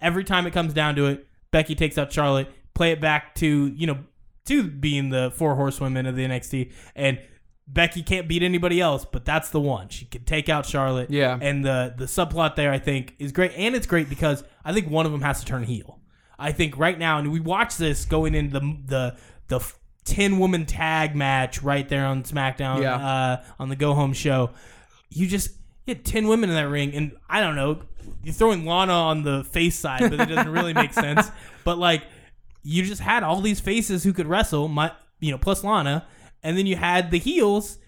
[0.00, 3.66] every time it comes down to it, Becky takes out Charlotte, play it back to,
[3.68, 3.98] you know,
[4.46, 7.18] to being the four horsewomen of the NXT and
[7.66, 9.88] Becky can't beat anybody else, but that's the one.
[9.88, 11.10] She can take out Charlotte.
[11.10, 11.38] Yeah.
[11.40, 14.90] And the the subplot there I think is great and it's great because I think
[14.90, 16.00] one of them has to turn heel.
[16.42, 19.16] I think right now and we watch this going into the the
[19.48, 19.72] the
[20.04, 22.96] 10 woman tag match right there on SmackDown Yeah.
[22.96, 24.50] uh, on the Go Home show.
[25.10, 25.50] You just
[25.86, 27.82] you had 10 women in that ring and I don't know,
[28.24, 31.30] you're throwing Lana on the face side, but it doesn't really make sense.
[31.64, 32.02] But like
[32.64, 34.90] you just had all these faces who could wrestle, my
[35.20, 36.06] you know, plus Lana,
[36.42, 37.78] and then you had the heels.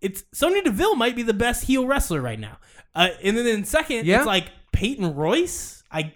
[0.00, 2.58] It's Sonya Deville might be the best heel wrestler right now.
[2.94, 4.18] Uh, and then in second, Yeah.
[4.18, 5.82] it's like Peyton Royce.
[5.90, 6.12] I,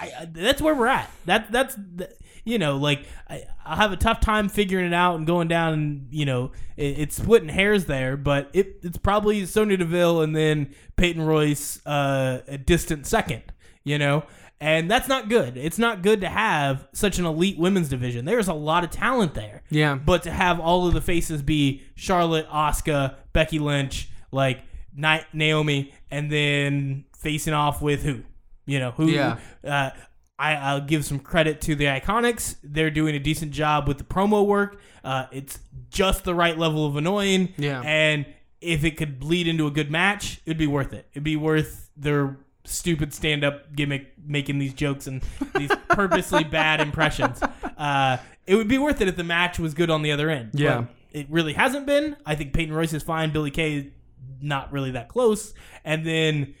[0.00, 1.10] I, I that's where we're at.
[1.26, 2.10] That that's the,
[2.44, 5.72] you know like I, I'll have a tough time figuring it out and going down
[5.72, 10.34] and you know it, it's splitting hairs there, but it it's probably Sonya Deville and
[10.34, 13.42] then Peyton Royce uh, a distant second.
[13.84, 14.24] You know.
[14.60, 15.56] And that's not good.
[15.56, 18.24] It's not good to have such an elite women's division.
[18.24, 19.62] There's a lot of talent there.
[19.70, 19.94] Yeah.
[19.94, 24.62] But to have all of the faces be Charlotte, Asuka, Becky Lynch, like
[24.96, 28.24] Naomi, and then facing off with who?
[28.68, 29.06] You know, who?
[29.06, 29.38] Yeah.
[29.64, 29.90] Uh,
[30.38, 32.56] I, I'll give some credit to the Iconics.
[32.62, 34.80] They're doing a decent job with the promo work.
[35.02, 35.58] Uh, it's
[35.90, 37.54] just the right level of annoying.
[37.56, 37.82] Yeah.
[37.84, 38.24] And
[38.60, 41.08] if it could lead into a good match, it'd be worth it.
[41.12, 45.22] It'd be worth their stupid stand-up gimmick making these jokes and
[45.56, 47.40] these purposely bad impressions.
[47.76, 50.50] Uh, it would be worth it if the match was good on the other end.
[50.52, 50.82] Yeah.
[50.82, 52.16] But it really hasn't been.
[52.26, 53.32] I think Peyton Royce is fine.
[53.32, 53.92] Billy Kay,
[54.40, 55.54] not really that close.
[55.84, 56.54] And then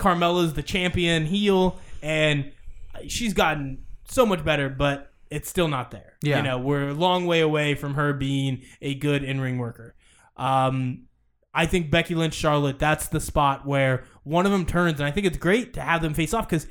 [0.00, 2.50] Carmella's the champion heel, and
[3.06, 6.14] she's gotten so much better, but it's still not there.
[6.22, 6.38] Yeah.
[6.38, 9.94] You know, we're a long way away from her being a good in ring worker.
[10.36, 11.04] Um,
[11.54, 15.10] I think Becky Lynch, Charlotte, that's the spot where one of them turns, and I
[15.12, 16.66] think it's great to have them face off because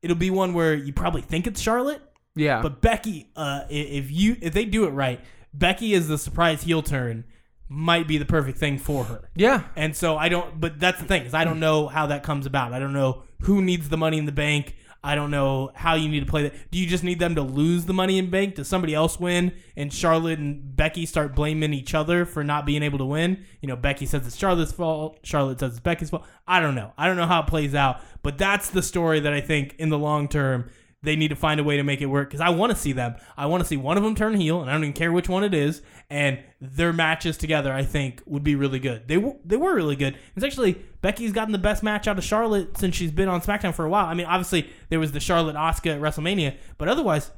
[0.00, 2.02] it'll be one where you probably think it's Charlotte,
[2.34, 2.62] Yeah.
[2.62, 5.20] but Becky, uh, if you if they do it right,
[5.54, 7.24] Becky is the surprise heel turn
[7.72, 9.30] might be the perfect thing for her.
[9.34, 9.64] yeah.
[9.76, 12.44] And so I don't, but that's the thing is I don't know how that comes
[12.44, 12.72] about.
[12.72, 14.76] I don't know who needs the money in the bank.
[15.04, 16.54] I don't know how you need to play that.
[16.70, 18.54] Do you just need them to lose the money in bank?
[18.54, 19.52] Does somebody else win?
[19.76, 23.44] And Charlotte and Becky start blaming each other for not being able to win?
[23.60, 25.18] You know, Becky says it's Charlotte's fault.
[25.24, 26.24] Charlotte says it's Becky's fault.
[26.46, 26.92] I don't know.
[26.96, 28.00] I don't know how it plays out.
[28.22, 30.70] But that's the story that I think in the long term
[31.02, 32.92] they need to find a way to make it work because I want to see
[32.92, 33.16] them.
[33.36, 35.28] I want to see one of them turn heel, and I don't even care which
[35.28, 35.82] one it is.
[36.08, 39.08] And their matches together, I think, would be really good.
[39.08, 40.16] They were they were really good.
[40.36, 43.74] It's actually Becky's gotten the best match out of Charlotte since she's been on SmackDown
[43.74, 44.06] for a while.
[44.06, 47.30] I mean, obviously there was the Charlotte Asuka at WrestleMania, but otherwise,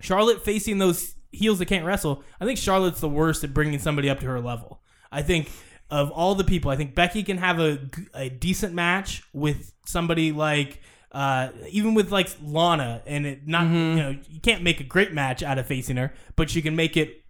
[0.00, 4.08] Charlotte facing those heels that can't wrestle, I think Charlotte's the worst at bringing somebody
[4.08, 4.80] up to her level.
[5.10, 5.50] I think
[5.90, 7.78] of all the people, I think Becky can have a,
[8.14, 10.80] a decent match with somebody like
[11.12, 15.12] uh, even with like Lana, and it not you know you can't make a great
[15.12, 17.24] match out of facing her, but you can make it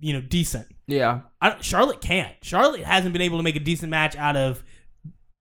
[0.00, 0.66] you know decent.
[0.86, 1.20] Yeah.
[1.40, 2.34] I, Charlotte can't.
[2.42, 4.62] Charlotte hasn't been able to make a decent match out of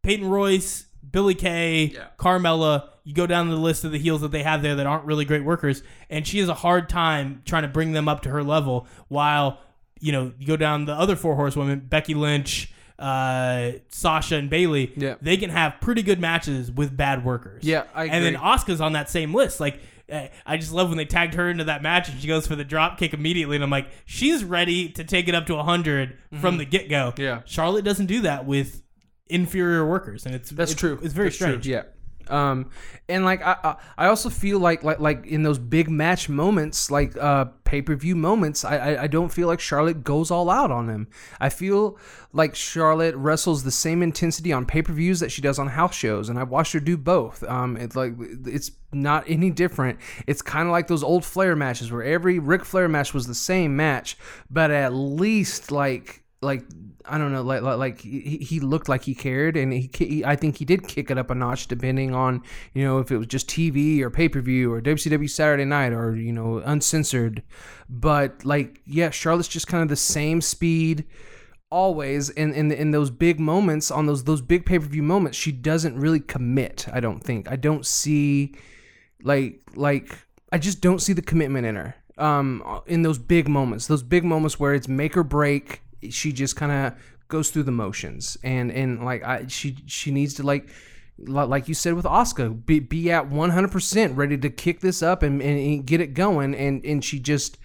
[0.04, 2.08] Peyton Royce, Billy Kay, Yeah.
[2.18, 2.88] Carmella.
[3.04, 5.26] You go down the list of the heels that they have there that aren't really
[5.26, 8.44] great workers, and she has a hard time trying to bring them up to her
[8.44, 8.88] level.
[9.08, 9.60] While
[10.00, 14.94] you know you go down the other four horsewomen, Becky Lynch, uh, Sasha, and Bayley.
[14.95, 15.15] Yeah.
[15.22, 17.64] they can have pretty good matches with bad workers.
[17.64, 19.60] Yeah, I And then Asuka's on that same list.
[19.60, 19.80] Like,
[20.10, 22.56] eh, I just love when they tagged her into that match and she goes for
[22.56, 23.56] the drop kick immediately.
[23.56, 27.11] And I'm like, she's ready to take it up to 100 from the get go.
[27.11, 27.22] Mm-hmm.
[27.22, 27.41] Yeah.
[27.45, 28.84] Charlotte doesn't do that with
[29.30, 30.26] inferior workers.
[30.26, 30.99] And it's That's it's- true.
[31.02, 31.48] It's very That's true.
[31.48, 31.68] strange.
[31.68, 31.84] Yeah.
[32.32, 32.70] Um,
[33.10, 37.18] and like I, I also feel like like like in those big match moments, like
[37.18, 40.72] uh pay per view moments, I, I I don't feel like Charlotte goes all out
[40.72, 41.08] on him.
[41.40, 41.98] I feel
[42.34, 45.95] like Charlotte wrestles the same intensity on pay per views that she does on house
[45.95, 47.44] shows, and I've watched her do both.
[47.44, 48.14] Um, it's like
[48.45, 49.99] it's not any different.
[50.28, 53.36] It's kind of like those old Flair matches where every Ric Flair match was the
[53.36, 54.18] same match,
[54.49, 56.64] but at least like like
[57.06, 60.57] I don't know, like like, he, looked like he cared, and he, he I think
[60.57, 63.48] he did kick it up a notch, depending on you know if it was just
[63.48, 67.44] TV or pay per view or WCW Saturday Night or you know uncensored,
[67.90, 71.06] but like yeah, Charlotte's just kind of the same speed
[71.72, 75.38] always in in in those big moments on those those big pay per view moments.
[75.38, 76.88] She doesn't really commit.
[76.91, 77.49] I don't think.
[77.49, 78.53] I don't see
[79.23, 80.15] like like
[80.52, 81.95] I just don't see the commitment in her.
[82.18, 86.56] Um, in those big moments, those big moments where it's make or break she just
[86.56, 86.94] kind of
[87.28, 90.69] goes through the motions and and like I she she needs to like
[91.18, 95.40] like you said with Asuka, be, be at 100% ready to kick this up and,
[95.40, 97.60] and get it going and and she just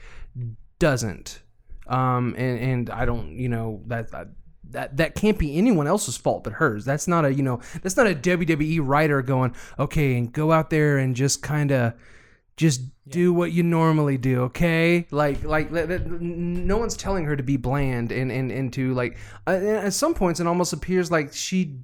[0.78, 1.40] doesn't
[1.86, 4.28] um and and I don't you know that, that
[4.70, 6.84] that that can't be anyone else's fault but hers.
[6.84, 10.70] That's not a you know that's not a WWE writer going okay and go out
[10.70, 11.94] there and just kind of
[12.56, 15.06] just do what you normally do okay?
[15.10, 19.16] Like like no one's telling her to be bland and and, and to like
[19.46, 21.80] uh, at some points it almost appears like she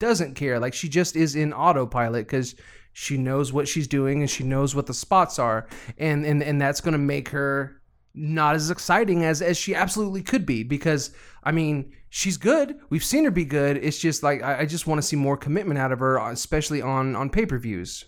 [0.00, 2.54] doesn't care like she just is in autopilot because
[2.92, 5.66] she knows what she's doing and she knows what the spots are
[5.98, 7.80] and and, and that's going to make her
[8.14, 11.10] not as exciting as as she absolutely could be because
[11.42, 14.86] i mean she's good we've seen her be good it's just like i, I just
[14.86, 18.04] want to see more commitment out of her especially on on pay-per-views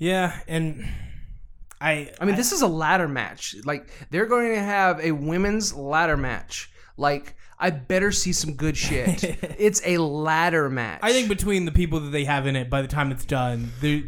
[0.00, 0.84] yeah, and
[1.80, 3.54] I I mean, this is a ladder match.
[3.64, 6.70] Like they're going to have a women's ladder match.
[6.96, 9.22] Like I better see some good shit.
[9.58, 11.00] it's a ladder match.
[11.02, 13.70] I think between the people that they have in it, by the time it's done,
[13.80, 14.04] they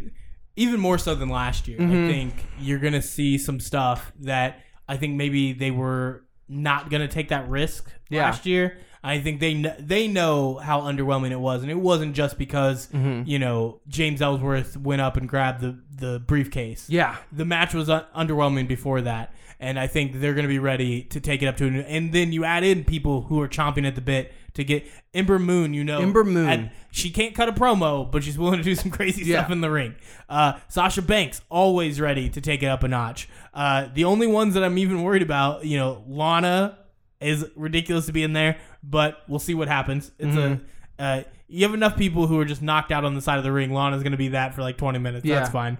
[0.56, 1.78] even more so than last year.
[1.78, 2.04] Mm-hmm.
[2.04, 7.08] I think you're gonna see some stuff that I think maybe they were not gonna
[7.08, 8.22] take that risk Yeah.
[8.24, 8.78] last year.
[9.04, 12.86] I think they kn- they know how underwhelming it was, and it wasn't just because
[12.88, 13.22] Mm-hmm.
[13.28, 16.88] you know James Ellsworth went up and grabbed the the briefcase.
[16.88, 17.16] Yeah.
[17.30, 21.02] the match was un- underwhelming before that, and I think they're going to be ready
[21.04, 21.66] to take it up to.
[21.66, 24.84] An, and then you add in people who are chomping at the bit to get
[25.14, 25.74] Ember Moon.
[25.74, 26.48] You know, Ember Moon.
[26.48, 29.40] at- she can't cut a promo, but she's willing to do some crazy Yeah.
[29.40, 29.94] stuff in the ring.
[30.28, 33.28] Uh, Sasha Banks always ready to take it up a notch.
[33.54, 36.78] Uh, the only ones that I'm even worried about, you know, Lana
[37.22, 40.10] is ridiculous to be in there, but we'll see what happens.
[40.18, 40.64] It's Mm-hmm.
[40.98, 43.44] a uh, you have enough people who are just knocked out on the side of
[43.44, 43.72] the ring.
[43.72, 45.24] Lana's going to be that for like 20 minutes.
[45.24, 45.36] Yeah.
[45.40, 45.76] That's fine.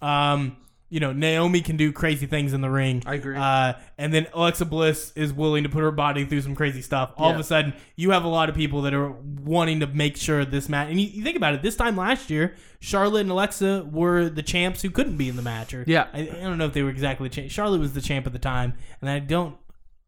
[0.00, 0.56] Um,
[0.90, 3.02] you know, Naomi can do crazy things in the ring.
[3.04, 3.36] I agree.
[3.36, 7.12] Uh, and then Alexa Bliss is willing to put her body through some crazy stuff.
[7.18, 10.16] All of a sudden, you have a lot of people that are wanting to make
[10.16, 10.88] sure this match.
[10.88, 14.42] And you, you think about it, this time last year, Charlotte and Alexa were the
[14.42, 15.74] champs who couldn't be in the match.
[15.74, 16.06] Or Yeah.
[16.14, 17.50] I, I don't know if they were exactly champ.
[17.50, 19.56] Charlotte was the champ at the time, and I don't.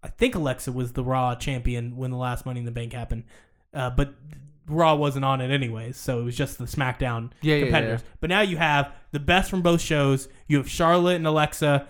[0.02, 3.24] I think Alexa was the Raw champion when the last Money in the Bank happened,
[3.74, 4.14] uh, but
[4.66, 8.00] Raw wasn't on it anyways, so it was just the SmackDown Yeah, yeah, competitors.
[8.20, 10.28] But now you have the best from both shows.
[10.46, 11.86] You have Charlotte and Alexa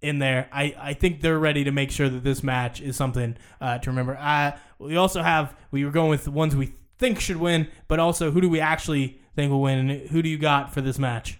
[0.00, 0.48] in there.
[0.52, 3.90] I, I think they're ready to make sure that this match is something uh, to
[3.90, 4.16] remember.
[4.18, 7.98] Uh, we also have we were going with the ones we think should win, but
[7.98, 10.98] also who do we actually think will win, and who do you got for this
[10.98, 11.38] match?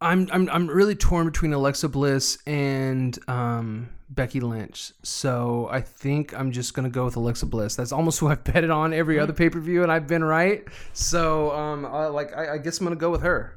[0.00, 4.92] I'm I'm I'm really torn between Alexa Bliss and um, Becky Lynch.
[5.02, 7.76] So I think I'm just gonna go with Alexa Bliss.
[7.76, 10.64] That's almost who I've betted on every other pay per view, and I've been right.
[10.92, 13.56] So um, I, like I, I guess I'm gonna go with her.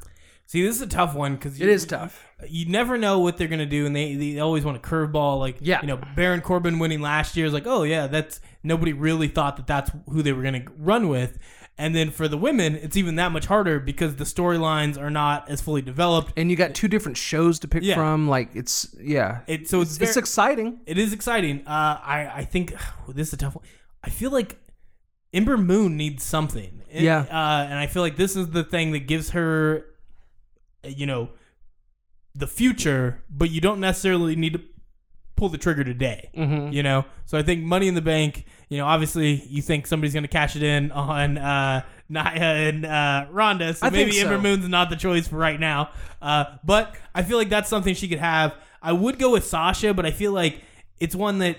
[0.50, 2.26] See, this is a tough one because It is tough.
[2.48, 5.40] You never know what they're gonna do, and they, they always want a curveball.
[5.40, 5.82] Like, Yeah.
[5.82, 9.58] you know, Baron Corbin winning last year is like, oh yeah, that's nobody really thought
[9.58, 11.38] that that's who they were gonna run with.
[11.80, 15.48] And then for the women, it's even that much harder because the storylines are not
[15.48, 16.34] as fully developed.
[16.36, 17.94] And you got two different shows to pick Yeah.
[17.96, 18.28] from.
[18.28, 20.80] Like it's yeah, It so it's it's, very, it's exciting.
[20.88, 21.60] it is exciting.
[21.68, 22.74] Uh, I I think
[23.10, 23.66] this is a tough one.
[24.04, 24.58] I feel like
[25.34, 26.82] Ember Moon needs something.
[26.90, 27.20] It- Yeah.
[27.30, 29.86] uh, and I feel like this is the thing that gives her,
[30.84, 31.30] you know,
[32.34, 34.62] the future, but you don't necessarily need to
[35.38, 36.30] pull the trigger today.
[36.36, 36.74] Mm-hmm.
[36.74, 38.46] You know, so I think Money in the Bank.
[38.68, 42.86] You know, obviously you think somebody's going to cash it in on uh, Nia and
[42.86, 44.38] uh, Ronda, so I maybe Ember.
[44.38, 45.92] Moon's not the choice for right now.
[46.22, 48.54] Uh, but I feel like that's something she could have.
[48.82, 50.62] I would go with Sasha, but I feel like
[51.00, 51.58] it's one that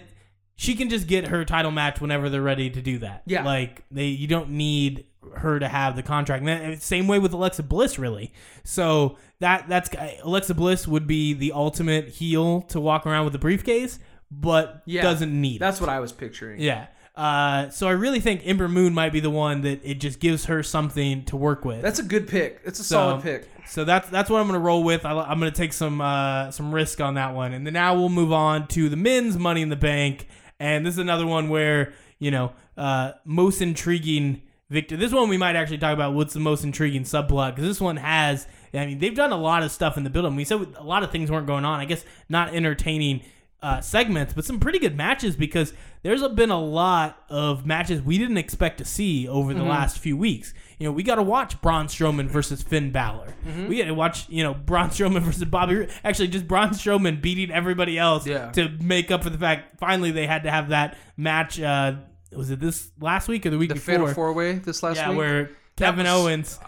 [0.60, 3.22] she can just get her title match whenever they're ready to do that.
[3.26, 3.44] Yeah.
[3.44, 5.05] like they you don't need
[5.36, 6.44] her to have the contract.
[6.44, 8.32] And that- same way with Alexa Bliss, really.
[8.64, 9.89] So that that's
[10.24, 14.01] Alexa Bliss would be the ultimate heel to walk around with a briefcase,
[14.32, 15.02] but Yeah.
[15.02, 15.56] doesn't need.
[15.56, 15.60] it.
[15.60, 16.60] That's what I was picturing.
[16.60, 16.86] Yeah.
[17.14, 20.47] Uh, so I really think Ember Moon might be the one that it just gives
[20.47, 21.82] her something to work with.
[21.82, 22.60] That's a good pick.
[22.64, 23.48] It's a So- solid pick.
[23.66, 25.05] So that's that's what I'm gonna roll with.
[25.05, 28.09] I, am gonna take some uh, some risk on that one, and then now we'll
[28.09, 30.26] move on to the men's Money in the Bank,
[30.60, 34.97] and this is another one where you know uh, most intriguing victor.
[34.97, 37.97] This one we might actually talk about what's the most intriguing subplot because this one
[37.97, 38.47] has.
[38.74, 40.35] I mean, they've done a lot of stuff in the build.
[40.36, 41.80] We said a lot of things weren't going on.
[41.80, 43.22] I guess not entertaining
[43.62, 45.72] uh, segments, but some pretty good matches because
[46.02, 50.16] there's been a lot of matches we didn't expect to see over the last few
[50.16, 50.55] weeks.
[50.78, 53.34] You know, we got to watch Braun Strowman versus Finn Balor.
[53.68, 55.74] We got to watch, you know, Braun Strowman versus Bobby.
[55.74, 55.90] Roode.
[56.05, 58.52] Actually, just Braun Strowman beating everybody else Yeah.
[58.52, 61.60] to make up for the fact finally they had to have that match.
[61.60, 61.96] Uh,
[62.32, 63.94] was it this last week or the week The before?
[63.94, 65.18] Fatal Four Way this last yeah, week.
[65.18, 66.59] where Kevin was- Owens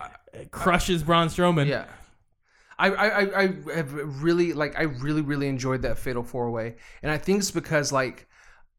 [0.50, 1.66] crushes Braun Strowman.
[1.68, 1.84] Yeah.
[2.78, 3.92] I, I, I, I have
[4.22, 7.92] really like I really really enjoyed that fatal four way, and I think it's because
[7.92, 8.26] like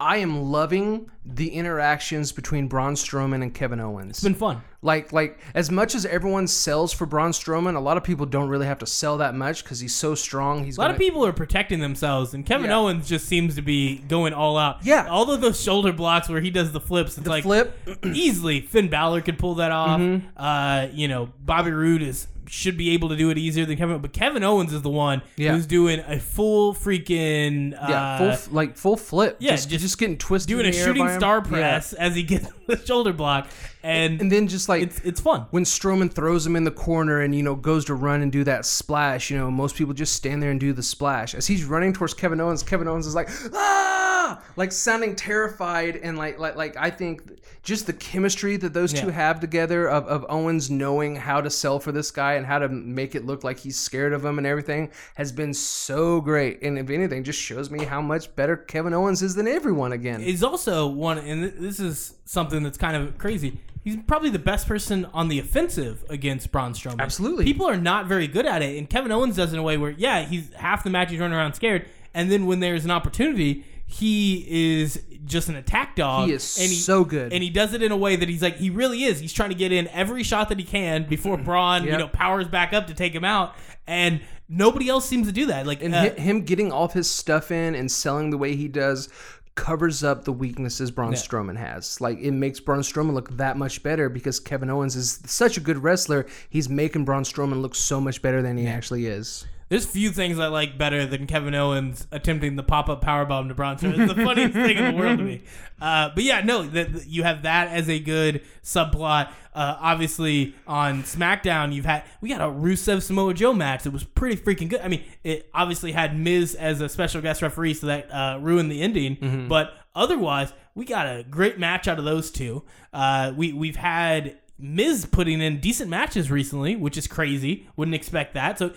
[0.01, 4.09] I am loving the interactions between Braun Strowman and Kevin Owens.
[4.17, 4.63] It's been fun.
[4.81, 8.49] like like as much as everyone sells for Braun Strowman, a lot of people don't
[8.49, 10.63] really have to sell that much because he's so strong.
[10.65, 12.77] He's A lot of people are protecting themselves, and Kevin Yeah.
[12.77, 14.83] Owens just seems to be going all out.
[14.83, 15.07] Yeah.
[15.07, 17.77] all of those shoulder blocks where he does the flips, it's like flip.
[18.03, 19.99] easily Finn Balor could pull that off.
[20.01, 20.27] Mm-hmm.
[20.35, 23.99] Uh, you know, Bobby Roode is should be able to do it easier than Kevin,
[23.99, 25.53] but Kevin Owens is the one Yeah.
[25.55, 29.37] who's doing a full freaking uh, Yeah, full f- like full flip.
[29.39, 30.49] yeah, just, just just, getting twisted.
[30.49, 31.49] doing in a shooting star Yeah.
[31.49, 33.47] press as he gets the shoulder block,
[33.83, 35.47] and, and then just like it's it's fun.
[35.51, 38.43] when Strowman throws him in the corner and you know goes to run and do
[38.43, 41.33] that splash, you know most people just stand there and do the splash.
[41.35, 46.17] As he's running towards Kevin Owens, Kevin Owens is like ah, like sounding terrified and
[46.17, 50.25] like like like I think just the chemistry that those two have together of, of
[50.29, 53.59] Owens knowing how to sell for this guy and how to make it look like
[53.59, 56.61] he's scared of him and everything has been so great.
[56.63, 60.21] And if anything, just shows me how much better Kevin Owens is than everyone again.
[60.21, 63.59] He's also one, and this is something that's kind of crazy.
[63.83, 66.99] He's probably the best person on the offensive against Braun Strowman.
[66.99, 67.43] Absolutely.
[67.45, 69.77] people are not very good at it, and Kevin Owens does it in a way
[69.77, 72.91] where, yeah, he's half the match he's running around scared, and then when there's an
[72.91, 74.45] opportunity, he
[74.81, 76.27] is just an attack dog.
[76.29, 77.33] He is and so good.
[77.33, 79.19] and he does it in a way that he's like he really is.
[79.19, 82.47] He's trying to get in every shot that he can before Braun, you know, powers
[82.47, 83.55] back up to take him out,
[83.87, 85.65] and nobody else seems to do that.
[85.67, 88.67] Like, And uh, him getting all of his stuff in and selling the way he
[88.69, 89.09] does
[89.55, 91.99] covers up the weaknesses Braun Strowman has.
[91.99, 95.61] Like it makes Braun Strowman look that much better because Kevin Owens is such a
[95.61, 96.25] good wrestler.
[96.49, 99.45] He's making Braun Strowman look so much better than he actually is.
[99.71, 103.53] There's few things I like better than Kevin Owens attempting the pop up powerbomb to
[103.53, 103.99] Braun Strowman.
[103.99, 105.43] It's the funniest thing in the world to me.
[105.81, 109.31] Uh, but yeah, no, that that you have that as a good subplot.
[109.55, 114.03] Uh, obviously, on SmackDown, you've had we got a Rusev Samoa Joe match that was
[114.03, 114.81] pretty freaking good.
[114.81, 118.71] I mean, it obviously had Miz as a special guest referee, so that uh, ruined
[118.71, 119.47] the ending.
[119.49, 122.61] But otherwise, we got a great match out of those two.
[122.93, 127.67] Uh, we we've had Miz putting in decent matches recently, which is crazy.
[127.75, 128.59] Wouldn't expect that.
[128.59, 128.71] So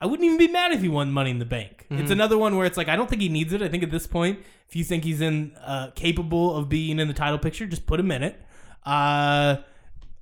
[0.00, 1.86] I wouldn't even be mad if he won Money in the Bank.
[1.90, 3.60] It's another one where it's like I don't think he needs it.
[3.62, 7.08] I think at this point, if you think he's in uh, capable of being in
[7.08, 8.40] the title picture, just put him in it.
[8.86, 9.56] Uh,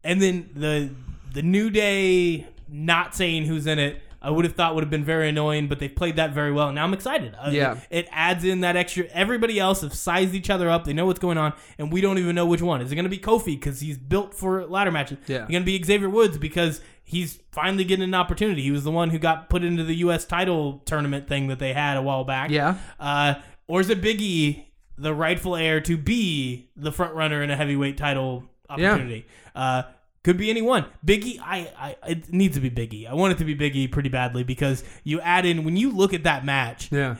[0.03, 0.91] and then the
[1.33, 5.05] the New Day not saying who's in it, I would have thought would have been
[5.05, 6.73] very annoying, but they've played that very well.
[6.73, 7.35] Now I'm excited.
[7.39, 7.75] Uh, Yeah.
[7.91, 9.05] it, it adds in that extra.
[9.13, 10.85] Everybody else have sized each other up.
[10.85, 12.81] They know what's going on, and we don't even know which one.
[12.81, 15.19] Is it going to be Kofi because he's built for ladder matches?
[15.27, 15.41] Yeah.
[15.41, 18.63] Going to be Xavier Woods because he's finally getting an opportunity.
[18.63, 20.27] He was the one who got put into the U.S.
[20.27, 22.51] title tournament thing that they had a while back.
[22.51, 22.77] Yeah.
[23.01, 23.37] Uh,
[23.67, 24.69] or is it Big E,
[24.99, 29.27] the rightful heir to be the front runner in a heavyweight title opportunity?
[29.55, 29.85] Uh,
[30.23, 30.85] could be anyone.
[31.03, 33.09] Big I, it needs to be Biggie.
[33.09, 35.91] I want it to be Big E pretty badly because you add in when you
[35.91, 36.93] look at that match.
[36.93, 37.17] Yeah.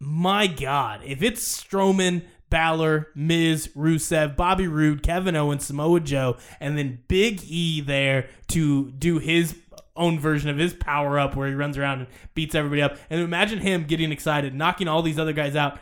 [0.00, 2.22] My God, if it's Strowman,
[2.52, 8.90] Balor, Miz, Rusev, Bobby Roode, Kevin Owens, Samoa Joe, and then Big E there to
[8.90, 9.56] do his
[9.96, 12.98] own version of his power up where he runs around and beats everybody up.
[13.08, 15.78] And imagine him getting excited, knocking all these other guys out,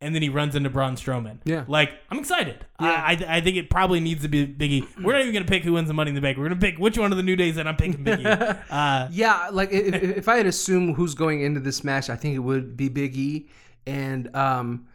[0.00, 1.40] and then he runs into Braun Strowman.
[1.44, 1.64] Yeah.
[1.68, 2.64] Like, I'm excited.
[2.78, 2.88] I,
[3.28, 4.84] I, I think it probably needs to be Big E.
[5.02, 6.38] We're not even going to pick who wins the Money in the Bank.
[6.38, 8.24] We're going to pick which one of the New Days, and I'm picking Big E.
[8.70, 12.16] Uh, Yeah, like if, if if I had assumed who's going into this match, I
[12.16, 13.48] think it would be Big E.
[13.86, 14.86] And um,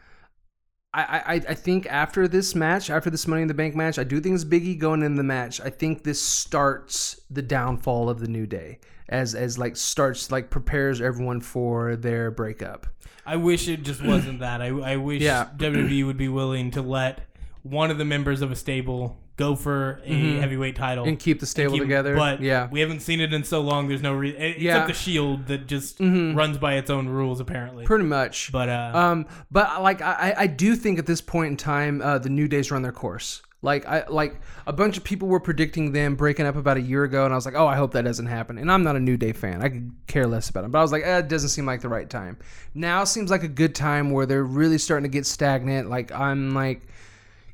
[0.92, 4.04] I, I, I think after this match, after this Money in the Bank match, I
[4.04, 5.62] do think it's Big E going in the match.
[5.62, 10.50] I think this starts the downfall of the New Day as as like starts like
[10.50, 12.88] prepares everyone for their breakup.
[13.26, 14.62] I wish it just wasn't that.
[14.62, 15.50] I, I wish Yeah.
[15.58, 17.22] WWE would be willing to let
[17.62, 20.40] one of the members of a stable go for a Mhm.
[20.42, 22.16] heavyweight title and keep the stable keep- together.
[22.16, 23.88] But yeah, we haven't seen it in so long.
[23.88, 24.40] There's no reason.
[24.42, 24.86] Except Yeah.
[24.86, 26.36] the Shield that just Mhm.
[26.36, 27.86] runs by its own rules, apparently.
[27.86, 28.52] pretty much.
[28.52, 32.18] but uh, Um, but like I, I do think at this point in time, uh,
[32.20, 33.42] the New Days run their course.
[33.62, 37.04] Like I like a bunch of people were predicting them breaking up about a year
[37.04, 38.58] ago, and I was like, oh, I hope that doesn't happen.
[38.58, 40.72] And I'm not a New Day fan; I could care less about them.
[40.72, 42.38] But I was like, eh, it doesn't seem like the right time.
[42.74, 45.90] Now seems like a good time where they're really starting to get stagnant.
[45.90, 46.88] Like I'm like.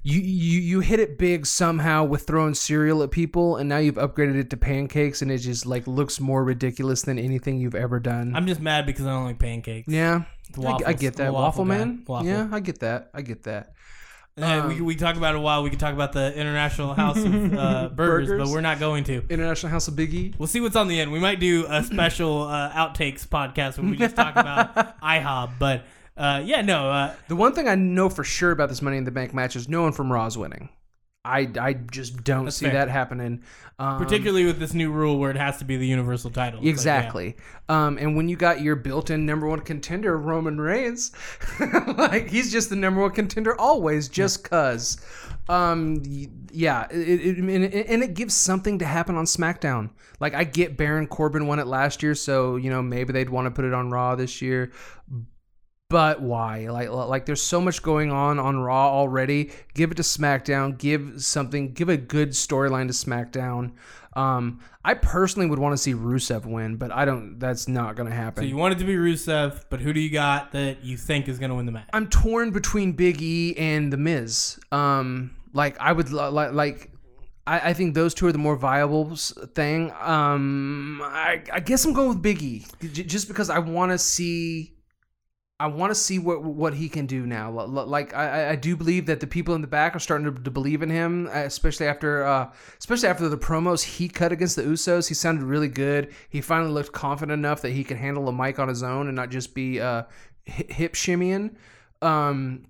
[0.08, 3.96] You, you you hit it big somehow with throwing cereal at people, and now you've
[3.96, 8.00] upgraded it to pancakes, and it just like looks more ridiculous than anything you've ever
[8.00, 8.36] done.
[8.36, 9.88] I'm just mad because I don't like pancakes.
[9.88, 10.26] Yeah,
[10.64, 11.34] I, I get that.
[11.34, 12.04] waffle Waffle, man.
[12.06, 12.28] Waffle.
[12.28, 13.10] Yeah, I get that.
[13.16, 13.74] I get that.
[14.40, 15.64] Uh, we, we talk about it a while.
[15.64, 18.48] We could talk about the International House of uh, burgers, Burgers?
[18.48, 19.24] but we're not going to.
[19.30, 20.38] International House of Biggie.
[20.38, 21.14] We'll see what's on the end.
[21.14, 25.54] We might do a special uh, outtakes podcast where we just talk about IHOB.
[25.58, 25.86] But
[26.18, 29.04] uh, yeah, no, uh, The one thing I know for sure about this Money in
[29.04, 30.70] the Bank match is no one from Raw's winning.
[31.26, 32.74] I, I just don't see fair.
[32.74, 33.42] that happening.
[33.80, 36.60] Um, particularly with this new rule where it has to be the universal title.
[36.60, 36.72] It's like, yeah.
[36.72, 37.36] Exactly.
[37.68, 41.12] Um, and when you got your built-in number one contender, Roman Reigns,
[41.98, 45.04] like he's just the number one contender always, just cause.
[45.50, 46.02] Um,
[46.52, 49.90] yeah, it, it, and it gives something to happen on SmackDown.
[50.20, 53.46] Like I get Baron Corbin won it last year, so you know maybe they'd want
[53.46, 54.72] to put it on Raw this year.
[55.90, 56.68] But why?
[56.70, 59.52] Like, like there's so much going on on Raw already.
[59.76, 60.78] Give it to SmackDown.
[60.78, 61.74] Give something.
[61.74, 63.74] Give a good storyline to SmackDown.
[64.14, 67.38] Um, I personally would want to see Rusev win, but I don't.
[67.38, 68.44] That's not going to happen.
[68.44, 71.28] So you want it to be Rusev, but who do you got that you think
[71.28, 71.90] is going to win the match?
[71.94, 74.60] I'm torn between Big E and The Miz.
[74.72, 76.92] Um, like I would like like.
[77.48, 79.92] I, I think those two are the more viable thing.
[80.02, 84.00] Um, I, I guess I'm going with Big E, j- just because I want to
[84.00, 84.75] see
[85.58, 87.50] I want to see what what he can do now.
[87.50, 90.52] Like I, I do believe that the people in the back are starting to, to
[90.52, 94.64] believe in him, uh, especially after uh, especially after the promos he cut against the
[94.64, 95.08] Usos.
[95.08, 96.14] He sounded really good.
[96.28, 99.16] He finally looked confident enough that he can handle a mic on his own and
[99.16, 100.04] not just be uh,
[100.44, 101.56] hip shimmying.
[102.02, 102.66] Um,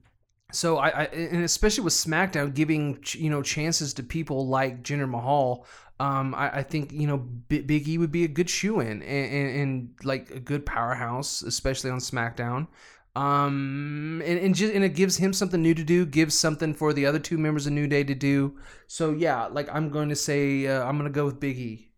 [0.52, 5.10] so I, I and especially with SmackDown giving you know chances to people like Jinder
[5.10, 5.66] Mahal.
[6.00, 9.02] Um, I, I think you know B- Big E would be a good shoe in
[9.02, 12.68] and, and, and like a good powerhouse, especially on SmackDown.
[13.16, 16.92] Um, and and, just, and it gives him something new to do, gives something for
[16.92, 18.58] the other two members of New Day to do.
[18.88, 21.92] So yeah, like I'm going to say uh, I'm going to go with Big E.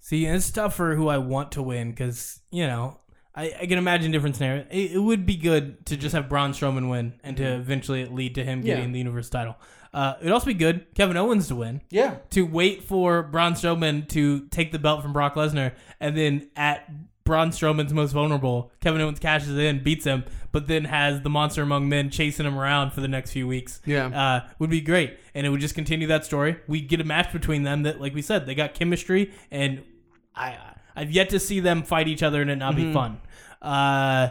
[0.00, 3.00] See, it's tough for who I want to win because you know
[3.34, 4.66] I, I can imagine different scenarios.
[4.70, 8.34] It, it would be good to just have Braun Strowman win and to eventually lead
[8.34, 8.74] to him Yeah.
[8.74, 9.56] getting the Universe title.
[9.94, 11.80] Uh, it'd also be good Kevin Owens to win.
[11.88, 16.50] Yeah, To wait for Braun Strowman to take the belt from Brock Lesnar and then
[16.56, 16.90] at
[17.24, 21.62] Braun Strowman's most vulnerable, Kevin Owens cashes in, beats him, but then has the monster
[21.62, 23.80] among men chasing him around for the next few weeks.
[23.86, 24.08] Yeah.
[24.08, 26.56] uh, would be great, and it would just continue that story.
[26.68, 29.82] We get a match between them that, like we said, they got chemistry, and
[30.34, 30.58] I
[30.96, 33.20] I've yet to see them fight each other and it not be fun.
[33.62, 34.28] Uh,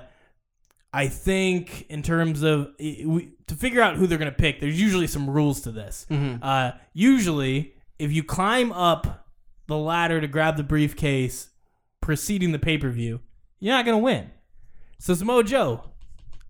[0.96, 4.80] I think in terms of we, to figure out who they're going to pick, there's
[4.80, 6.06] usually some rules to this.
[6.12, 9.28] Uh, usually, if you climb up
[9.68, 11.50] the ladder to grab the briefcase
[12.02, 13.22] preceding the pay per view,
[13.60, 14.30] you're not going to win.
[15.00, 15.84] So Samoa Joe,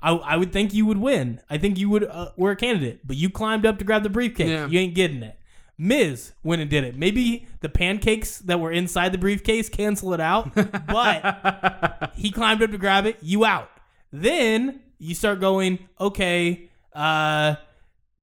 [0.02, 1.40] I, I would think you would win.
[1.49, 4.10] I think you would uh, were a candidate, but you climbed up to grab the
[4.10, 4.49] briefcase.
[4.49, 4.68] Yeah.
[4.68, 5.40] You ain't getting it.
[5.78, 6.95] Miz went and did it.
[6.95, 12.72] Maybe the pancakes that were inside the briefcase cancel it out, but he climbed up
[12.72, 13.18] to grab it.
[13.22, 13.70] You out.
[14.14, 17.56] Then you start going, okay, uh,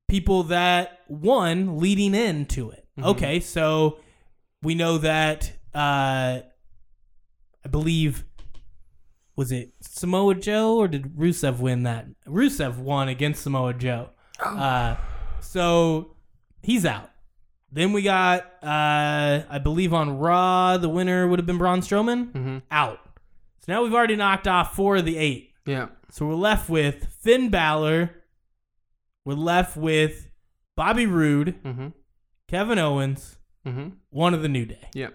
[0.08, 2.86] people that won leading into it.
[3.02, 3.98] Okay, so
[4.62, 8.24] we know that uh, I believe
[9.36, 12.06] was it Samoa Joe or did Rusev win that?
[12.26, 14.10] Rusev won against Samoa Joe.
[14.44, 14.96] Uh,
[15.40, 16.14] so
[16.62, 17.10] he's out.
[17.72, 22.62] Then we got, uh, I believe on Raw, the winner would have been Braun Strowman.
[22.70, 23.00] Out.
[23.60, 25.49] So now we've already knocked off four of the eight.
[25.66, 28.10] Yeah, So we're left with Finn Balor.
[29.24, 30.28] We're left with
[30.76, 31.88] Bobby Roode, mm-hmm.
[32.48, 33.88] Kevin Owens, Mm-hmm.
[34.08, 34.88] one of the New Day.
[34.94, 35.08] yeah.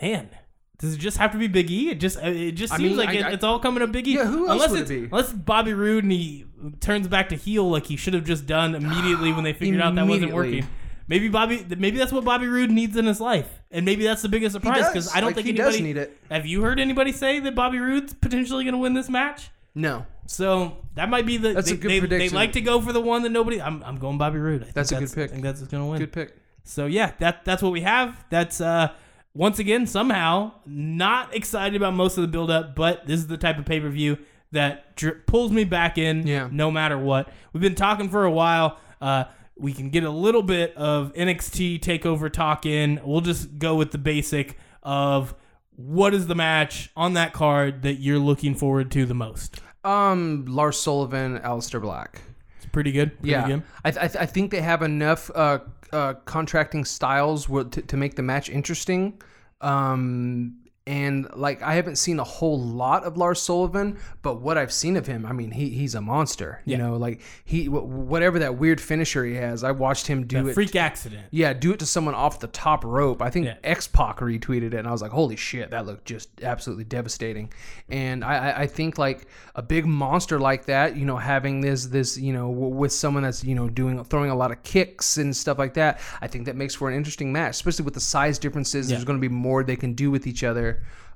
[0.00, 0.30] Man,
[0.78, 1.90] does it just have to be Big E?
[1.90, 3.86] It just it just I seems mean, like I- it, I- it's all coming to
[3.86, 4.14] Big E.
[4.14, 5.04] Yeah, who else unless would it be?
[5.04, 6.44] Unless it's Bobby Roode and he
[6.80, 9.94] turns back to heel like he should have just done immediately when they figured out
[9.94, 10.66] that wasn't working.
[11.12, 14.30] Maybe Bobby, maybe that's what Bobby Roode needs in his life, and maybe that's the
[14.30, 15.14] biggest surprise because.
[15.14, 15.72] I don't Like, think he anybody.
[15.76, 16.16] does need it.
[16.30, 19.50] Have you heard anybody say that Bobby Roode's potentially going to win this match?
[19.74, 21.52] No, So that might be the.
[21.52, 23.60] That's they, a good they, They like to go for the one that nobody.
[23.60, 24.64] I'm, I'm going Bobby Roode.
[24.64, 25.28] I That's a good pick.
[25.30, 25.98] I think that's going to win.
[25.98, 26.34] good pick.
[26.64, 28.24] So yeah, that that's what we have.
[28.30, 28.88] That's uh
[29.34, 33.36] once again somehow not excited about most of the build up, but this is the
[33.36, 34.16] type of pay per view
[34.52, 36.48] that dri- pulls me back in Yeah.
[36.50, 37.28] no matter what.
[37.52, 38.78] We've been talking for a while.
[39.00, 39.24] Uh,
[39.56, 43.00] we can get a little bit of NXT takeover talk in.
[43.04, 45.34] We'll just go with the basic of
[45.76, 49.60] what is the match on that card that you're looking forward to the most.
[49.84, 52.20] Um, Lars Sullivan, Aleister Black.
[52.56, 53.16] It's pretty good.
[53.18, 53.62] Pretty yeah, good.
[53.84, 55.58] I, th- I, th- I think they have enough uh,
[55.92, 59.20] uh, contracting styles to, to make the match interesting.
[59.60, 64.72] Um, and like I haven't seen a whole lot of Lars Sullivan, but what I've
[64.72, 66.60] seen of him, I mean, he he's a monster.
[66.64, 66.78] You Yeah.
[66.84, 70.54] know, like he whatever that weird finisher he has, I watched him do That it.
[70.54, 71.26] freak accident.
[71.30, 73.22] yeah, do it to someone off the top rope.
[73.22, 73.56] I think Yeah.
[73.62, 77.52] X Pac retweeted it, and I was like, "Holy shit, that looked just absolutely devastating."
[77.88, 81.86] And I, I, I think like a big monster like that, you know, having this,
[81.86, 85.16] this, you know, w- with someone that's you know doing throwing a lot of kicks
[85.16, 88.00] and stuff like that, I think that makes for an interesting match, especially with the
[88.00, 88.90] size differences.
[88.90, 88.96] Yeah.
[88.96, 90.71] There's going to be more they can do with each other.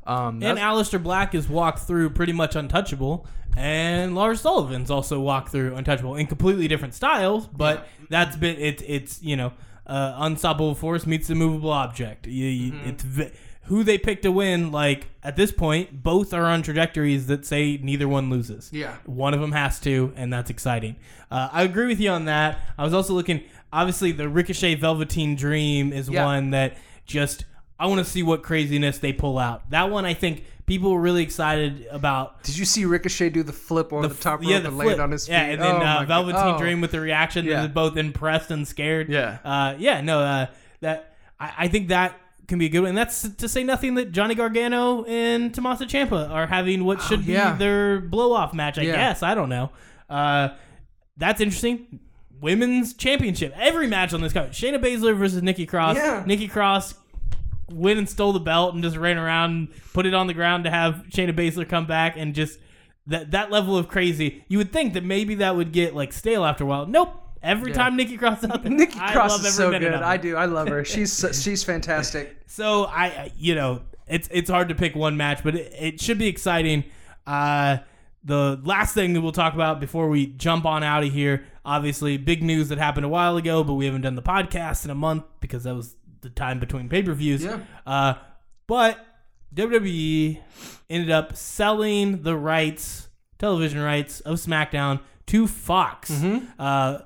[0.07, 3.27] Um, And Aleister Black is walked through pretty much untouchable,
[3.57, 7.47] and Lars Sullivan's also walked through untouchable in completely different styles.
[7.49, 9.53] But that's been it's it's you know
[9.87, 12.27] uh, unstoppable force meets the immovable object.
[12.27, 12.89] You, you, Mm-hmm.
[12.89, 13.31] It's v-
[13.63, 14.71] who they pick to win.
[14.71, 18.71] Like at this point, both are on trajectories that say neither one loses.
[18.73, 18.95] Yeah.
[19.07, 20.95] one of them has to, and that's exciting.
[21.33, 22.61] Uh, I agree with you on that.
[22.79, 23.43] I was also looking.
[23.73, 26.25] Obviously, the Ricochet Velveteen Dream is Yeah.
[26.25, 26.77] one that
[27.07, 27.45] just
[27.79, 29.69] I want to see what craziness they pull out.
[29.71, 32.43] That one I think people were really excited about.
[32.43, 34.89] did you see Ricochet do the flip on the, top rope yeah, the and flip.
[34.89, 35.33] land on his feet?
[35.35, 36.59] Yeah, and then Oh uh, Velveteen Oh.
[36.59, 37.63] Dream with the reaction Yeah.
[37.65, 39.09] is both impressed and scared.
[39.09, 39.39] Yeah.
[39.45, 40.47] uh, yeah, no, uh,
[40.81, 42.91] that I, I think that can be a good one.
[42.91, 47.21] And that's to say nothing that Johnny Gargano and Tommaso Ciampa are having what should
[47.21, 47.53] Oh, yeah.
[47.53, 48.79] be their blow off match.
[48.79, 48.97] I Yeah.
[48.97, 49.71] guess I don't know.
[50.09, 50.51] Uh,
[51.17, 52.01] that's interesting.
[52.41, 53.55] Women's championship.
[53.59, 54.51] Every match on this card.
[54.53, 55.97] Shayna Baszler versus Nikki Cross.
[55.97, 56.23] Yeah.
[56.27, 56.95] Nikki Cross
[57.71, 60.65] went and stole the belt and just ran around and put it on the ground
[60.65, 62.59] to have Shayna Baszler come back and just
[63.09, 64.45] that that level of crazy.
[64.49, 66.87] You would think that maybe that would get like stale after a while.
[66.87, 67.23] Nope.
[67.43, 67.77] Every Yeah.
[67.77, 69.85] time Nikki Cross is out there, Nikki I Cross love is so good.
[69.85, 70.37] I do.
[70.37, 70.85] I love her.
[70.85, 72.37] She's so- she's fantastic.
[72.47, 76.01] So I, I- you know, it's it's hard to pick one match, but it, it
[76.01, 76.85] should be exciting.
[77.27, 77.79] Uh,
[78.25, 82.17] the last thing that we'll talk about before we jump on out of here, obviously,
[82.17, 84.95] big news that happened a while ago, but we haven't done the podcast in a
[84.97, 85.95] month because that was
[86.27, 87.45] the time between pay per views.
[87.45, 87.61] Yeah.
[87.87, 88.15] Uh,
[88.67, 89.05] but
[89.55, 90.41] WWE
[90.91, 93.09] ended up selling the rights,
[93.39, 96.11] television rights of SmackDown to Fox.
[96.59, 96.99] Uh,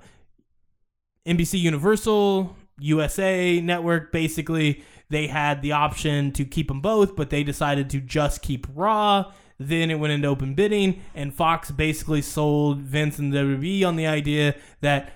[1.26, 7.42] NBC Universal, USA Network, basically, they had the option to keep them both, but they
[7.42, 9.32] decided to just keep Raw.
[9.58, 14.06] Then it went into open bidding, and Fox basically sold Vince and WWE on the
[14.06, 15.12] idea that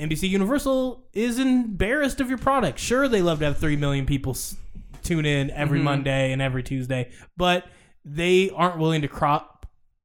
[0.00, 2.78] NBC Universal is embarrassed of your product.
[2.78, 4.56] Sure, they love to have 3 million people s-
[5.02, 7.66] tune in every Monday and every Tuesday, but
[8.04, 9.44] they aren't willing to cro-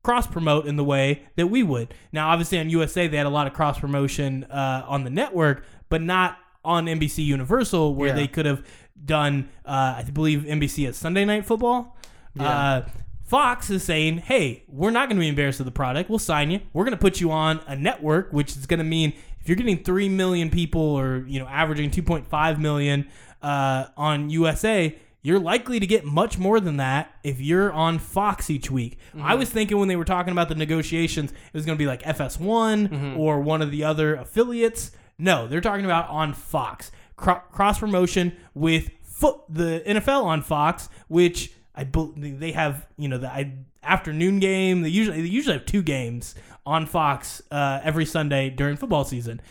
[0.03, 1.93] cross promote in the way that we would.
[2.11, 5.65] Now, obviously, on USA, they had a lot of cross promotion uh, on the network,
[5.89, 8.15] but not on NBC Universal, where Yeah.
[8.15, 8.65] they could have
[9.03, 11.95] done, uh, I believe, NBC has Sunday Night Football.
[12.39, 12.81] Uh,
[13.23, 16.09] Fox is saying, hey, we're not going to be embarrassed of the product.
[16.09, 16.59] We'll sign you.
[16.73, 19.13] We're going to put you on a network, which is going to mean
[19.45, 23.07] if you're getting 3 million people or, you know, averaging 2.5 million
[23.43, 28.49] uh, on USA, you're likely to get much more than that if you're on Fox
[28.49, 28.97] each week.
[29.22, 31.85] I was thinking when they were talking about the negotiations, it was going to be
[31.85, 34.91] like FS1 or one of the other affiliates.
[35.19, 36.89] No, they're talking about on Fox.
[37.15, 41.88] Cro- cross promotion with foot the NFL on Fox, which I
[42.18, 43.53] they have you know the I,
[43.84, 44.81] afternoon game.
[44.81, 46.35] They usually they usually have two games
[46.65, 49.41] on Fox uh, every Sunday during football season.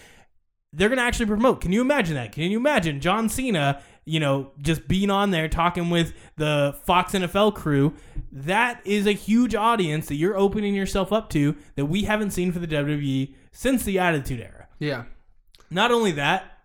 [0.72, 1.60] They're gonna actually promote.
[1.60, 2.32] Can you imagine that?
[2.32, 3.82] Can you imagine John Cena?
[4.06, 7.94] You know, just being on there talking with the Fox NFL crew.
[8.32, 12.52] That is a huge audience that you're opening yourself up to that we haven't seen
[12.52, 14.68] for the WWE since the Attitude Era.
[14.78, 15.04] Yeah.
[15.70, 16.58] Not only that,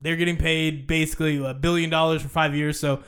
[0.00, 3.02] they're getting paid basically a billion dollars for five years, so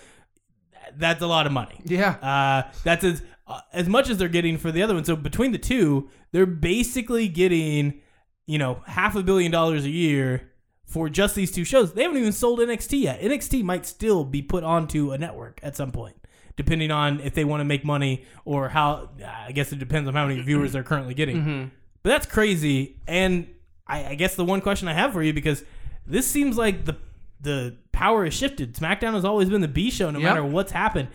[0.96, 1.80] that's a lot of money.
[1.84, 2.10] Yeah.
[2.10, 5.04] Uh, that's as uh, as much as they're getting for the other one.
[5.04, 8.00] So between the two, they're basically getting,
[8.46, 10.50] you know, half a billion dollars a year
[10.84, 11.92] for just these two shows.
[11.92, 13.20] They haven't even sold NXT yet.
[13.20, 16.16] NXT might still be put onto a network at some point,
[16.56, 19.10] depending on if they want to make money or how.
[19.24, 21.70] I guess it depends on how many viewers they're currently getting.
[22.02, 23.00] But that's crazy.
[23.06, 23.48] And
[23.86, 25.64] I, I guess the one question I have for you because
[26.06, 26.96] this seems like the
[27.40, 28.74] the power has shifted.
[28.74, 30.28] SmackDown has always been the B show, no Yep.
[30.28, 31.08] matter what's happened.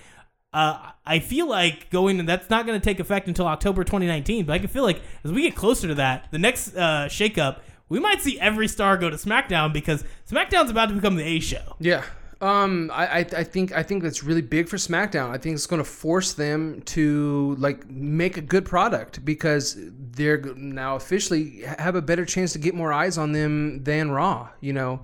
[0.53, 4.45] Uh, I feel like going and that's not going to take effect until October 2019.
[4.45, 7.59] But I can feel like as we get closer to that, the next uh, shakeup,
[7.87, 11.39] we might see every star go to SmackDown because SmackDown's about to become the A
[11.39, 11.75] show.
[11.79, 12.03] Yeah.
[12.41, 15.29] Um, I, I I think I think that's really big for SmackDown.
[15.29, 20.41] I think it's going to force them to like make a good product because they're
[20.55, 24.49] now officially have a better chance to get more eyes on them than Raw.
[24.59, 25.01] You know,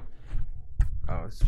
[1.09, 1.41] oh, it's,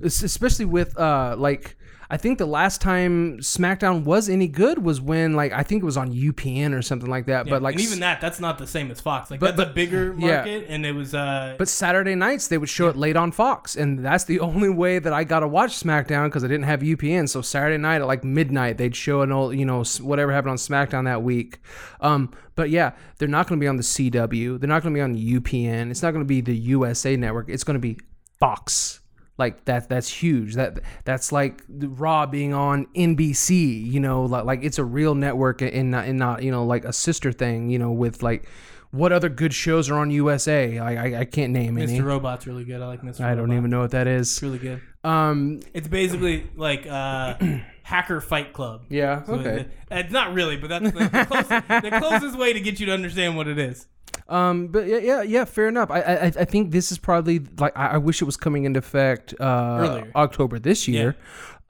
[0.00, 1.76] it's especially with uh like
[2.10, 5.86] I think the last time SmackDown was any good was when like I think it
[5.86, 7.48] was on UPN or something like that.
[7.48, 9.30] but like and even that, that's not the same as Fox.
[9.30, 10.34] Like But- that's a but- bigger yeah.
[10.36, 11.14] market, and it was.
[11.14, 14.68] uh But Saturday nights they would show it late on Fox, and that's the only
[14.68, 17.30] way that I got to watch SmackDown because I didn't have UPN.
[17.30, 20.56] So Saturday night at like midnight they'd show an old, you know, whatever happened on
[20.58, 21.60] SmackDown that week.
[22.02, 24.60] Um, but yeah, they're not going to be on the CW.
[24.60, 25.90] They're not going to be on UPN.
[25.90, 27.48] It's not going to be the USA Network.
[27.48, 27.96] It's going to be
[28.42, 29.00] Fox.
[29.38, 29.88] Like that.
[29.88, 30.54] That's huge.
[30.54, 33.86] That that's like Raw being on NBC.
[33.86, 36.84] You know, like, like it's a real network and not and not you know like
[36.84, 37.70] a sister thing.
[37.70, 38.48] You know, with like.
[38.92, 40.78] What other good shows are on USA?
[40.78, 41.98] I I, I can't name any.
[41.98, 42.04] Mr.
[42.04, 42.80] Robot's really good.
[42.80, 43.20] I like Mr.
[43.20, 43.20] Robot.
[43.22, 43.56] I don't Robot.
[43.56, 44.30] even know what that is.
[44.32, 44.80] It's really good.
[45.02, 45.60] Um.
[45.74, 47.34] It's basically like uh,
[47.82, 48.84] Hacker Fight Club.
[48.90, 49.24] Yeah.
[49.24, 49.60] So Okay.
[49.62, 52.86] it- It's not really, but that's the, the, closest, the closest way to get you
[52.86, 53.86] to understand what it is.
[54.28, 54.68] Um.
[54.68, 54.98] But yeah.
[54.98, 55.22] Yeah.
[55.22, 55.44] Yeah.
[55.46, 55.90] Fair enough.
[55.90, 56.00] I.
[56.02, 56.24] I.
[56.26, 57.76] I think this is probably like.
[57.76, 59.34] I, I wish it was coming into effect.
[59.40, 60.12] Uh, Earlier.
[60.14, 61.16] October this year.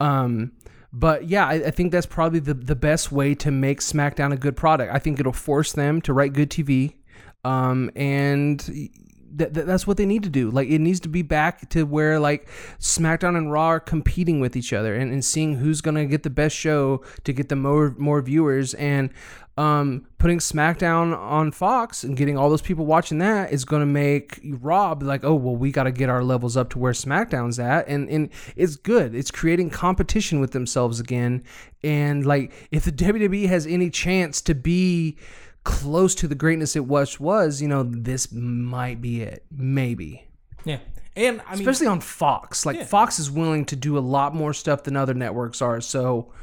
[0.01, 0.21] Yeah.
[0.23, 0.51] Um.
[0.95, 4.37] But yeah, I, I think that's probably the the best way to make SmackDown a
[4.37, 4.93] good product.
[4.93, 6.95] I think it'll force them to write good TV.
[7.43, 7.91] Um.
[7.95, 8.89] And.
[9.35, 10.51] Th- th- that's what they need to do.
[10.51, 12.47] Like it needs to be back to where like
[12.79, 16.29] SmackDown and Raw are competing with each other and, and seeing who's gonna get the
[16.29, 19.09] best show to get the more more viewers and
[19.55, 24.39] um, putting SmackDown on Fox and getting all those people watching that is gonna make
[24.43, 27.59] Raw be like, oh well, we got to get our levels up to where SmackDown's
[27.59, 29.13] at, and and it's good.
[29.13, 31.43] It's creating competition with themselves again,
[31.83, 35.17] and like if the WWE has any chance to be
[35.63, 40.27] close to the greatness it was was you know this might be it maybe
[40.65, 40.79] Yeah.
[41.15, 42.85] And I mean, especially on fox like Yeah.
[42.85, 46.33] fox is willing to do a lot more stuff than other networks are so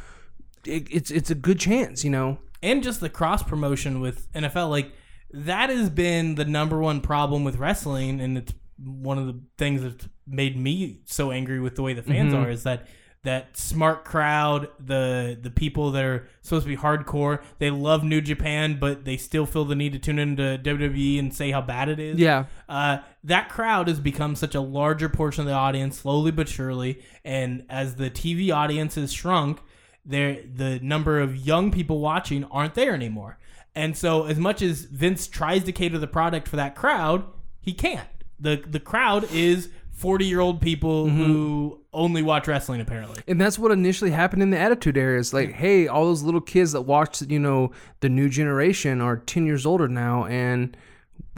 [0.65, 4.69] it, it's it's a good chance you know and just the cross promotion with NFL,
[4.69, 4.93] like
[5.33, 9.81] that has been the number one problem with wrestling, and it's one of the things
[9.83, 12.45] that's made me so angry with the way the fans Mm-hmm.
[12.45, 12.87] are is that
[13.23, 18.21] that smart crowd, the the people that are supposed to be hardcore, they love New
[18.21, 21.89] Japan, but they still feel the need to tune into WWE and say how bad
[21.89, 22.19] it is.
[22.19, 26.49] yeah Uh, that crowd has become such a larger portion of the audience, slowly but
[26.49, 27.03] surely.
[27.25, 29.61] And as the TV audience has shrunk,
[30.05, 33.39] there the number of young people watching aren't there anymore.
[33.75, 37.25] And so, as much as Vince tries to cater the product for that crowd,
[37.61, 38.09] he can't.
[38.39, 39.69] the The crowd is
[40.01, 41.23] forty year old people mm-hmm.
[41.23, 43.23] who only watch wrestling, apparently.
[43.29, 46.41] and that's what initially happened in the attitude era is like hey all those little
[46.41, 47.71] kids that watched you know
[48.01, 50.77] the new generation are 10 years older now and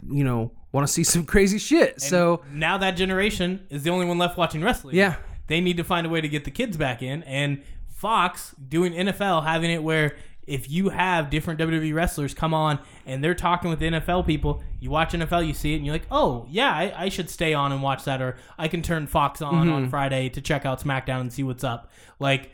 [0.07, 4.05] you know want to see some crazy shit so now that generation is the only
[4.05, 4.95] one left watching wrestling.
[4.95, 5.15] Yeah.
[5.47, 7.23] They need to find a way to get the kids back in.
[7.23, 10.15] And Fox doing NFL, having it where
[10.47, 14.89] if you have different WWE wrestlers come on and they're talking with NFL people, you
[14.89, 17.71] watch NFL, you see it, and you're like, oh, yeah, I, I should stay on
[17.71, 18.21] and watch that.
[18.21, 19.89] Or I can turn Fox on on mm-hmm.
[19.89, 21.91] Friday to check out SmackDown and see what's up.
[22.19, 22.51] Like,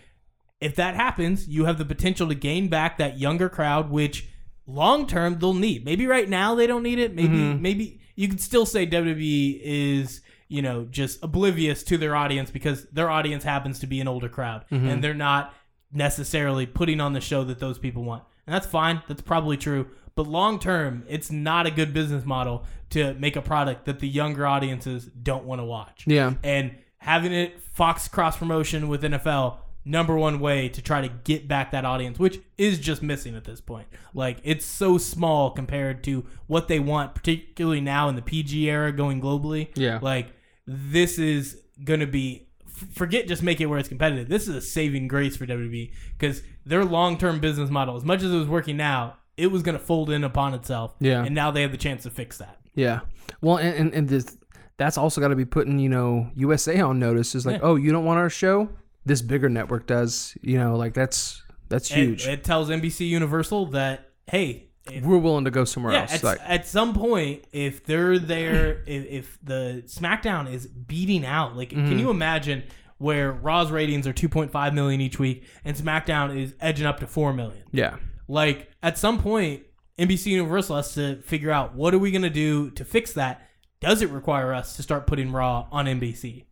[0.62, 4.28] if that happens, you have the potential to gain back that younger crowd, which
[4.68, 5.86] long term they'll need.
[5.86, 7.16] Maybe right now they don't need it.
[7.16, 7.62] Maybe mm-hmm.
[7.62, 12.86] maybe you could still say WWE is you know just oblivious to their audience because
[12.88, 14.88] their audience happens to be an older crowd mm-hmm.
[14.88, 15.54] and they're not
[15.92, 18.24] necessarily putting on the show that those people want.
[18.46, 19.02] And that's fine.
[19.08, 19.88] That's probably true.
[20.16, 24.08] But long term, it's not a good business model to make a product that the
[24.08, 29.58] younger audiences don't want to watch yeah and having it Fox cross promotion with NFL
[29.86, 33.44] number one way to try to get back that audience which is just missing at
[33.46, 38.22] this point like it's so small compared to what they want particularly now in the
[38.24, 40.00] PG era going globally Yeah.
[40.02, 40.30] like
[40.66, 42.48] this is going to be
[42.94, 46.42] forget just make it where it's competitive this is a saving grace for WWE because
[46.66, 49.84] their long-term business model as much as it was working now it was going to
[49.84, 51.24] fold in upon itself Yeah.
[51.24, 53.02] and now they have the chance to fix that Yeah.
[53.42, 54.38] Well, and and, and this,
[54.78, 57.36] that's also got to be putting you know USA on notice.
[57.36, 57.68] Is like, Yeah.
[57.68, 58.70] oh, you don't want our show?
[59.06, 60.38] This bigger network does.
[60.42, 62.28] You know, like that's that's huge.
[62.28, 66.14] it tells NBC Universal that hey, if, We're willing to go somewhere yeah, else.
[66.16, 71.56] at, Like, at some point, if they're there, if, if the SmackDown is beating out,
[71.56, 71.88] like, Mm-hmm.
[71.90, 72.64] can you imagine
[72.98, 77.34] where Raw's ratings are 2.5 million each week and SmackDown is edging up to 4
[77.34, 77.64] million?
[77.72, 77.98] yeah.
[78.28, 79.64] Like, at some point,
[79.98, 83.42] NBC Universal has to figure out what are we going to do to fix that?
[83.82, 86.46] Does it require us to start putting Raw on NBC?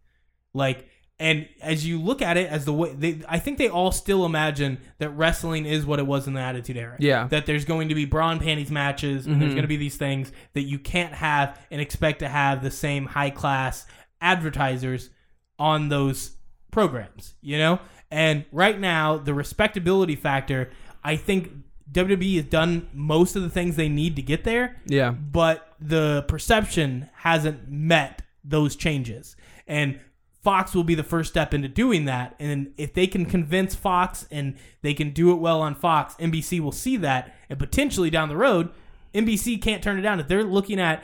[0.56, 0.88] Like,
[1.20, 4.26] and as you look at it as the way they, I think they all still
[4.26, 6.96] imagine that wrestling is what it was in the Attitude Era.
[7.00, 7.28] Yeah.
[7.28, 9.56] That there's going to be bra and panties matches, and there's mm-hmm.
[9.56, 13.08] going to be these things that you can't have and expect to have the same
[13.08, 13.88] high class
[14.22, 15.10] advertisers
[15.58, 16.38] on those
[16.72, 17.80] programs, you know?
[18.12, 20.70] And right now, the respectability factor,
[21.04, 21.52] I think
[21.92, 25.12] WWE has done most of the things they need to get there Yeah.
[25.12, 29.36] but the perception hasn't met those changes.
[29.68, 30.00] And
[30.42, 32.36] Fox will be the first step into doing that.
[32.40, 36.60] And if they can convince Fox and they can do it well on Fox, NBC
[36.60, 37.36] will see that.
[37.50, 38.70] And potentially down the road,
[39.14, 40.20] NBC can't turn it down.
[40.20, 41.04] If they're looking at,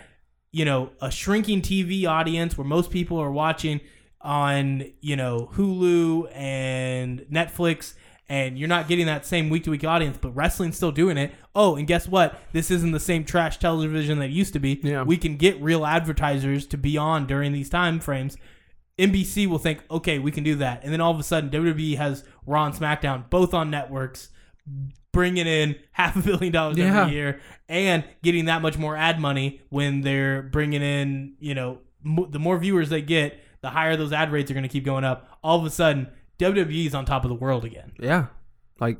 [0.51, 3.81] you know, a shrinking TV audience where most people are watching
[4.22, 7.95] on, you know, Hulu and Netflix
[8.30, 11.31] and you're not getting that same week to week audience, but wrestling's still doing it.
[11.53, 12.39] Oh, and guess what?
[12.53, 14.80] This isn't the same trash television that it used to be.
[14.81, 15.03] Yeah.
[15.03, 18.38] We can get real advertisers to be on during these time frames.
[19.11, 20.84] NBC will think, okay, we can do that.
[20.84, 24.30] And then all of a sudden, WWE has Raw and SmackDown both on networks,
[25.11, 27.01] bringing in half a billion dollars Yeah.
[27.01, 27.39] every year
[27.69, 32.39] and getting that much more ad money when they're bringing in, you know, mo- the
[32.39, 35.27] more viewers they get, the higher those ad rates are going to keep going up.
[35.43, 36.07] All of a sudden,
[36.39, 37.91] WWE is on top of the world again.
[37.99, 38.27] Yeah.
[38.80, 38.97] Like,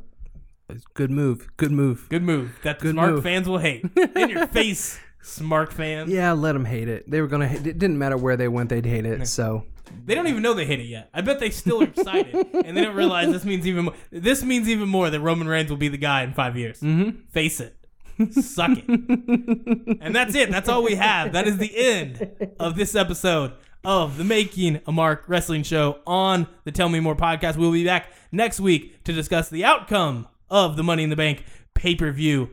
[0.94, 1.50] good move.
[1.58, 2.08] Good move.
[2.10, 2.58] Good move.
[2.64, 3.24] That the Good smart move.
[3.24, 3.84] fans will hate.
[4.16, 6.12] In your face, smart fans.
[6.12, 7.10] Yeah, let them hate it.
[7.10, 7.48] They were gonna.
[7.48, 9.28] Hate, it didn't matter where they went, they'd hate it.
[9.28, 9.66] So
[10.06, 11.10] They don't even know they hit it yet.
[11.14, 12.36] I bet they still are excited,
[12.66, 13.94] and they don't realize this means even more.
[14.12, 16.80] This means even more that Roman Reigns will be the guy in five years.
[16.82, 17.22] Mm-hmm.
[17.32, 17.76] Face it,
[18.32, 18.88] suck it,
[20.02, 20.52] and that's it.
[20.52, 21.34] That's all we have.
[21.34, 23.54] That is the end of this episode
[23.86, 27.58] of the Making a Mark Wrestling Show on the Tell Me More podcast.
[27.58, 31.44] We'll be back next week to discuss the outcome of the Money in the Bank
[31.74, 32.52] pay per view.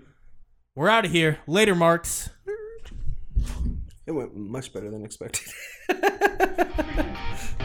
[0.74, 1.38] We're out of here.
[1.46, 2.30] Later, Marks.
[4.10, 5.46] It went much better than expected.